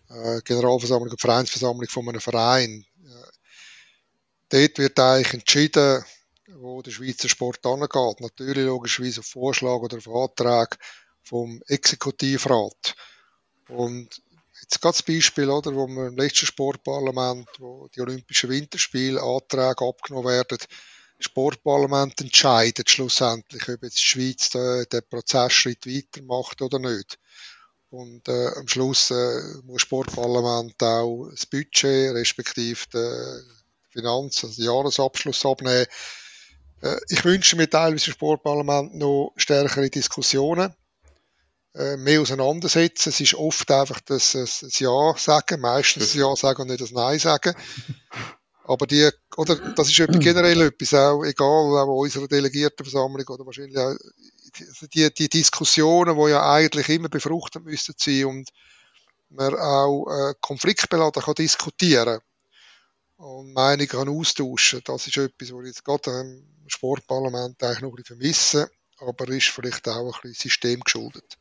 [0.10, 2.86] äh, Generalversammlung und Vereinsversammlung von einem Verein.
[3.03, 3.32] Äh,
[4.49, 6.03] dort wird eigentlich entschieden,
[6.56, 8.22] wo der Schweizer Sport angeht.
[8.22, 10.78] Natürlich logischerweise auf Vorschlag oder auf Antrag
[11.24, 12.95] vom Exekutivrat.
[13.70, 14.22] Und
[14.62, 19.86] jetzt gerade das Beispiel, oder, wo wir im letzten Sportparlament, wo die Olympischen Winterspiele Anträge
[19.86, 20.68] abgenommen werden, das
[21.20, 27.18] Sportparlament entscheidet schlussendlich, ob jetzt die Schweiz den, den Prozessschritt weitermacht oder nicht.
[27.90, 34.56] Und äh, am Schluss äh, muss das Sportparlament auch das Budget respektive die Finanz, also
[34.56, 35.86] den Jahresabschluss abnehmen.
[36.82, 40.74] Äh, ich wünsche mir teilweise im Sportparlament noch stärkere Diskussionen
[41.74, 43.10] mehr auseinandersetzen.
[43.10, 46.91] Es ist oft einfach das, das Ja sagen, meistens das Ja sagen und nicht das
[46.91, 47.56] Nein sagen.
[48.66, 53.94] Aber die, oder, das ist generell etwas, auch egal, auch unserer Delegiertenversammlung oder wahrscheinlich auch,
[54.94, 58.50] die, die Diskussionen, die ja eigentlich immer befruchtet müssten sein und
[59.30, 62.20] man auch äh, konfliktbeladen kann diskutieren
[63.18, 64.82] und Meinungen kann austauschen.
[64.86, 69.28] Das ist etwas, was ich jetzt gerade im Sportparlament eigentlich noch ein bisschen vermisse, aber
[69.30, 71.38] ist vielleicht auch ein bisschen systemgeschuldet.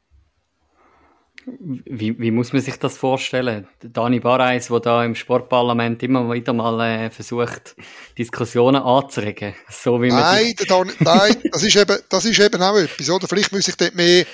[1.44, 3.66] Wie, wie muss man sich das vorstellen?
[3.80, 7.76] Dani Barreis, der da im Sportparlament immer wieder mal äh, versucht,
[8.16, 9.54] Diskussionen anzuregen.
[9.68, 13.10] So wie nein, Dan, nein das, ist eben, das ist eben auch etwas.
[13.10, 13.26] Oder?
[13.26, 14.24] Vielleicht muss ich dort mehr,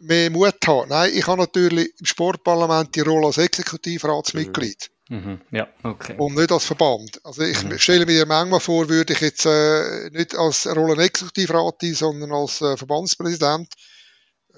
[0.00, 0.88] mehr Mut haben.
[0.88, 4.90] Nein, ich habe natürlich im Sportparlament die Rolle als Exekutivratsmitglied.
[5.08, 5.16] Mhm.
[5.16, 5.40] mhm.
[5.50, 6.14] Ja, okay.
[6.16, 7.20] Und nicht als Verband.
[7.24, 7.78] Also ich mhm.
[7.78, 12.62] stelle mir manchmal vor, würde ich jetzt äh, nicht als Rolle Exekutivrat ein, sondern als
[12.62, 13.74] äh, Verbandspräsident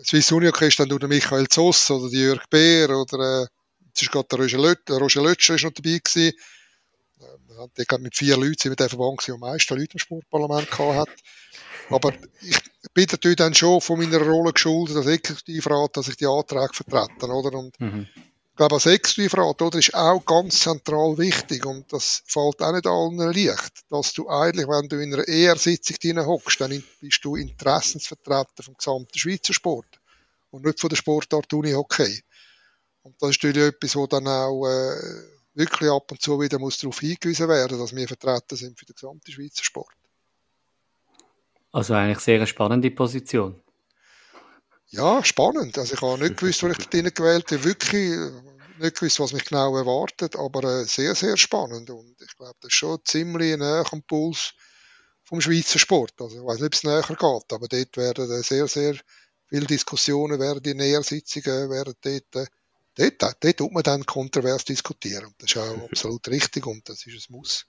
[0.05, 3.47] Swiss Uni ist dann der Michael Zoss oder die Jörg Beer oder äh,
[3.99, 6.37] ist gerade der Roger, Löt, Roger Lötscher ist noch dabei gewesen.
[7.21, 10.71] Äh, der mit vier Leuten sind wir der Verband, der am meisten Leute im Sportparlament
[10.71, 11.23] gehabt.
[11.89, 12.13] Aber
[12.43, 12.61] ich
[12.93, 17.27] bin natürlich dann schon von meiner Rolle geschuldet als Exekutivrat, dass ich die Anträge vertrete,
[17.27, 17.57] oder?
[17.57, 18.07] Und mhm.
[18.57, 22.87] Ich glaube, als Exekutivrat, oder, ist auch ganz zentral wichtig und das fällt auch nicht
[22.87, 27.37] allen leicht, dass du eigentlich, wenn du in einer ER-Sitzung drin hockst, dann bist du
[27.37, 30.01] Interessensvertreter vom gesamten Schweizer Sport
[30.53, 32.23] und nicht von der Sportart Uni-Hockey.
[33.03, 34.97] Und das ist natürlich etwas, wo dann auch äh,
[35.53, 38.95] wirklich ab und zu wieder muss darauf hingewiesen werden, dass wir Vertreter sind für den
[38.95, 39.93] gesamten Schweizer Sport.
[41.73, 43.61] Also eigentlich sehr eine spannende Position.
[44.97, 45.77] Ja, spannend.
[45.77, 47.65] Also ich habe nicht gewusst, wo ich da drin gewählt habe.
[47.65, 48.31] Wirklich äh,
[48.79, 51.91] nicht gewusst, was mich genau erwartet, aber äh, sehr, sehr spannend.
[51.91, 54.55] Und ich glaube, das ist schon ziemlich näher am Puls
[55.23, 56.15] vom Schweizer Sport.
[56.19, 58.97] Also ich weiß nicht, ob es näher geht, aber dort werden sehr, sehr
[59.49, 65.35] viele Diskussionen werden in Nähersitzungen, werden dort, äh, dort, dort tut man dann kontrovers diskutieren.
[65.39, 67.67] Das ist auch absolut richtig und das ist ein Muss.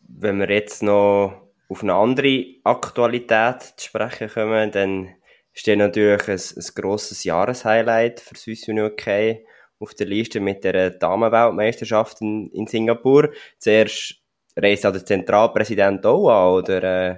[0.00, 5.14] Wenn wir jetzt noch auf eine andere Aktualität zu sprechen kommen, dann
[5.52, 9.38] steht natürlich ein, ein grosses Jahreshighlight für Swiss Union UK
[9.80, 13.30] auf der Liste mit der Damenweltmeisterschaft in, in Singapur.
[13.58, 14.16] Zuerst
[14.56, 17.16] reist ja der Zentralpräsident auch an, oder äh,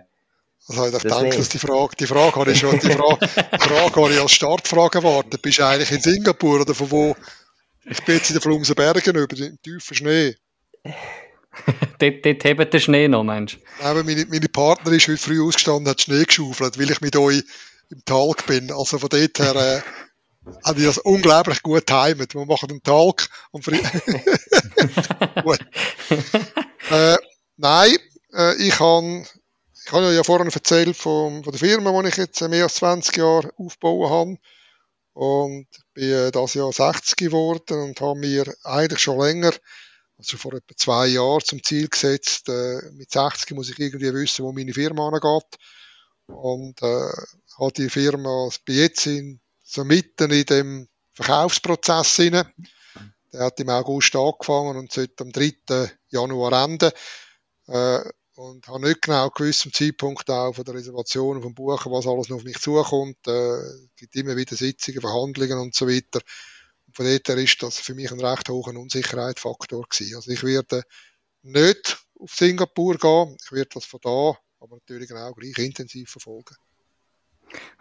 [0.68, 4.12] also ich denke, dass die Frage, die Frage habe ich schon, die Frage, Frage habe
[4.12, 5.40] ich als Startfrage erwartet.
[5.40, 7.16] Bist du eigentlich in Singapur oder von wo?
[7.86, 10.36] Ich bin jetzt in den Flumsen Bergen über den tiefen Schnee.
[11.98, 13.58] dort, dort hebt der Schnee noch, Mensch.
[13.82, 17.42] Nein, meine, meine Partnerin ist heute früh ausgestanden, hat Schnee geschaufelt, weil ich mit euch
[17.90, 18.70] im Talk bin.
[18.72, 19.80] Also von dort her, äh,
[20.64, 22.34] habe ich das unglaublich gut timet.
[22.34, 23.64] Wir machen einen Talk und
[25.44, 25.60] gut.
[26.90, 27.16] Äh,
[27.56, 27.96] nein,
[28.34, 29.24] äh, ich habe
[29.90, 33.16] ich habe ja vorhin erzählt von, von der Firma, die ich jetzt mehr als 20
[33.16, 34.36] Jahre aufgebaut habe.
[35.14, 39.52] Und bin das Jahr 60 geworden und habe mir eigentlich schon länger,
[40.20, 44.44] also vor etwa zwei Jahren, zum Ziel gesetzt, äh, mit 60 muss ich irgendwie wissen,
[44.44, 45.58] wo meine Firma angeht.
[46.26, 47.10] Und äh,
[47.58, 52.52] habe die Firma, bin jetzt in, so mitten in dem Verkaufsprozess hinein.
[53.32, 55.90] Der hat im August angefangen und sollte am 3.
[56.10, 56.90] Januar enden.
[57.66, 58.00] Äh,
[58.34, 62.28] und habe nicht genau gewusst zum Zeitpunkt auch von der Reservation, vom Buchen, was alles
[62.28, 63.18] noch auf mich zukommt.
[63.26, 66.20] Äh, es gibt immer wieder Sitzungen, Verhandlungen und so weiter.
[66.92, 70.16] Von dort her ist das für mich ein recht hoher Unsicherheitsfaktor gewesen.
[70.16, 70.82] Also ich werde
[71.42, 76.56] nicht auf Singapur gehen, ich werde das von da, aber natürlich auch gleich intensiv verfolgen.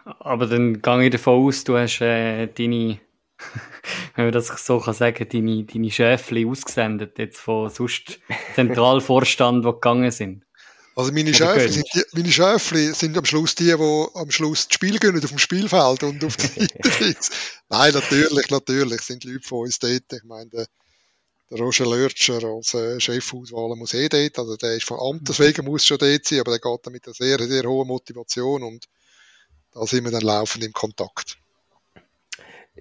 [0.04, 3.00] Aber dann gehe ich davon aus, du hast äh, deine
[4.14, 8.20] wenn man das so kann sagen, deine, deine Schäfli ausgesendet, jetzt von sonst
[8.54, 10.44] Zentralvorstand, die gegangen sind.
[11.00, 14.74] Also meine Schäfli, sind die, meine Schäfli sind am Schluss die, die am Schluss das
[14.74, 16.48] Spiel gehen, auf dem Spielfeld und auf der
[16.92, 17.30] Seite
[17.70, 20.12] Nein, natürlich, natürlich sind Leute von uns dort.
[20.12, 20.66] Ich meine, der,
[21.50, 25.64] der Roger Lörtscher als äh, Chefauswahl muss eh dort, also der ist von Amtes wegen
[25.64, 28.84] muss schon dort sein, aber der geht dann mit einer sehr, sehr hohen Motivation und
[29.72, 31.38] da sind wir dann laufend im Kontakt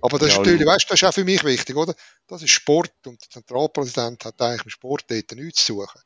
[0.01, 1.95] Aber das ja, ist natürlich, weißt du, das ist auch für mich wichtig, oder?
[2.27, 6.01] Das ist Sport und der Zentralpräsident hat eigentlich im Sport dort nichts zu suchen.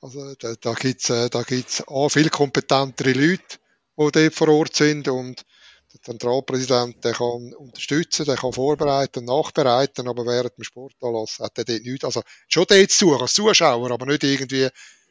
[0.00, 3.58] Also da, da gibt's äh, da gibt's auch viel kompetentere Leute,
[3.98, 5.44] die dort vor Ort sind und
[5.92, 11.64] der Zentralpräsident, der kann unterstützen, der kann vorbereiten nachbereiten, aber während dem Sportanlass hat er
[11.64, 14.68] dort nichts, also schon dort zu suchen, als Zuschauer, aber nicht irgendwie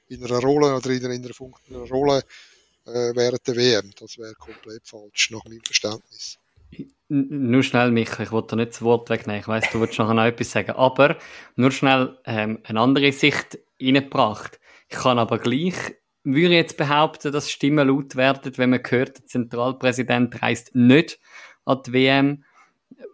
[0.08, 1.34] in einer Rolle oder in einer, in einer,
[1.68, 2.24] in einer Rolle
[2.86, 3.92] äh, während der WM.
[4.00, 6.38] Das wäre komplett falsch, nach meinem Verständnis.
[7.08, 9.42] Nur schnell, Micha, ich wollte dir nicht das Wort wegnehmen.
[9.42, 10.72] Ich weiss, du wolltest nachher noch etwas sagen.
[10.72, 11.18] Aber
[11.56, 14.60] nur schnell ähm, eine andere Sicht reingebracht.
[14.88, 15.76] Ich kann aber gleich,
[16.24, 21.20] würde jetzt behaupten, dass Stimmen laut werden, wenn man hört, der Zentralpräsident reist nicht
[21.66, 22.44] an die WM,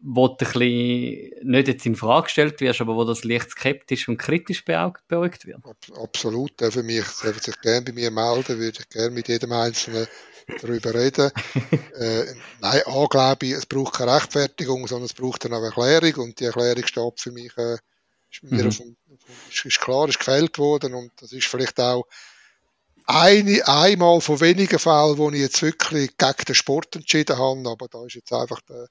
[0.01, 4.07] wo du ein bisschen, nicht jetzt in Frage gestellt wirst, aber wo das leicht skeptisch
[4.07, 5.59] und kritisch beäugt wird.
[5.95, 6.53] Absolut.
[6.59, 10.07] Für mich, dürfen sich gerne bei mir melden, würde ich gerne mit jedem Einzelnen
[10.61, 11.31] darüber reden.
[11.99, 12.25] äh,
[12.61, 16.45] nein, A, glaube ich, es braucht keine Rechtfertigung, sondern es braucht eine Erklärung und die
[16.45, 17.77] Erklärung steht für mich, äh,
[18.31, 18.69] ist, mir mhm.
[18.69, 18.97] dem,
[19.49, 22.07] ist, ist klar, ist gefällt worden und das ist vielleicht auch
[23.05, 27.87] eine, einmal von wenigen Fällen, wo ich jetzt wirklich gegen den Sport entschieden habe, aber
[27.87, 28.87] da ist jetzt einfach der,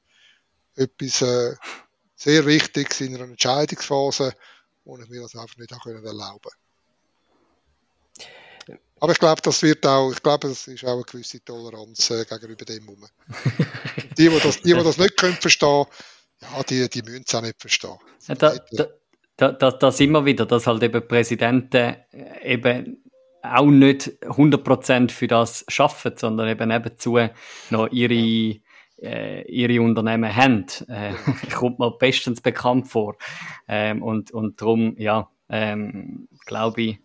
[0.77, 1.55] etwas äh,
[2.17, 4.35] sehr Wichtiges in einer Entscheidungsphase,
[4.85, 6.51] wo ich mir das einfach nicht auch erlauben.
[9.01, 12.27] Aber ich glaube, das wird auch, ich glaube, das ist auch eine gewisse Toleranz äh,
[12.27, 13.07] gegenüber dem rum.
[14.19, 15.87] die, die das, die, die das nicht können verstehen,
[16.43, 17.97] ja, die, die müssen es auch nicht verstehen.
[18.27, 18.87] Ja, da, da,
[19.41, 23.03] da, da, das immer wieder, dass halt eben Präsidenten äh, eben
[23.43, 27.19] auch nicht 100% für das schaffen, sondern eben nebenzu
[27.71, 28.61] noch ihre,
[29.01, 30.67] äh, ihre Unternehmen haben.
[30.89, 31.15] Äh,
[31.55, 33.17] kommt mir bestens bekannt vor.
[33.67, 36.99] Ähm, und, und darum, ja, ähm, glaube ich,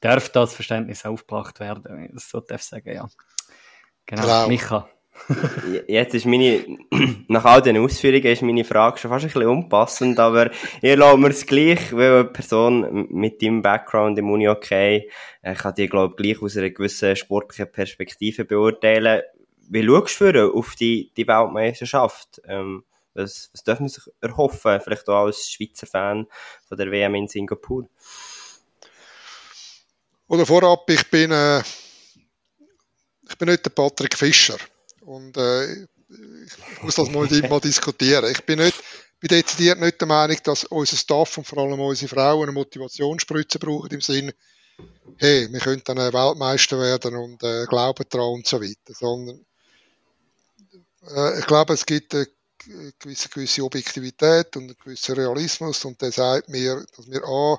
[0.00, 2.10] darf das Verständnis aufgebracht werden.
[2.16, 3.08] So darf ich sagen, ja.
[4.06, 4.48] Genau, genau.
[4.48, 4.88] Micha.
[5.86, 6.64] Jetzt ist meine,
[7.28, 10.50] nach all den Ausführungen ist meine Frage schon fast ein bisschen unpassend, aber
[10.82, 15.10] ihr lasst mir es gleich, weil eine Person mit deinem Background im Uni okay,
[15.42, 19.22] äh, kann die, glaube ich, gleich aus einer gewissen sportlichen Perspektive beurteilen.
[19.68, 22.42] Wie schaust du auf die, die Weltmeisterschaft?
[22.46, 22.84] Ähm,
[23.14, 26.26] was, was dürfen wir sich erhoffen, vielleicht auch als Schweizer Fan
[26.68, 27.88] von der WM in Singapur?
[30.26, 34.56] Oder vorab, ich bin, äh, ich bin nicht der Patrick Fischer.
[35.04, 38.30] Und äh, ich muss das mal mal diskutieren.
[38.30, 38.82] Ich bin nicht,
[39.20, 43.58] bin dezidiert nicht der Meinung, dass unser Staff und vor allem unsere Frauen eine Motivationsspritze
[43.58, 44.34] brauchen im Sinne,
[45.18, 48.94] hey, wir könnten dann Weltmeister werden und äh, glauben daran und so weiter.
[48.94, 49.44] Sondern
[51.08, 52.26] äh, ich glaube, es gibt eine
[52.98, 57.58] gewisse, gewisse Objektivität und einen gewissen Realismus und der sagt mir, dass wir A,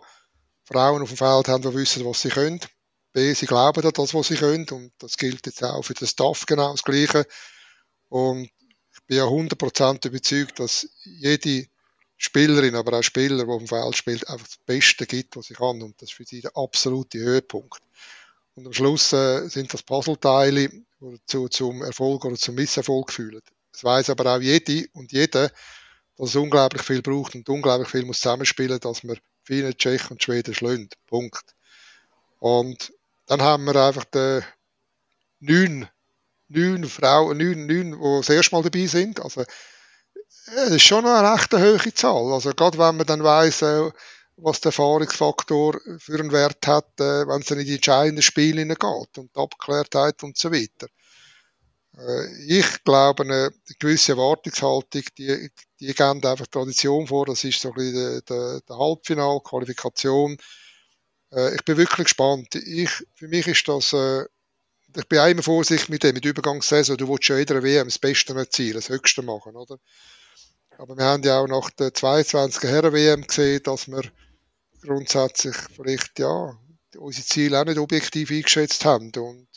[0.63, 2.59] Frauen auf dem Feld haben, die wissen, was sie können.
[3.15, 4.67] B, sie glauben an das, was sie können.
[4.69, 7.25] Und das gilt jetzt auch für den Staff genau das Gleiche.
[8.09, 11.65] Und ich bin ja 100% überzeugt, dass jede
[12.17, 15.53] Spielerin, aber auch Spieler, die auf dem Feld spielt, einfach das Beste gibt, was sie
[15.53, 15.81] kann.
[15.81, 17.79] Und das ist für sie der absolute Höhepunkt.
[18.55, 23.41] Und am Schluss äh, sind das Puzzleteile, die zu, zum Erfolg oder zum Misserfolg führen.
[23.73, 25.51] Es weiß aber auch jede und jeder,
[26.17, 30.23] dass es unglaublich viel braucht und unglaublich viel muss zusammenspielen, dass man viele Tschechen und
[30.23, 30.95] Schweden schlönt.
[31.07, 31.55] Punkt.
[32.39, 32.93] Und
[33.27, 34.41] dann haben wir einfach die
[35.39, 35.87] neun,
[36.47, 39.19] neun Frauen, neun, neun, die das erste Mal dabei sind.
[39.19, 39.43] Also,
[40.47, 42.33] es ist schon eine recht hohe Zahl.
[42.33, 43.89] Also, gerade wenn man dann weiss, äh,
[44.37, 48.65] was der Erfahrungsfaktor für einen Wert hat, äh, wenn es dann in die entscheidenden Spiele
[48.65, 50.87] geht und die Abgeklärtheit und so weiter.
[51.97, 55.49] Äh, ich glaube, eine gewisse Erwartungshaltung, die,
[55.79, 57.25] die geben einfach Tradition vor.
[57.25, 60.37] Das ist so ein bisschen der, der Halbfinal, Qualifikation.
[61.35, 62.55] Äh, ich bin wirklich gespannt.
[62.55, 64.23] Ich, für mich ist das, äh,
[64.95, 66.97] ich bin auch immer vorsichtig mit dem, mit Übergangssaison.
[66.97, 69.77] Du willst ja jeder WM das Beste erzielen, das Höchste machen, oder?
[70.77, 74.03] Aber wir haben ja auch nach der 22er Herren-WM gesehen, dass wir
[74.81, 76.57] grundsätzlich vielleicht, ja,
[76.97, 79.11] unsere Ziele auch nicht objektiv eingeschätzt haben.
[79.15, 79.47] Und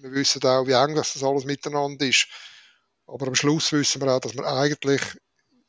[0.00, 2.28] wir wissen auch, wie eng das alles miteinander ist.
[3.06, 5.02] Aber am Schluss wissen wir auch, dass wir eigentlich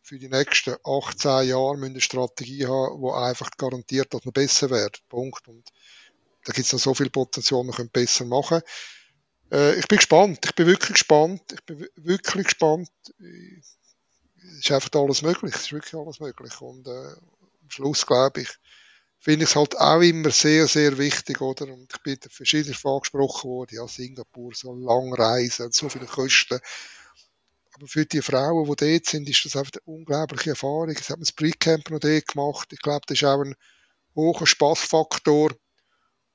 [0.05, 5.01] für die nächsten 18 Jahre eine Strategie haben, die einfach garantiert, dass wir besser werden.
[5.09, 5.47] Punkt.
[5.47, 5.67] Und
[6.45, 8.61] da gibt es noch so viel Potenzial, wir können besser machen.
[9.51, 10.39] Äh, ich bin gespannt.
[10.45, 11.41] Ich bin wirklich gespannt.
[11.51, 12.91] Ich bin wirklich gespannt.
[13.17, 15.55] Es ist einfach alles möglich.
[15.55, 16.61] Es ist wirklich alles möglich.
[16.61, 18.49] Und äh, am Schluss, glaube ich,
[19.17, 21.65] finde ich es halt auch immer sehr, sehr wichtig, oder?
[21.65, 26.59] Und ich bin verschiedentlich angesprochen worden, ja, Singapur, so lang reisen, so viele Kosten.
[27.75, 30.95] Aber für die Frauen, die dort sind, ist das einfach eine unglaubliche Erfahrung.
[30.95, 32.69] Sie haben das Pre-Camp noch dort gemacht.
[32.71, 33.55] Ich glaube, das ist auch ein
[34.15, 35.51] hoher Spaßfaktor.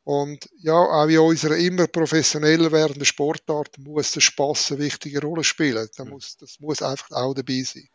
[0.04, 5.42] Und ja, auch in unserer immer professioneller werdenden Sportart muss der Spaß eine wichtige Rolle
[5.42, 5.88] spielen.
[5.96, 7.88] Das muss, das muss einfach auch dabei sein.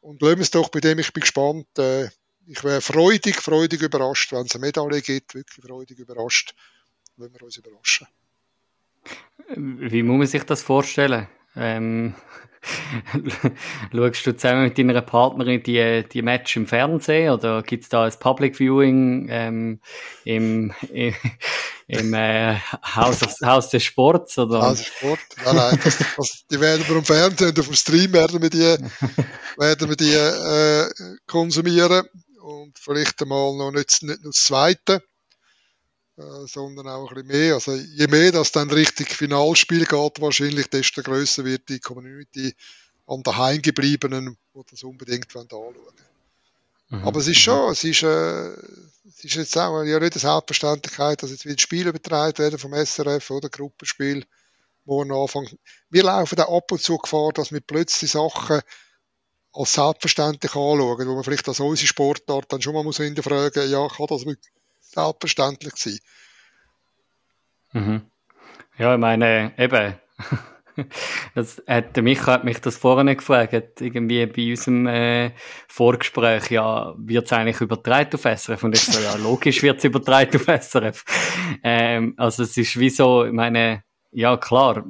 [0.00, 1.66] Und lassen wir es doch bei dem, ich bin gespannt.
[1.78, 2.08] Äh,
[2.46, 6.54] ich wäre freudig, freudig überrascht, wenn es eine Medaille gibt, wirklich freudig überrascht.
[7.16, 8.08] Lassen wir uns überraschen.
[9.54, 11.28] Wie muss man sich das vorstellen?
[11.58, 12.14] Ähm,
[13.92, 18.04] schaust du zusammen mit deiner Partnerin die, die Match im Fernsehen oder gibt es da
[18.04, 19.80] ein Public Viewing ähm,
[20.24, 21.14] im, im,
[21.86, 22.56] im äh,
[22.94, 24.38] Haus, of, Haus des Sports?
[24.38, 24.62] Oder?
[24.62, 25.22] Haus des Sports?
[25.44, 28.50] Nein, nein, das, das, die werden wir im Fernsehen und auf dem Stream werden wir
[28.50, 28.58] die,
[29.56, 30.88] werden wir die äh,
[31.26, 32.06] konsumieren
[32.40, 35.02] und vielleicht einmal noch nicht, nicht nur das Zweite.
[36.18, 37.54] Äh, sondern auch ein bisschen mehr.
[37.54, 42.56] Also je mehr das dann richtig Finalspiel geht, wahrscheinlich, desto größer wird die Community
[43.06, 45.76] an der Heimgebliebenen, die das unbedingt anschauen
[46.88, 47.04] mhm.
[47.04, 48.48] Aber es ist schon, es ist, äh,
[49.06, 52.74] es ist jetzt auch ja nicht eine Selbstverständlichkeit, dass jetzt wieder Spiele übertragen werden vom
[52.74, 54.26] SRF oder Gruppenspiel
[54.86, 55.48] morgen Anfang.
[55.88, 58.60] Wir laufen auch ab und zu Gefahr, dass wir plötzlich Sachen
[59.52, 63.86] als selbstverständlich anschauen, wo man vielleicht als unsere Sportart dann schon mal muss hinterfragen, ja,
[63.86, 64.57] kann das wirklich
[64.88, 65.98] selbstverständlich sein.
[67.72, 68.02] Mhm.
[68.78, 69.94] Ja, ich meine, eben,
[71.34, 75.32] das hat, Micha hat mich das vorhin gefragt, irgendwie bei unserem äh,
[75.66, 78.64] Vorgespräch, ja, wird es eigentlich übertragen auf SRF?
[78.64, 81.04] Und ich so, ja, logisch wird es übertragen auf SRF.
[81.62, 83.82] Ähm, also es ist wie so, ich meine,
[84.12, 84.84] ja klar,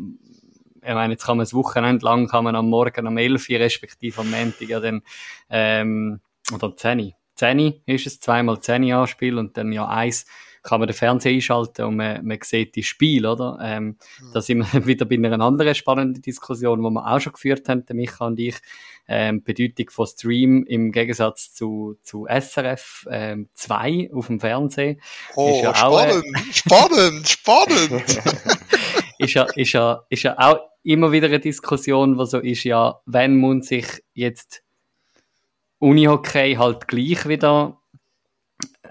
[0.83, 3.59] ich meine, jetzt kann man das Wochenende lang, kann man am Morgen um 11 Uhr,
[3.59, 5.03] respektive am Montag, ja dann,
[5.51, 6.20] ähm,
[6.53, 10.27] oder um 10 Uhr, 10 ist es, zweimal 10 Anspiel und dann ja eins
[10.62, 13.59] kann man den Fernseher einschalten und man, man sieht die Spiele, oder?
[13.62, 14.27] Ähm, ja.
[14.35, 17.86] Da sind wir wieder bei einer anderen spannenden Diskussion, die wir auch schon geführt haben,
[17.86, 18.56] der Micha und ich.
[19.10, 25.01] Ähm, Bedeutung von Stream im Gegensatz zu, zu SRF 2 ähm, auf dem Fernsehen.
[25.35, 28.20] Oh, ist ja spannend, auch, äh, spannend, spannend.
[29.19, 33.01] ist, ja, ist, ja, ist ja auch immer wieder eine Diskussion, wo so ist, ja,
[33.06, 34.62] wenn muss sich jetzt
[35.81, 37.81] Unihockey halt gleich wieder,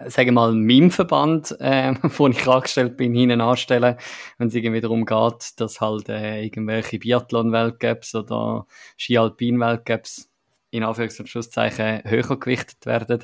[0.05, 3.97] sagen wir mal, meinem Verband, äh, wo ich angestellt bin, hinten anstellen,
[4.37, 8.65] wenn es irgendwie darum geht, dass halt äh, irgendwelche Biathlon-Weltcups oder
[8.97, 10.29] Ski-Alpin-Weltcups
[10.71, 13.23] in Anführungs- und Schlusszeichen höher gewichtet werden.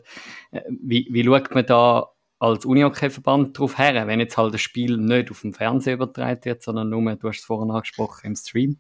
[0.52, 2.10] Äh, wie, wie schaut man da
[2.40, 6.62] als Unihockey-Verband darauf her, wenn jetzt halt das Spiel nicht auf dem Fernseher übertragen wird,
[6.62, 8.80] sondern nur, du hast es vorhin angesprochen, im Stream?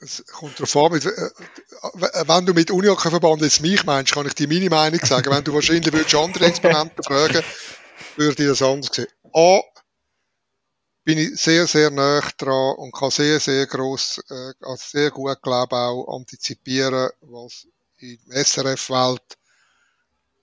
[0.00, 4.48] Es kommt darauf an, äh, wenn du mit Unihockey-Verband jetzt mich meinst, kann ich dir
[4.48, 5.30] meine Meinung sagen.
[5.30, 7.42] wenn du wahrscheinlich würdest andere Exponenten fragen,
[8.16, 9.08] würde ich das anders sehen.
[9.34, 9.60] A,
[11.04, 15.40] bin ich sehr, sehr nah dran und kann sehr, sehr gross, äh, also sehr gut,
[15.42, 17.66] glaube auch antizipieren, was
[17.98, 19.38] in der SRF-Welt,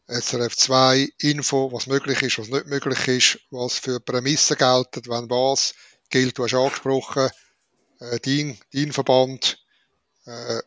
[0.08, 5.30] SRF 2, Info, was möglich ist, was nicht möglich ist, was für Prämissen gelten, wenn
[5.30, 5.74] was
[6.10, 7.30] gilt, du hast angesprochen,
[8.00, 8.20] äh,
[8.74, 9.60] dein Verband
[10.26, 10.62] äh,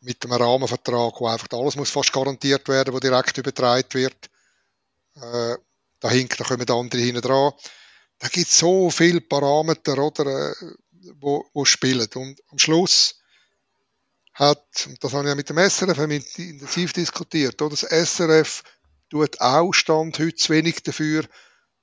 [0.00, 4.30] mit einem Rahmenvertrag, wo einfach alles muss fast garantiert werden, wo direkt übertragen wird.
[5.16, 5.56] Äh,
[6.00, 7.52] da hinkt, da kommen andere hinten dran.
[8.18, 10.54] Da gibt es so viele Parameter, oder, äh,
[11.18, 12.08] wo, wo spielen.
[12.14, 13.16] Und am Schluss
[14.32, 15.98] hat, und das habe ich ja mit dem SRF
[16.38, 17.76] intensiv diskutiert, oder?
[17.76, 18.62] das SRF
[19.10, 21.24] tut auch Stand heute zu wenig dafür,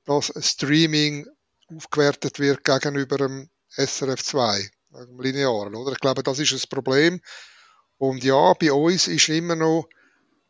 [0.06, 1.28] dass Streaming
[1.68, 4.72] aufgewertet wird gegenüber dem SRF 2
[5.04, 5.92] im Linearen, oder?
[5.92, 7.22] Ich glaube, das ist das Problem.
[7.98, 9.88] Und ja, bei uns ist immer noch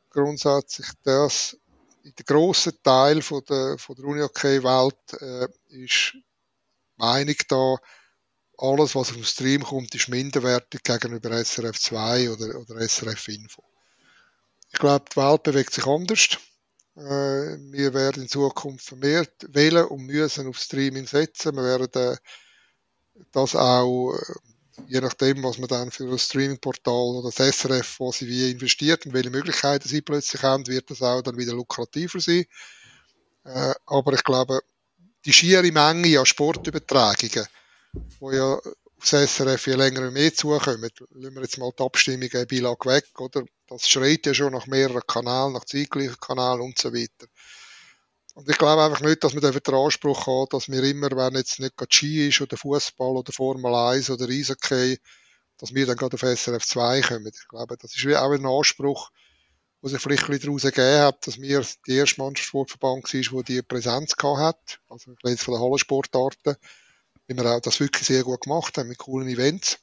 [0.09, 1.57] grundsätzlich das,
[2.03, 6.15] der grosse Teil von der, von der Uni-OK-Welt äh, ist
[6.97, 7.75] Meinung da,
[8.57, 13.63] alles, was auf dem Stream kommt, ist minderwertig gegenüber SRF 2 oder, oder SRF Info.
[14.71, 16.37] Ich glaube, die Welt bewegt sich anders.
[16.95, 21.55] Äh, wir werden in Zukunft vermehrt wählen und müssen auf Streaming setzen.
[21.55, 22.17] Wir werden äh,
[23.31, 24.33] das auch, äh,
[24.87, 29.05] je nachdem, was man dann für ein Streaming-Portal oder das SRF, wo sie wie investiert
[29.05, 32.45] und welche Möglichkeiten sie plötzlich haben, wird das auch dann wieder lukrativer sein.
[33.43, 34.61] Äh, aber ich glaube,
[35.25, 37.47] die schiere Menge an Sportübertragungen,
[38.19, 38.59] wo ja
[38.99, 43.43] aufs SRF je länger mehr zukommen, lassen wir jetzt mal die Abstimmungen Bilag weg, oder?
[43.67, 47.27] Das schreit ja schon nach mehreren Kanälen, nach zeitgleichen Kanälen und so weiter.
[48.37, 51.59] Und ich glaube einfach nicht, dass man den Anspruch hat, dass wir immer, wenn jetzt
[51.59, 54.99] nicht Ski ist oder Fußball oder Formel 1 oder Eishockey,
[55.57, 57.31] dass wir dann gerade auf SRF 2 kommen.
[57.33, 59.09] Ich glaube, das ist auch ein Anspruch,
[59.81, 63.55] wo sich vielleicht ein bisschen daraus ergeben hat, dass wir die erste Mannschaftssportverband war, die
[63.55, 64.79] die Präsenz hat.
[64.87, 66.57] Also jetzt von den Hallensportarten,
[67.25, 69.79] wie wir auch das wirklich sehr gut gemacht haben mit coolen Events.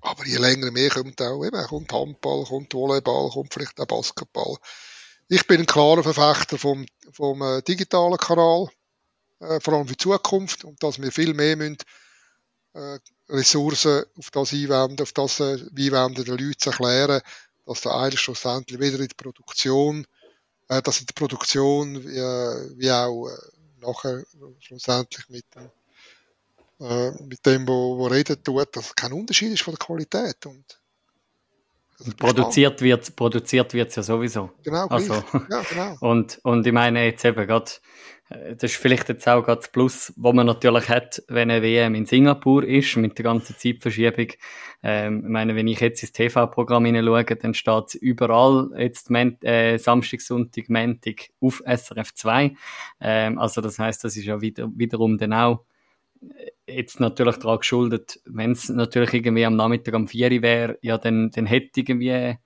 [0.00, 4.56] Aber je länger mehr kommt auch eben, kommt Handball, kommt Volleyball, kommt vielleicht auch Basketball.
[5.30, 8.68] Ich bin ein klarer Verfechter vom, vom äh, digitalen Kanal,
[9.40, 11.76] äh, vor allem für die Zukunft, und dass wir viel mehr müssen,
[12.72, 12.98] äh,
[13.28, 17.20] Ressourcen auf das einwenden, auf das äh, einwenden, den Leuten zu erklären,
[17.66, 20.06] dass da eigentlich schlussendlich weder in der Produktion,
[20.68, 23.36] äh, dass in der Produktion wie, wie auch äh,
[23.80, 24.24] nachher
[24.60, 25.70] schlussendlich mit dem,
[26.80, 30.77] äh, mit dem, wo, wo reden tut, dass kein Unterschied ist von der Qualität und
[32.16, 34.50] Produziert wird produziert wird's ja sowieso.
[34.62, 35.96] Genau, also, ja, genau.
[36.00, 37.72] Und, und ich meine jetzt eben gerade,
[38.28, 41.60] äh, das ist vielleicht jetzt auch gerade das Plus, wo man natürlich hat, wenn eine
[41.60, 44.28] WM in Singapur ist, mit der ganzen Zeitverschiebung.
[44.84, 50.20] Ähm, ich meine, wenn ich jetzt ins TV-Programm hineinschaue, dann steht überall jetzt äh, Samstag,
[50.20, 52.54] Sonntag, Montag auf SRF 2.
[53.00, 55.64] Ähm, also das heißt, das ist ja wieder, wiederum dann auch
[56.66, 61.30] jetzt natürlich daran geschuldet, wenn es natürlich irgendwie am Nachmittag am 4 wäre, ja, dann,
[61.30, 62.36] dann hätte irgendwie,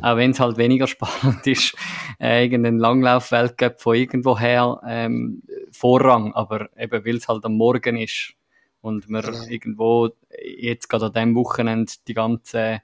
[0.00, 1.74] auch wenn es halt weniger spannend ist,
[2.20, 5.42] äh, irgendein Langlauf-Weltcup von irgendwoher ähm,
[5.72, 8.34] Vorrang, aber eben, weil es halt am Morgen ist
[8.80, 9.44] und wir genau.
[9.48, 10.10] irgendwo
[10.44, 12.80] jetzt gerade an dem Wochenende die ganzen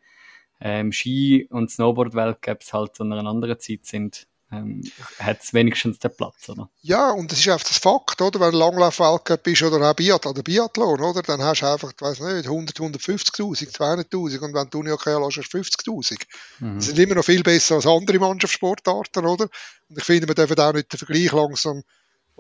[0.61, 4.83] ähm, Ski- und Snowboard-Weltcups halt zu einer anderen Zeit sind, ähm,
[5.19, 6.69] hat es wenigstens den Platz, oder?
[6.83, 8.41] Ja, und das ist einfach das Fakt, oder?
[8.41, 11.23] Wenn du Langlauf-Weltcup bist oder auch Biathlon, oder Biathlon, oder?
[11.23, 15.37] Dann hast du einfach, ich weiß nicht, 100, 150.000, 200.000 und wenn du Unihockey hast,
[15.39, 16.19] hast du 50.000.
[16.59, 16.77] Mhm.
[16.77, 19.49] Das sind immer noch viel besser als andere Mannschaftssportarten, oder?
[19.89, 21.83] Und ich finde, wir dürfen auch nicht den Vergleich langsam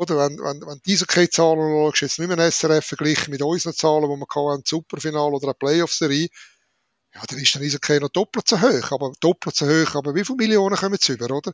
[0.00, 4.04] oder wenn, wenn, wenn diese Zahlen schaust, jetzt nicht mehr SRF verglichen mit unseren Zahlen,
[4.04, 6.28] die wir hatten, ein Superfinal oder eine Playoff-Serie,
[7.14, 10.24] ja, dann ist der Eishockey noch doppelt so hoch, aber doppelt so hoch, aber wie
[10.24, 11.52] viele Millionen kommen jetzt über, oder?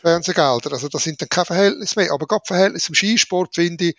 [0.00, 0.72] Fernsehgelder.
[0.72, 2.12] Also das sind dann kein Verhältnis mehr.
[2.12, 3.96] Aber gerade Verhältnis im Skisport finde ich,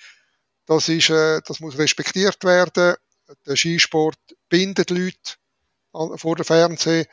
[0.66, 2.96] das ist, äh, das muss respektiert werden.
[3.46, 4.18] Der Skisport
[4.50, 5.36] bindet Leute
[5.92, 7.06] vor dem Fernsehen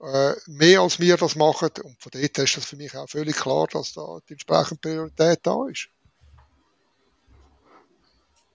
[0.00, 1.70] äh, mehr als wir das machen.
[1.82, 5.40] Und von dort ist das für mich auch völlig klar, dass da die entsprechende Priorität
[5.42, 5.88] da ist.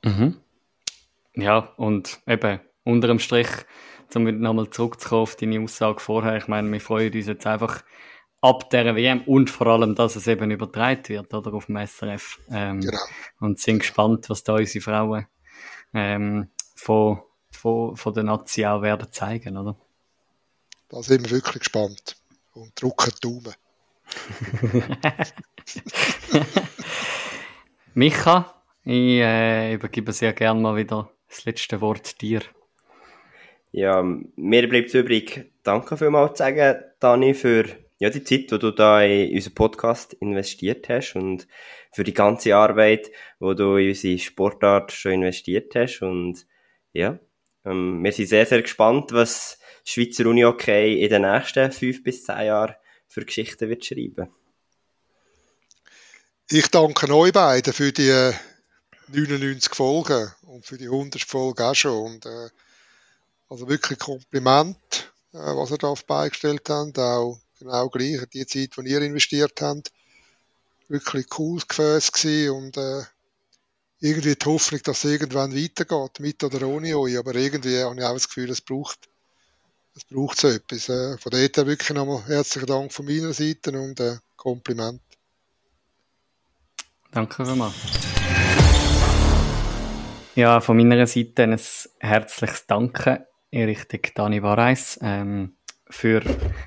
[0.04, 0.40] Mhm.
[1.36, 3.50] Ja, und eben unter dem Strich,
[4.16, 7.84] um nochmal zurückzukommen auf deine Aussage vorher, ich meine, wir freuen uns jetzt einfach
[8.42, 12.40] ab der WM und vor allem, dass es eben übertragen wird, oder, auf dem SRF.
[12.50, 13.00] Ähm, genau.
[13.40, 15.28] Und sind gespannt, was da unsere Frauen
[15.94, 17.22] ähm, von,
[17.52, 19.76] von, von der Nazi auch werden zeigen, oder?
[20.90, 22.16] Da sind wir wirklich gespannt
[22.54, 23.54] und drücken die Daumen.
[27.94, 32.42] Micha, ich äh, übergebe sehr gerne mal wieder das letzte Wort dir.
[33.72, 37.66] Ja, mir bleibt übrig, danke vielmals zu sagen, Dani, für
[38.00, 41.48] ja, die Zeit, die du da in unseren Podcast investiert hast und
[41.92, 46.02] für die ganze Arbeit, wo du in unsere Sportart schon investiert hast.
[46.02, 46.48] Und
[46.94, 47.20] ja,
[47.66, 52.46] ähm, wir sind sehr, sehr gespannt, was Schweizer Uni-Hockey in den nächsten fünf bis zehn
[52.46, 52.76] Jahren
[53.08, 54.30] für Geschichten wird schreiben.
[56.50, 58.32] Ich danke euch beiden für die
[59.10, 62.14] 99 Folgen und für die 100 Folgen auch schon.
[62.14, 62.50] Und, äh,
[63.50, 66.98] also wirklich Kompliment, äh, was ihr da beigestellt habt.
[66.98, 69.92] Auch genau gleich, die Zeit, die ihr investiert habt.
[70.88, 73.04] Wirklich cool Gefäß gewesen und äh,
[74.00, 77.18] irgendwie die Hoffnung, dass es irgendwann weitergeht, mit oder ohne euch.
[77.18, 79.10] Aber irgendwie habe ich auch das Gefühl, es braucht,
[79.96, 80.90] es braucht so etwas.
[80.90, 85.02] Äh, von daher wirklich nochmal herzlichen Dank von meiner Seite und äh, Kompliment.
[87.12, 87.76] Danke vielmals.
[90.36, 91.60] Ja, von meiner Seite ein
[92.00, 94.98] herzliches Danke in Richtung Dani Wareis.
[95.02, 95.56] Ähm,
[95.90, 96.22] für,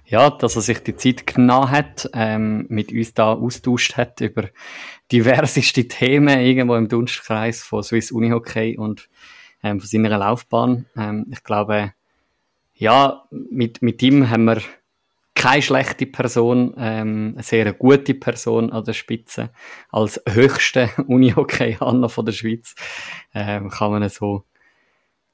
[0.05, 4.49] ja, dass er sich die Zeit genommen hat, ähm, mit uns da austauscht hat über
[5.11, 9.09] diverseste Themen irgendwo im Dunstkreis von Swiss Unihockey und
[9.63, 10.87] ähm, von seiner Laufbahn.
[10.97, 11.93] Ähm, ich glaube,
[12.75, 14.61] ja, mit, mit ihm haben wir
[15.35, 19.51] keine schlechte Person, ähm, eine sehr gute Person an der Spitze.
[19.91, 22.75] Als höchste Unihockey-Hanner von der Schweiz
[23.35, 24.45] ähm, kann man so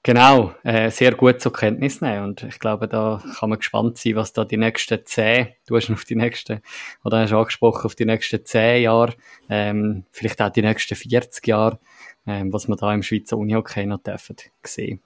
[0.05, 2.25] Genau, äh, sehr gut zur Kenntnis nehmen.
[2.25, 5.91] Und ich glaube, da kann man gespannt sein, was da die nächsten zehn, du hast
[5.91, 6.63] auf die nächsten,
[7.05, 9.15] oder hast angesprochen, auf die nächsten zehn Jahre,
[9.51, 11.79] ähm, vielleicht auch die nächsten 40 Jahre,
[12.27, 15.01] ähm, was wir da im Schweizer Unihockey noch dürfen sehen.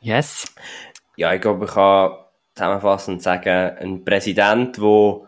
[0.00, 0.54] Yes?
[1.16, 2.12] Ja, ich glaube, ich kann
[2.54, 5.20] zusammenfassend sagen, ein Präsident, der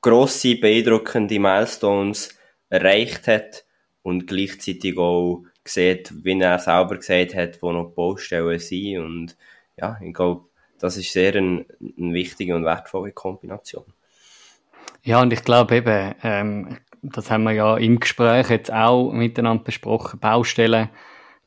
[0.00, 2.36] grosse, beeindruckende Milestones
[2.70, 3.64] erreicht hat
[4.02, 8.98] und gleichzeitig auch sieht, wie er selber gesagt hat, wo noch Baustellen sind.
[8.98, 9.36] Und
[9.76, 10.46] ja, ich glaube,
[10.78, 13.84] das ist sehr eine, eine wichtige und wertvolle Kombination.
[15.02, 19.64] Ja, und ich glaube eben, ähm, das haben wir ja im Gespräch jetzt auch miteinander
[19.64, 20.90] besprochen, Baustellen,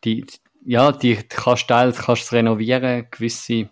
[0.03, 0.25] die,
[0.65, 3.69] ja, die kannst du teils kannst renovieren, gewisse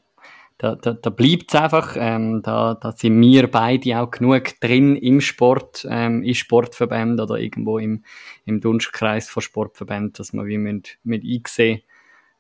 [0.64, 1.98] da, da, da bleibt es einfach.
[2.00, 7.38] Ähm, da, da sind wir beide auch genug drin im Sport, ähm, in Sportverbänden oder
[7.38, 8.06] irgendwo im,
[8.46, 11.82] im Dunstkreis von Sportverbänden, dass wir wie mit, mit einsehen,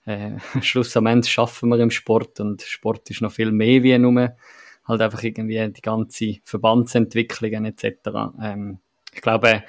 [0.05, 4.37] äh, schlussendlich schaffen wir im Sport und Sport ist noch viel mehr wie nur
[4.85, 8.09] halt einfach irgendwie die ganze Verbandsentwicklungen etc.
[8.41, 8.79] Ähm,
[9.13, 9.63] ich glaube,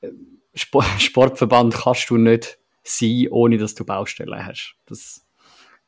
[0.00, 0.08] äh,
[0.54, 4.76] Sport, Sportverband kannst du nicht sein, ohne dass du Baustellen hast.
[4.86, 5.26] Das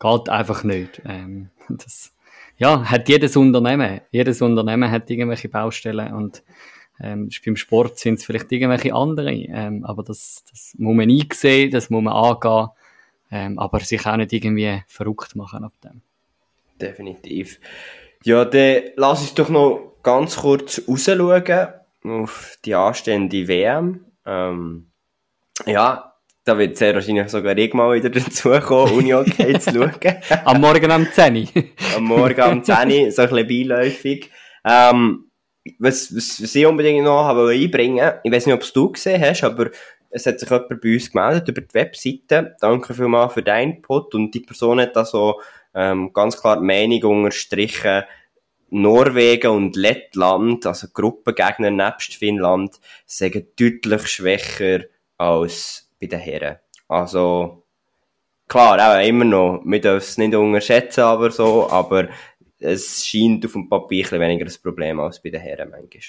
[0.05, 1.03] geht einfach nicht.
[1.05, 2.13] Ähm, das,
[2.59, 4.01] ja, hat jedes Unternehmen.
[4.11, 6.43] Jedes Unternehmen hat irgendwelche Baustellen und
[7.01, 9.33] ähm, beim Sport sind es vielleicht irgendwelche andere.
[9.33, 12.69] Ähm, aber das, das muss man einsehen, das muss man angehen,
[13.31, 16.03] ähm, aber sich auch nicht irgendwie verrückt machen ab dem.
[16.81, 17.59] Definitiv.
[18.23, 21.69] Ja, dann lass uns doch noch ganz kurz rausschauen
[22.05, 24.05] auf die anstehende WM.
[24.25, 24.87] Ähm,
[25.67, 26.14] ja,
[26.45, 29.93] da wird sehr wahrscheinlich sogar ich mal wieder dazukommen, Uni-Hockey zu schauen.
[30.45, 31.49] am Morgen am 10
[31.97, 34.31] Am Morgen am 10 so ein bisschen beiläufig.
[34.65, 35.31] Ähm,
[35.79, 39.23] was, was, was ich unbedingt noch habe einbringen ich weiß nicht, ob es du gesehen
[39.23, 39.71] hast, aber
[40.11, 42.57] es hat sich jemand bei uns gemeldet über die Webseite.
[42.61, 45.41] Danke vielmals für deinen Pod und die Person hat da so
[45.75, 48.05] ähm, ganz klar die Meinung unterstrichen,
[48.71, 54.85] Norwegen und Lettland, also Gruppengegner nebst Finnland, sind deutlich schwächer
[55.17, 56.57] als bei den Herren.
[56.89, 57.65] Also,
[58.49, 62.09] klar, auch immer noch, wir dürfen es nicht unterschätzen, aber so, aber
[62.59, 66.03] es scheint auf dem Papier ein weniger ein Problem als bei den Herren manchmal.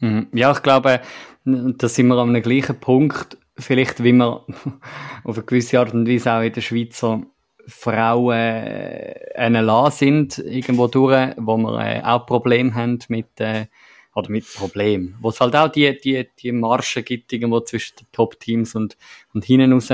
[0.00, 0.28] Mhm.
[0.32, 1.00] Ja, ich glaube,
[1.44, 4.44] da sind wir an einem gleichen Punkt, vielleicht wie wir
[5.24, 7.22] auf eine gewisse Art und Weise auch in der Schweizer
[7.66, 13.66] Frauen äh, NLA sind, irgendwo durch, wo wir äh, auch Probleme haben mit äh,
[14.14, 15.16] oder mit Problemen.
[15.20, 18.96] Wo es halt auch die, die, die Marschen gibt, irgendwo zwischen den Top-Teams und,
[19.34, 19.90] und hinten raus.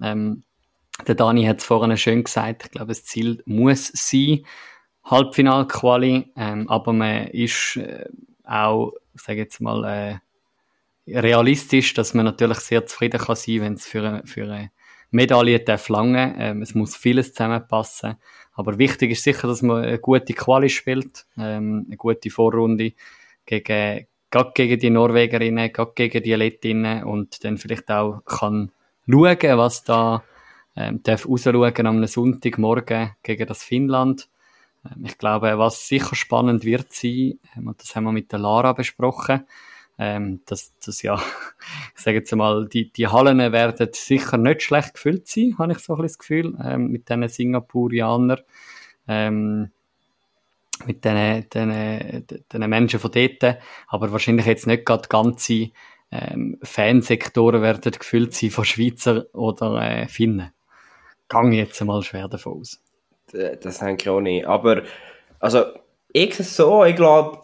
[0.00, 0.42] Ähm,
[1.06, 4.44] der Dani hat es vorhin schön gesagt, ich glaube, das Ziel muss sein,
[5.04, 8.06] Halbfinal-Quali, ähm, aber man ist äh,
[8.44, 10.18] auch, sage jetzt mal, äh,
[11.06, 14.70] realistisch, dass man natürlich sehr zufrieden kann sein, wenn es für, eine, für eine
[15.10, 16.34] Medaille darf lange.
[16.38, 18.16] Ähm, es muss vieles zusammenpassen.
[18.54, 22.92] Aber wichtig ist sicher, dass man eine gute Quali spielt, ähm, eine gute Vorrunde
[23.46, 28.72] gegen, gerade gegen die Norwegerinnen, gerade gegen die Lettinnen und dann vielleicht auch kann
[29.08, 30.22] schauen, was da
[30.76, 34.28] ähm, darf rausschauen am Sonntagmorgen gegen das Finnland.
[34.84, 38.38] Ähm, ich glaube, was sicher spannend wird sein, ähm, und das haben wir mit der
[38.38, 39.46] Lara besprochen,
[39.98, 41.16] ähm, dass, dass ja,
[41.94, 45.78] ich sage jetzt mal, die, die Hallen werden sicher nicht schlecht gefüllt sein, habe ich
[45.78, 48.40] so ein bisschen das Gefühl, ähm, mit diesen Singapurianern.
[49.08, 49.72] Ähm,
[50.86, 53.58] mit den, den, den Menschen von dort.
[53.88, 55.70] Aber wahrscheinlich jetzt nicht gerade ganze
[56.10, 60.52] ähm, Fansektoren werden gefüllt sein von Schweizer oder äh, Finnen.
[61.28, 62.80] Gang jetzt einmal schwer davon aus.
[63.32, 64.46] Das denke ich auch nicht.
[64.46, 64.82] Aber,
[65.40, 65.64] also,
[66.12, 67.40] ich so, ich glaube,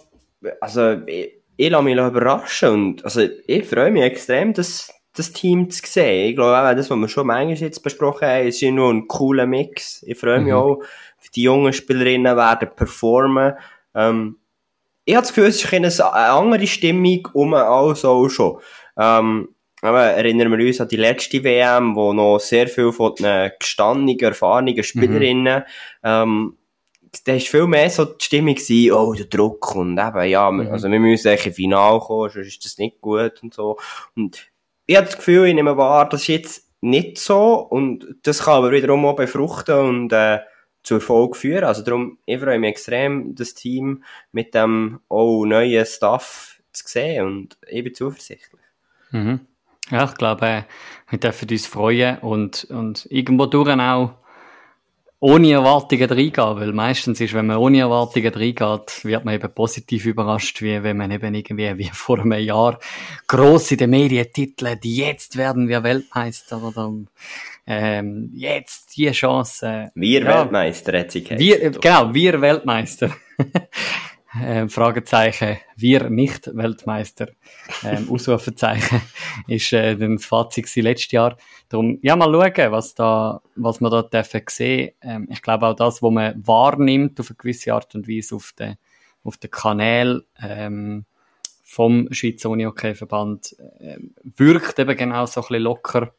[0.60, 5.70] also, ich, ich lasse mich überraschen und, also, ich freue mich extrem, das, das Team
[5.70, 6.30] zu sehen.
[6.30, 9.46] Ich glaube auch, das, was wir schon manchmal jetzt besprochen haben, ist nur ein cooler
[9.46, 10.02] Mix.
[10.04, 10.58] Ich freue mich mhm.
[10.58, 10.82] auch,
[11.34, 13.54] die jungen Spielerinnen werden performen.
[13.94, 14.36] Ähm,
[15.04, 18.58] ich habe das Gefühl, es ist eine andere Stimmung um als auch schon.
[18.98, 19.48] Ähm,
[19.80, 24.18] aber erinnern wir uns an die letzte WM, wo noch sehr viel von den gestandenen,
[24.18, 25.64] erfahrenen Spielerinnen, mhm.
[26.02, 26.58] ähm,
[27.24, 30.68] da war viel mehr so die Stimmung gewesen, oh, der Druck und eben, ja, mhm.
[30.68, 33.78] also wir müssen eigentlich im Finale kommen, sonst ist das nicht gut und so.
[34.14, 34.50] Und
[34.88, 38.54] ich habe das Gefühl, ich nehme wahr, das ist jetzt nicht so und das kann
[38.54, 40.40] aber wiederum auch befruchten und äh,
[40.82, 41.64] zu Erfolg führen.
[41.64, 44.02] Also darum, ich freue mich extrem, das Team
[44.32, 48.62] mit dem auch neuen Staff zu sehen und ich bin zuversichtlich.
[49.10, 49.40] Mhm.
[49.90, 50.64] Ja, ich glaube,
[51.10, 54.14] wir dürfen uns freuen und, und irgendwo durch auch
[55.20, 60.06] ohne Erwartungen reingehen, weil meistens ist, wenn man ohne Erwartungen reingeht, wird man eben positiv
[60.06, 62.78] überrascht, wie wenn man eben irgendwie wie vor einem Jahr
[63.26, 66.92] gross in den Medien titelt, jetzt werden wir Weltmeister oder
[67.66, 69.90] ähm, jetzt die Chance.
[69.94, 73.10] Wir ja, Weltmeister hat sie wir, Genau, wir Weltmeister.
[74.34, 77.28] ähm, Fragezeichen, wir nicht Weltmeister,
[77.82, 79.00] ähm, Ausrufezeichen,
[79.46, 81.36] ist äh, das Fazit letztes Jahr.
[81.68, 84.92] Darum, ja, mal schauen, was da, was man da dürfen sehen.
[85.00, 88.52] Ähm, ich glaube auch das, was man wahrnimmt auf eine gewisse Art und Weise auf
[88.58, 88.76] den,
[89.24, 91.04] auf den Kanal, ähm,
[91.62, 96.14] vom Schweizer Unihockey-Verband, äh, wirkt eben genau so ein bisschen locker.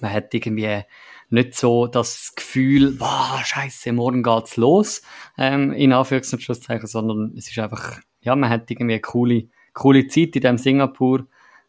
[0.00, 0.82] Man hat irgendwie
[1.30, 5.02] nicht so das Gefühl, boah, scheiße, morgen geht's los,
[5.36, 9.48] ähm, in Anführungs- und Schlusszeichen, sondern es ist einfach, ja, man hat irgendwie eine coole,
[9.74, 11.26] coole Zeit in dem Singapur.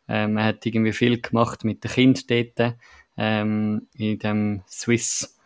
[0.07, 2.76] Ähm, man hat irgendwie viel gemacht mit den Kindern dort,
[3.18, 5.38] ähm, in dem Swiss,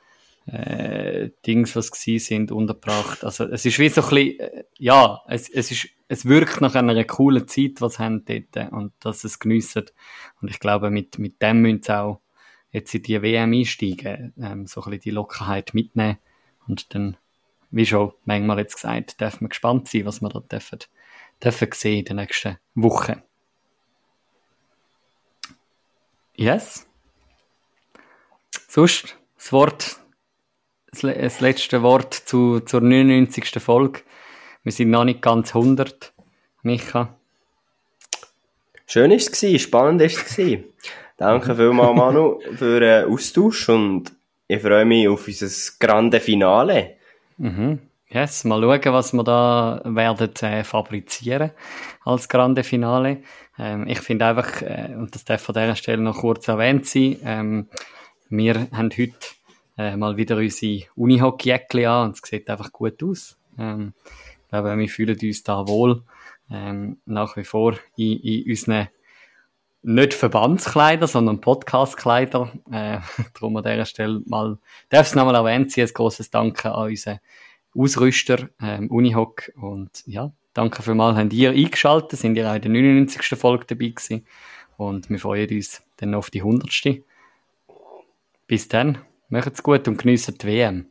[0.45, 3.23] äh, Dings, was gsi sind, untergebracht.
[3.23, 6.75] Also, es ist wie so ein bisschen, äh, ja, es, es ist, es wirkt nach
[6.75, 9.85] einer coolen Zeit, was haben dort, und dass es geniessen.
[10.41, 12.22] Und ich glaube, mit, mit dem müssen sie auch
[12.73, 16.17] jetzt in die WM einsteigen, ähm, so ein die Lockerheit mitnehmen
[16.67, 17.15] und dann
[17.71, 20.79] wie schon manchmal jetzt gesagt, dürfen wir gespannt sein, was wir da dürfen,
[21.43, 23.23] dürfen sehen in den nächsten Wochen.
[26.35, 26.87] Yes.
[28.67, 29.99] Sonst, das Wort,
[30.91, 33.61] das letzte Wort zu, zur 99.
[33.61, 34.01] Folge.
[34.63, 36.13] Wir sind noch nicht ganz 100.
[36.61, 37.17] Micha.
[38.85, 40.37] Schön war es, spannend war es.
[41.23, 44.11] Danke vielmals, Manu, für den Austausch und
[44.45, 45.47] ich freue mich auf unser
[45.79, 46.97] grande Finale.
[47.37, 47.79] Mhm.
[48.09, 51.51] Yes, mal schauen, was wir da werden äh, fabrizieren
[52.03, 53.23] als grande Finale.
[53.57, 57.15] Ähm, ich finde einfach, äh, und das darf an dieser Stelle noch kurz erwähnt sein,
[57.23, 57.67] ähm,
[58.27, 59.13] wir haben heute
[59.77, 63.37] äh, mal wieder unsere Unihockey-Jäckchen an und es sieht einfach gut aus.
[63.57, 63.93] Ähm,
[64.43, 66.03] ich glaube, wir fühlen uns da wohl
[66.51, 68.89] ähm, nach wie vor in, in unseren
[69.83, 72.51] nicht Verbandskleider, sondern Podcastkleider.
[72.71, 72.99] Äh,
[73.33, 74.57] darum an dieser Stelle mal,
[74.89, 77.19] darf es nochmal erwähnt sein, ein grosses Danke an unseren
[77.75, 79.51] Ausrüster, ähm, Unihock.
[79.55, 83.37] Und ja, danke vielmals, habt ihr eingeschaltet, sind ihr auch in der 99.
[83.37, 84.25] Folge dabei gewesen.
[84.77, 87.03] Und wir freuen uns dann auf die 100.
[88.47, 88.99] Bis dann,
[89.29, 90.85] macht's gut und geniessen die WM.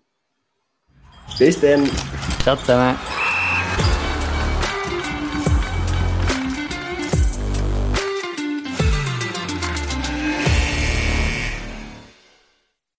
[1.38, 1.88] Bis dann.
[2.42, 3.21] Ciao zusammen.